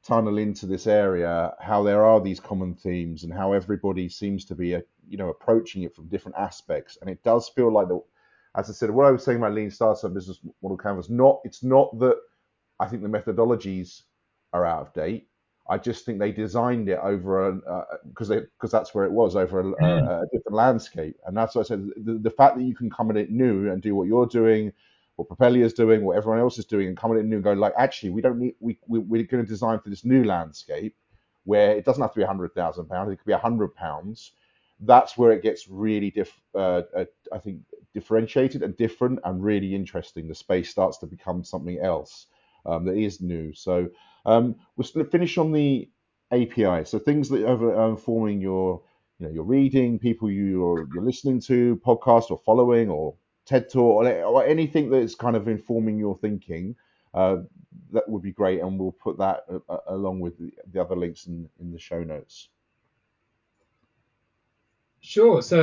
tunnel 0.06 0.38
into 0.38 0.66
this 0.66 0.86
area, 0.86 1.54
how 1.60 1.84
there 1.84 2.04
are 2.04 2.22
these 2.22 2.40
common 2.40 2.76
themes 2.76 3.24
and 3.24 3.34
how 3.34 3.54
everybody 3.54 4.08
seems 4.08 4.46
to 4.46 4.56
be, 4.56 4.76
uh, 4.76 4.82
you 5.08 5.18
know, 5.18 5.30
approaching 5.30 5.84
it 5.84 5.96
from 5.96 6.08
different 6.08 6.38
aspects. 6.38 6.98
And 7.02 7.10
it 7.10 7.24
does 7.24 7.50
feel 7.50 7.72
like 7.72 7.88
the, 7.88 8.00
as 8.58 8.70
I 8.70 8.74
said, 8.74 8.90
what 8.92 9.06
I 9.06 9.12
was 9.12 9.24
saying 9.24 9.38
about 9.38 9.54
lean 9.54 9.72
startup 9.72 10.14
business 10.14 10.40
model 10.62 10.78
canvas, 10.78 11.10
not 11.10 11.42
it's 11.44 11.64
not 11.64 11.98
that 12.00 12.18
I 12.80 12.88
think 12.88 13.02
the 13.02 13.10
methodologies 13.10 14.04
are 14.54 14.66
out 14.66 14.88
of 14.88 14.94
date. 14.94 15.28
I 15.68 15.78
just 15.80 16.06
think 16.06 16.20
they 16.20 16.32
designed 16.32 16.90
it 16.90 17.00
over 17.02 17.50
a 17.50 17.86
because 18.08 18.30
uh, 18.30 18.36
they 18.36 18.42
because 18.42 18.72
that's 18.72 18.94
where 18.94 19.06
it 19.06 19.12
was 19.12 19.36
over 19.36 19.60
a, 19.62 19.68
a, 19.68 19.72
hmm. 19.72 20.08
a 20.08 20.24
different 20.32 20.56
landscape, 20.56 21.18
and 21.26 21.36
that's 21.36 21.56
what 21.56 21.66
I 21.66 21.68
said. 21.70 21.90
The, 21.98 22.14
the 22.14 22.30
fact 22.30 22.58
that 22.58 22.64
you 22.64 22.76
can 22.76 22.90
come 22.90 23.10
at 23.10 23.18
it 23.18 23.32
new 23.32 23.72
and 23.72 23.82
do 23.82 23.96
what 23.96 24.08
you're 24.08 24.28
doing, 24.28 24.72
what 25.16 25.28
Propellia 25.28 25.66
is 25.66 25.74
doing, 25.74 26.04
what 26.04 26.18
everyone 26.18 26.40
else 26.40 26.60
is 26.60 26.66
doing, 26.66 26.88
and 26.88 26.98
come 26.98 27.12
at 27.12 27.18
it 27.18 27.26
new 27.26 27.38
and 27.38 27.44
go 27.44 27.54
like, 27.54 27.74
actually, 27.78 28.12
we 28.12 28.22
don't 28.22 28.38
need 28.38 28.56
we, 28.60 28.78
we 28.88 29.00
we're 29.00 29.24
going 29.24 29.44
to 29.44 29.50
design 29.50 29.80
for 29.80 29.90
this 29.90 30.06
new 30.06 30.24
landscape 30.24 30.96
where 31.46 31.72
it 31.76 31.86
doesn't 31.86 32.02
have 32.02 32.12
to 32.14 32.20
be 32.20 32.24
a 32.24 32.28
hundred 32.28 32.54
thousand 32.54 32.88
pounds, 32.88 33.12
it 33.12 33.18
could 33.18 33.26
be 33.26 33.34
a 33.34 33.38
hundred 33.38 33.74
pounds. 33.76 34.34
That's 34.80 35.18
where 35.18 35.32
it 35.32 35.42
gets 35.44 35.68
really 35.68 36.12
diff, 36.12 36.32
uh, 36.54 36.82
uh, 36.96 37.06
I 37.32 37.38
think, 37.40 37.62
differentiated 37.94 38.62
and 38.62 38.76
different 38.76 39.20
and 39.24 39.44
really 39.44 39.74
interesting. 39.74 40.28
The 40.28 40.36
space 40.36 40.70
starts 40.70 40.98
to 41.00 41.08
become 41.08 41.44
something 41.44 41.80
else 41.80 42.28
um, 42.66 42.86
that 42.86 42.98
is 42.98 43.22
new. 43.22 43.54
So 43.54 43.90
um, 44.26 44.56
we'll 44.76 45.06
finish 45.06 45.38
on 45.38 45.52
the 45.52 45.90
API. 46.32 46.86
So 46.86 47.00
things 47.00 47.30
that 47.30 47.48
are 47.48 47.90
informing 47.90 48.42
your, 48.42 48.82
you 49.20 49.28
know, 49.28 49.34
your 49.34 49.44
reading, 49.44 50.00
people 50.00 50.30
you're 50.30 50.88
you're 50.94 51.04
listening 51.04 51.40
to, 51.42 51.78
podcast 51.86 52.32
or 52.32 52.42
following, 52.46 52.90
or 52.90 53.16
TED 53.46 53.72
Talk, 53.72 54.04
or, 54.04 54.24
or 54.24 54.46
anything 54.46 54.90
that 54.90 54.98
is 54.98 55.16
kind 55.16 55.36
of 55.36 55.48
informing 55.48 55.98
your 55.98 56.18
thinking. 56.18 56.76
Uh, 57.14 57.38
that 57.92 58.08
would 58.10 58.22
be 58.22 58.32
great, 58.32 58.60
and 58.62 58.78
we'll 58.78 58.92
put 58.92 59.18
that 59.18 59.44
uh, 59.50 59.60
uh, 59.70 59.78
along 59.88 60.20
with 60.20 60.38
the, 60.38 60.52
the 60.72 60.82
other 60.82 60.96
links 60.96 61.28
in, 61.28 61.48
in 61.60 61.72
the 61.72 61.80
show 61.80 62.04
notes. 62.04 62.50
Sure. 65.06 65.44
So, 65.44 65.60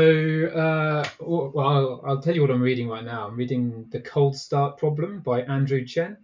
uh, 0.54 1.04
well, 1.18 1.66
I'll, 1.66 2.02
I'll 2.06 2.22
tell 2.22 2.32
you 2.32 2.42
what 2.42 2.52
I'm 2.52 2.62
reading 2.62 2.88
right 2.88 3.02
now. 3.04 3.26
I'm 3.26 3.34
reading 3.34 3.86
The 3.90 3.98
Cold 3.98 4.36
Start 4.36 4.78
Problem 4.78 5.18
by 5.18 5.40
Andrew 5.42 5.84
Chen. 5.84 6.16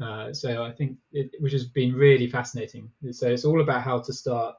Uh, 0.00 0.32
so 0.32 0.64
I 0.64 0.72
think 0.72 0.98
it, 1.12 1.30
which 1.38 1.52
has 1.52 1.66
been 1.66 1.94
really 1.94 2.26
fascinating. 2.26 2.90
So 3.12 3.28
it's 3.28 3.44
all 3.44 3.60
about 3.60 3.82
how 3.82 4.00
to 4.00 4.12
start 4.12 4.56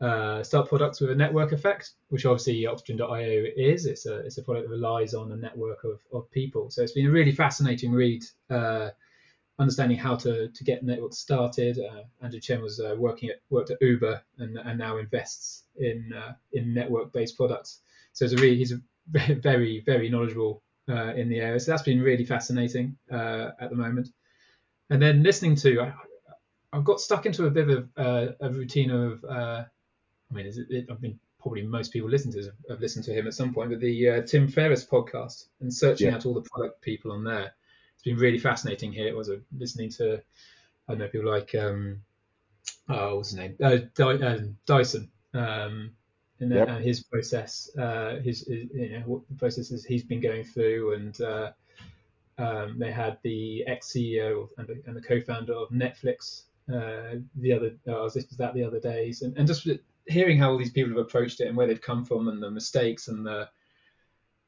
uh, 0.00 0.42
start 0.42 0.70
products 0.70 1.00
with 1.02 1.10
a 1.10 1.14
network 1.14 1.52
effect, 1.52 1.90
which 2.08 2.24
obviously 2.24 2.62
Oxogen.io 2.62 3.44
is. 3.58 3.84
It's 3.84 4.06
a 4.06 4.20
it's 4.20 4.38
a 4.38 4.42
product 4.42 4.66
that 4.66 4.74
relies 4.74 5.12
on 5.12 5.30
a 5.30 5.36
network 5.36 5.84
of, 5.84 6.00
of 6.14 6.30
people. 6.30 6.70
So 6.70 6.82
it's 6.82 6.92
been 6.92 7.08
a 7.08 7.10
really 7.10 7.32
fascinating 7.32 7.92
read, 7.92 8.24
uh, 8.48 8.88
understanding 9.58 9.98
how 9.98 10.14
to, 10.16 10.48
to 10.48 10.64
get 10.64 10.82
networks 10.84 11.18
started. 11.18 11.78
Uh, 11.78 12.02
Andrew 12.22 12.40
Chen 12.40 12.62
was 12.62 12.80
uh, 12.80 12.94
working 12.96 13.28
at 13.30 13.36
worked 13.50 13.70
at 13.70 13.78
Uber 13.82 14.22
and, 14.38 14.56
and 14.58 14.78
now 14.78 14.98
invests 14.98 15.64
in 15.76 16.12
uh, 16.16 16.34
in 16.52 16.72
network 16.74 17.12
based 17.12 17.36
products. 17.36 17.80
So 18.12 18.24
it's 18.24 18.34
a 18.34 18.36
really 18.36 18.56
he's 18.56 18.72
a 18.72 18.80
very 19.34 19.80
very 19.80 20.08
knowledgeable 20.08 20.62
uh, 20.88 21.12
in 21.14 21.28
the 21.28 21.40
area. 21.40 21.60
So 21.60 21.70
that's 21.72 21.82
been 21.82 22.00
really 22.00 22.24
fascinating 22.24 22.96
uh, 23.10 23.50
at 23.60 23.70
the 23.70 23.76
moment. 23.76 24.08
and 24.90 25.02
then 25.02 25.22
listening 25.22 25.54
to, 25.56 25.80
I, 25.82 25.92
I've 26.72 26.84
got 26.84 27.00
stuck 27.00 27.26
into 27.26 27.46
a 27.46 27.50
bit 27.50 27.68
of 27.68 27.88
uh, 27.96 28.28
a 28.40 28.50
routine 28.50 28.90
of, 28.90 29.24
uh, 29.24 29.64
I 30.30 30.34
mean, 30.34 30.46
is 30.46 30.58
it, 30.58 30.66
it, 30.70 30.86
I 30.90 30.94
mean, 31.00 31.18
probably 31.40 31.62
most 31.62 31.92
people 31.92 32.08
listen 32.10 32.32
to 32.32 32.50
have 32.70 32.80
listened 32.80 33.04
to 33.06 33.12
him 33.14 33.26
at 33.26 33.34
some 33.34 33.52
point, 33.54 33.70
but 33.70 33.80
the 33.80 34.08
uh, 34.08 34.22
Tim 34.22 34.48
Ferriss 34.48 34.84
podcast 34.84 35.48
and 35.60 35.72
searching 35.72 36.08
Yeah. 36.08 36.16
out 36.16 36.26
all 36.26 36.34
the 36.34 36.48
product 36.50 36.80
people 36.82 37.12
on 37.12 37.22
there. 37.24 37.54
It's 37.98 38.04
been 38.04 38.16
really 38.16 38.38
fascinating 38.38 38.92
here. 38.92 39.08
It 39.08 39.16
was 39.16 39.28
uh, 39.28 39.38
listening 39.56 39.90
to, 39.90 40.22
I 40.88 40.92
don't 40.92 40.98
know, 41.00 41.08
people 41.08 41.28
like, 41.28 41.52
um, 41.56 42.00
oh, 42.88 43.16
what's 43.16 43.30
his 43.30 43.38
name? 43.38 43.56
Uh, 43.60 43.78
Dy- 43.94 44.24
um, 44.24 44.56
Dyson. 44.66 45.10
Um, 45.34 45.90
and, 46.40 46.52
Yep. 46.52 46.68
and 46.68 46.84
his 46.84 47.02
process, 47.02 47.68
uh, 47.76 48.20
his, 48.20 48.46
his 48.46 48.68
you 48.72 48.90
know 48.90 49.00
what 49.06 49.38
processes 49.38 49.84
he's 49.84 50.04
been 50.04 50.20
going 50.20 50.44
through, 50.44 50.94
and 50.94 51.20
uh, 51.20 51.50
um, 52.38 52.78
they 52.78 52.92
had 52.92 53.18
the 53.24 53.66
ex 53.66 53.92
CEO 53.92 54.48
and 54.56 54.68
the, 54.68 54.80
and 54.86 54.94
the 54.96 55.00
co-founder 55.00 55.52
of 55.52 55.70
Netflix 55.70 56.44
uh, 56.72 57.16
the 57.36 57.52
other. 57.52 57.72
Uh, 57.88 57.98
I 57.98 58.02
was 58.02 58.14
listening 58.14 58.30
to 58.30 58.36
that 58.38 58.54
the 58.54 58.62
other 58.62 58.78
days, 58.78 59.22
and, 59.22 59.36
and 59.36 59.48
just 59.48 59.66
hearing 60.06 60.38
how 60.38 60.52
all 60.52 60.58
these 60.58 60.70
people 60.70 60.90
have 60.90 60.98
approached 61.04 61.40
it 61.40 61.48
and 61.48 61.56
where 61.56 61.66
they've 61.66 61.80
come 61.80 62.04
from 62.04 62.28
and 62.28 62.40
the 62.40 62.50
mistakes 62.52 63.08
and 63.08 63.26
the 63.26 63.48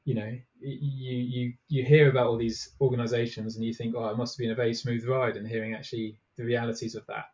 you 0.05 0.15
know 0.15 0.37
you 0.59 1.15
you 1.15 1.53
you 1.67 1.83
hear 1.83 2.09
about 2.09 2.27
all 2.27 2.37
these 2.37 2.69
organizations 2.81 3.55
and 3.55 3.65
you 3.65 3.73
think 3.73 3.95
oh 3.95 4.09
it 4.09 4.17
must 4.17 4.35
have 4.35 4.43
been 4.43 4.51
a 4.51 4.55
very 4.55 4.73
smooth 4.73 5.05
ride 5.05 5.37
and 5.37 5.47
hearing 5.47 5.73
actually 5.73 6.17
the 6.37 6.43
realities 6.43 6.95
of 6.95 7.05
that 7.07 7.25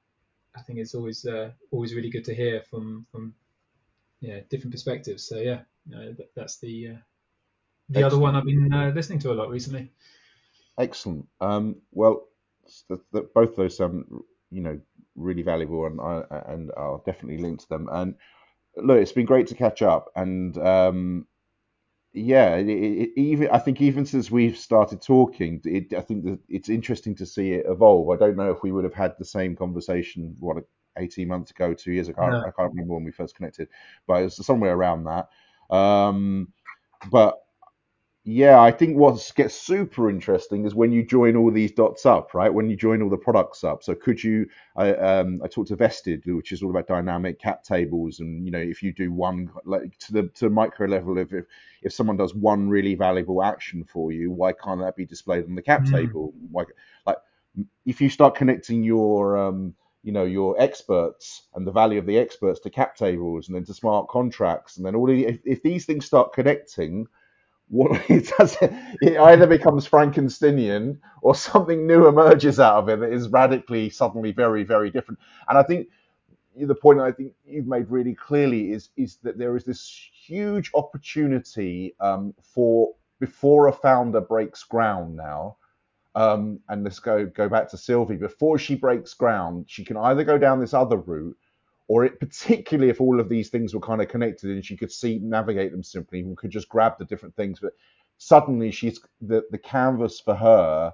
i 0.55 0.61
think 0.61 0.79
it's 0.79 0.95
always 0.95 1.25
uh, 1.25 1.49
always 1.71 1.93
really 1.93 2.09
good 2.09 2.25
to 2.25 2.35
hear 2.35 2.61
from 2.69 3.05
from 3.11 3.33
yeah 4.19 4.39
different 4.49 4.71
perspectives 4.71 5.23
so 5.23 5.37
yeah 5.37 5.61
uh, 5.95 6.11
that, 6.17 6.29
that's 6.35 6.57
the 6.59 6.89
uh, 6.89 6.97
the 7.89 8.03
other 8.03 8.17
one 8.17 8.35
i've 8.35 8.43
been 8.43 8.73
uh, 8.73 8.91
listening 8.93 9.19
to 9.19 9.31
a 9.31 9.35
lot 9.35 9.49
recently 9.49 9.89
Excellent. 10.77 11.27
Um, 11.41 11.77
well, 11.91 12.27
th- 12.87 12.99
th- 13.11 13.25
both 13.33 13.55
those 13.55 13.77
sound, 13.77 14.05
you 14.51 14.61
know, 14.61 14.79
really 15.15 15.41
valuable, 15.41 15.87
and 15.87 15.99
I 15.99 16.23
and 16.47 16.71
I'll 16.77 17.03
definitely 17.05 17.41
link 17.41 17.61
to 17.61 17.69
them. 17.69 17.89
And 17.91 18.15
look, 18.75 18.99
it's 18.99 19.11
been 19.11 19.25
great 19.25 19.47
to 19.47 19.55
catch 19.55 19.81
up, 19.81 20.11
and 20.15 20.55
um, 20.59 21.27
yeah, 22.17 22.55
it, 22.55 22.67
it, 22.67 23.09
even 23.15 23.49
I 23.51 23.59
think 23.59 23.81
even 23.81 24.05
since 24.05 24.31
we've 24.31 24.57
started 24.57 25.01
talking, 25.01 25.61
it, 25.63 25.93
I 25.93 26.01
think 26.01 26.23
that 26.25 26.39
it's 26.49 26.69
interesting 26.69 27.15
to 27.15 27.25
see 27.25 27.53
it 27.53 27.65
evolve. 27.67 28.09
I 28.09 28.17
don't 28.17 28.35
know 28.35 28.51
if 28.51 28.63
we 28.63 28.71
would 28.71 28.83
have 28.83 28.93
had 28.93 29.15
the 29.17 29.25
same 29.25 29.55
conversation 29.55 30.35
what 30.39 30.57
18 30.97 31.27
months 31.27 31.51
ago, 31.51 31.73
two 31.73 31.91
years 31.91 32.07
ago. 32.07 32.21
I 32.21 32.25
can't, 32.25 32.33
No. 32.33 32.39
I 32.39 32.51
can't 32.51 32.71
remember 32.71 32.95
when 32.95 33.03
we 33.03 33.11
first 33.11 33.35
connected, 33.35 33.69
but 34.07 34.21
it 34.21 34.23
was 34.25 34.45
somewhere 34.45 34.73
around 34.73 35.05
that. 35.05 35.29
Um, 35.75 36.53
but 37.11 37.39
yeah, 38.29 38.59
I 38.59 38.71
think 38.71 38.97
what 38.97 39.31
gets 39.37 39.55
super 39.55 40.09
interesting 40.09 40.65
is 40.65 40.75
when 40.75 40.91
you 40.91 41.01
join 41.01 41.37
all 41.37 41.49
these 41.49 41.71
dots 41.71 42.05
up, 42.05 42.33
right? 42.33 42.53
When 42.53 42.69
you 42.69 42.75
join 42.75 43.01
all 43.01 43.09
the 43.09 43.15
products 43.15 43.63
up. 43.63 43.83
So 43.83 43.95
could 43.95 44.21
you? 44.21 44.45
I 44.75 44.93
um, 44.95 45.39
I 45.45 45.47
talked 45.47 45.69
to 45.69 45.77
Vested, 45.77 46.25
which 46.25 46.51
is 46.51 46.61
all 46.61 46.69
about 46.69 46.87
dynamic 46.87 47.39
cap 47.39 47.63
tables, 47.63 48.19
and 48.19 48.45
you 48.45 48.51
know 48.51 48.59
if 48.59 48.83
you 48.83 48.91
do 48.91 49.13
one 49.13 49.49
like 49.63 49.97
to 49.99 50.11
the 50.11 50.23
to 50.35 50.49
micro 50.49 50.87
level, 50.87 51.17
if 51.17 51.31
if, 51.31 51.45
if 51.81 51.93
someone 51.93 52.17
does 52.17 52.35
one 52.35 52.67
really 52.67 52.95
valuable 52.95 53.41
action 53.41 53.85
for 53.85 54.11
you, 54.11 54.29
why 54.29 54.51
can't 54.51 54.81
that 54.81 54.97
be 54.97 55.05
displayed 55.05 55.45
on 55.45 55.55
the 55.55 55.61
cap 55.61 55.85
Mm. 55.85 55.91
table? 55.91 56.33
Why 56.51 56.65
like 57.05 57.17
if 57.85 58.01
you 58.01 58.09
start 58.09 58.35
connecting 58.35 58.83
your 58.83 59.37
um, 59.37 59.73
you 60.03 60.11
know 60.11 60.25
your 60.25 60.59
experts 60.61 61.43
and 61.55 61.65
the 61.65 61.71
value 61.71 61.97
of 61.97 62.05
the 62.05 62.17
experts 62.17 62.59
to 62.59 62.69
cap 62.69 62.97
tables 62.97 63.47
and 63.47 63.55
then 63.55 63.63
to 63.63 63.73
smart 63.73 64.09
contracts 64.09 64.75
and 64.75 64.85
then 64.85 64.95
all 64.95 65.07
the, 65.07 65.25
if, 65.25 65.39
if 65.45 65.63
these 65.63 65.85
things 65.85 66.05
start 66.05 66.33
connecting 66.33 67.07
what 67.69 68.01
it 68.09 68.31
does 68.37 68.57
it 68.61 69.17
either 69.19 69.47
becomes 69.47 69.87
frankensteinian 69.87 70.97
or 71.21 71.35
something 71.35 71.85
new 71.85 72.07
emerges 72.07 72.59
out 72.59 72.75
of 72.77 72.89
it 72.89 72.99
that 72.99 73.11
is 73.11 73.29
radically 73.29 73.89
suddenly 73.89 74.31
very 74.31 74.63
very 74.63 74.89
different. 74.89 75.19
And 75.49 75.57
i 75.57 75.63
think 75.63 75.87
the 76.55 76.75
point 76.75 76.99
i 76.99 77.11
think 77.11 77.33
you've 77.45 77.67
made 77.67 77.89
really 77.89 78.15
clearly 78.15 78.71
is 78.71 78.89
is 78.97 79.17
that 79.17 79.37
there 79.37 79.55
is 79.55 79.63
this 79.63 80.09
huge 80.13 80.71
opportunity 80.73 81.95
um, 81.99 82.33
for 82.41 82.93
before 83.19 83.67
a 83.67 83.71
founder 83.71 84.21
breaks 84.21 84.63
ground 84.63 85.15
now 85.15 85.57
um, 86.15 86.59
and 86.69 86.83
let's 86.83 86.99
go 86.99 87.27
go 87.27 87.47
back 87.47 87.69
to 87.69 87.77
sylvie. 87.77 88.15
Before 88.15 88.57
she 88.57 88.75
breaks 88.75 89.13
ground 89.13 89.65
she 89.67 89.85
can 89.85 89.97
either 89.97 90.23
go 90.23 90.37
down 90.37 90.59
this 90.59 90.73
other 90.73 90.97
route 90.97 91.37
or 91.87 92.05
it 92.05 92.19
particularly 92.19 92.89
if 92.89 93.01
all 93.01 93.19
of 93.19 93.29
these 93.29 93.49
things 93.49 93.73
were 93.73 93.81
kind 93.81 94.01
of 94.01 94.09
connected 94.09 94.51
and 94.51 94.65
she 94.65 94.77
could 94.77 94.91
see 94.91 95.19
navigate 95.23 95.71
them 95.71 95.83
simply 95.83 96.21
and 96.21 96.37
could 96.37 96.51
just 96.51 96.69
grab 96.69 96.93
the 96.99 97.05
different 97.05 97.35
things 97.35 97.59
but 97.61 97.73
suddenly 98.17 98.71
she's 98.71 98.99
the, 99.21 99.43
the 99.51 99.59
canvas 99.59 100.19
for 100.19 100.35
her 100.35 100.93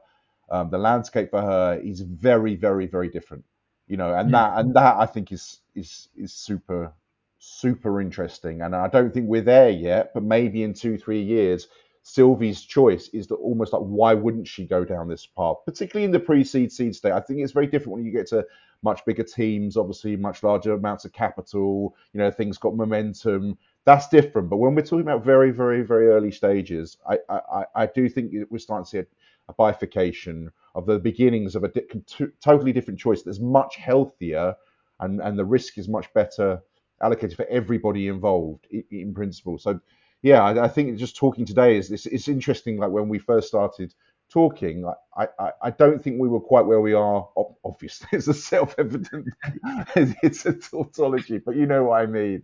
um, 0.51 0.69
the 0.71 0.79
landscape 0.79 1.31
for 1.31 1.41
her 1.41 1.79
is 1.83 2.01
very 2.01 2.55
very 2.55 2.87
very 2.87 3.09
different 3.09 3.45
you 3.87 3.97
know 3.97 4.13
and 4.15 4.31
Mm. 4.31 4.33
that 4.33 4.59
and 4.59 4.75
that 4.75 4.97
i 4.97 5.05
think 5.05 5.31
is 5.31 5.59
is 5.75 6.09
is 6.17 6.33
super 6.33 6.93
super 7.39 8.01
interesting 8.01 8.61
and 8.61 8.75
i 8.75 8.87
don't 8.87 9.13
think 9.13 9.27
we're 9.27 9.41
there 9.41 9.69
yet 9.69 10.11
but 10.13 10.23
maybe 10.23 10.63
in 10.63 10.73
two 10.73 10.97
three 10.97 11.21
years 11.21 11.67
sylvie's 12.03 12.61
choice 12.61 13.07
is 13.09 13.27
that 13.27 13.35
almost 13.35 13.73
like 13.73 13.81
why 13.81 14.13
wouldn't 14.13 14.47
she 14.47 14.65
go 14.65 14.83
down 14.85 15.07
this 15.07 15.25
path 15.25 15.55
particularly 15.65 16.05
in 16.05 16.11
the 16.11 16.19
pre-seed 16.19 16.71
seed 16.71 16.95
state 16.95 17.13
i 17.13 17.19
think 17.19 17.39
it's 17.39 17.53
very 17.53 17.67
different 17.67 17.93
when 17.93 18.05
you 18.05 18.11
get 18.11 18.27
to 18.27 18.45
much 18.83 19.03
bigger 19.05 19.23
teams, 19.23 19.77
obviously 19.77 20.15
much 20.15 20.43
larger 20.43 20.73
amounts 20.73 21.05
of 21.05 21.13
capital. 21.13 21.95
You 22.13 22.19
know, 22.19 22.29
things 22.29 22.57
got 22.57 22.75
momentum. 22.75 23.57
That's 23.85 24.07
different. 24.09 24.49
But 24.49 24.57
when 24.57 24.75
we're 24.75 24.81
talking 24.81 25.01
about 25.01 25.23
very, 25.23 25.51
very, 25.51 25.81
very 25.81 26.07
early 26.09 26.31
stages, 26.31 26.97
I, 27.09 27.17
I, 27.29 27.65
I 27.75 27.85
do 27.87 28.07
think 28.07 28.33
we're 28.49 28.59
starting 28.59 28.85
to 28.85 28.89
see 28.89 28.97
a, 28.99 29.05
a 29.49 29.53
bifurcation 29.53 30.51
of 30.75 30.85
the 30.85 30.99
beginnings 30.99 31.55
of 31.55 31.63
a 31.63 31.69
di- 31.69 31.81
to- 32.05 32.31
totally 32.41 32.73
different 32.73 32.99
choice 32.99 33.23
that's 33.23 33.39
much 33.39 33.75
healthier, 33.77 34.55
and 34.99 35.21
and 35.21 35.37
the 35.37 35.45
risk 35.45 35.77
is 35.77 35.87
much 35.89 36.13
better 36.13 36.61
allocated 37.01 37.35
for 37.35 37.45
everybody 37.47 38.07
involved 38.07 38.67
in, 38.71 38.83
in 38.91 39.13
principle. 39.13 39.57
So, 39.57 39.79
yeah, 40.23 40.41
I, 40.41 40.65
I 40.65 40.67
think 40.69 40.97
just 40.97 41.17
talking 41.17 41.45
today 41.45 41.77
is 41.77 41.89
this. 41.89 42.05
It's 42.05 42.29
interesting. 42.29 42.77
Like 42.77 42.91
when 42.91 43.09
we 43.09 43.19
first 43.19 43.49
started 43.49 43.93
talking, 44.31 44.89
I, 45.15 45.27
I, 45.37 45.51
I 45.61 45.69
don't 45.69 46.01
think 46.01 46.19
we 46.19 46.29
were 46.29 46.39
quite 46.39 46.65
where 46.65 46.79
we 46.79 46.93
are. 46.93 47.27
Obviously, 47.63 48.07
it's 48.13 48.29
a 48.29 48.33
self-evident, 48.33 49.27
it's 49.95 50.45
a 50.45 50.53
tautology, 50.53 51.39
but 51.39 51.57
you 51.57 51.65
know 51.65 51.83
what 51.83 52.01
I 52.01 52.05
mean. 52.05 52.43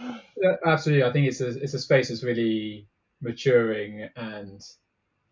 Yeah, 0.00 0.54
absolutely. 0.64 1.04
I 1.04 1.12
think 1.12 1.26
it's 1.26 1.40
a 1.40 1.48
it's 1.48 1.74
a 1.74 1.80
space 1.80 2.08
that's 2.08 2.22
really 2.22 2.86
maturing 3.20 4.08
and 4.14 4.64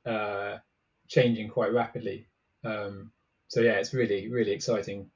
uh, 0.05 0.59
changing 1.07 1.49
quite 1.49 1.72
rapidly. 1.72 2.26
Um, 2.64 3.12
so 3.47 3.61
yeah, 3.61 3.74
it's 3.74 3.95
really 3.95 4.28
really 4.28 4.51
exciting 4.51 5.09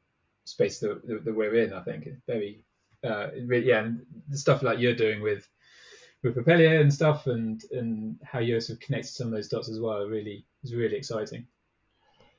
space 0.44 0.78
that, 0.78 1.02
that, 1.24 1.34
we're 1.34 1.56
in. 1.56 1.72
I 1.72 1.82
think 1.82 2.06
it's 2.06 2.22
very 2.28 2.62
uh, 3.02 3.30
yeah, 3.34 3.80
and 3.80 4.06
the 4.28 4.38
stuff 4.38 4.62
like 4.62 4.78
you're 4.78 4.94
doing 4.94 5.20
with 5.20 5.48
with 6.22 6.34
Propellier 6.34 6.80
and 6.80 6.92
stuff, 6.92 7.26
and 7.26 7.62
and 7.72 8.18
how 8.24 8.38
you're 8.38 8.60
sort 8.60 8.78
of 8.78 8.80
connected 8.80 9.10
some 9.10 9.28
of 9.28 9.32
those 9.32 9.48
dots 9.48 9.68
as 9.68 9.80
well, 9.80 10.04
really 10.06 10.44
is 10.62 10.74
really 10.74 10.96
exciting. 10.96 11.46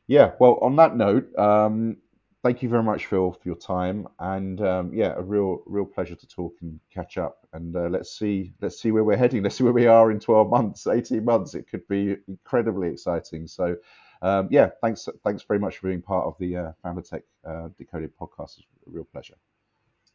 Yeah. 0.07 0.32
Well, 0.39 0.57
on 0.61 0.75
that 0.75 0.95
note, 0.95 1.34
um, 1.38 1.97
thank 2.43 2.61
you 2.61 2.69
very 2.69 2.84
much, 2.84 3.05
Phil, 3.05 3.32
for 3.32 3.41
your 3.47 3.55
time, 3.55 4.07
and 4.19 4.61
um, 4.61 4.93
yeah, 4.93 5.13
a 5.15 5.21
real 5.21 5.63
real 5.65 5.86
pleasure 5.86 6.15
to 6.15 6.27
talk 6.27 6.55
and 6.61 6.79
catch 6.93 7.17
up. 7.17 7.47
And 7.53 7.75
uh, 7.75 7.88
let's 7.89 8.17
see 8.17 8.53
let's 8.61 8.79
see 8.82 8.91
where 8.91 9.03
we're 9.03 9.17
heading. 9.17 9.43
Let's 9.43 9.55
see 9.55 9.63
where 9.63 9.73
we 9.73 9.88
are 9.88 10.11
in 10.11 10.19
12 10.19 10.49
months, 10.49 10.88
18 10.88 11.23
months. 11.23 11.55
It 11.55 11.69
could 11.69 11.88
be 11.88 12.17
incredibly 12.27 12.89
exciting. 12.89 13.47
So. 13.47 13.77
Um, 14.23 14.49
yeah, 14.51 14.69
thanks. 14.84 15.09
Thanks 15.23 15.41
very 15.41 15.59
much 15.59 15.79
for 15.79 15.88
being 15.88 16.03
part 16.03 16.27
of 16.27 16.36
the 16.38 16.55
uh, 16.55 16.71
Founder 16.84 17.01
Tech 17.01 17.23
uh, 17.43 17.69
Decoded 17.75 18.11
podcast. 18.15 18.59
It's 18.59 18.67
a 18.86 18.91
real 18.91 19.03
pleasure. 19.03 19.34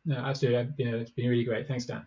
No, 0.05 0.15
absolutely. 0.15 0.73
You 0.79 0.93
know, 0.93 0.99
it's 0.99 1.11
been 1.11 1.29
really 1.29 1.43
great. 1.43 1.67
Thanks, 1.67 1.87
Dan. 1.87 2.07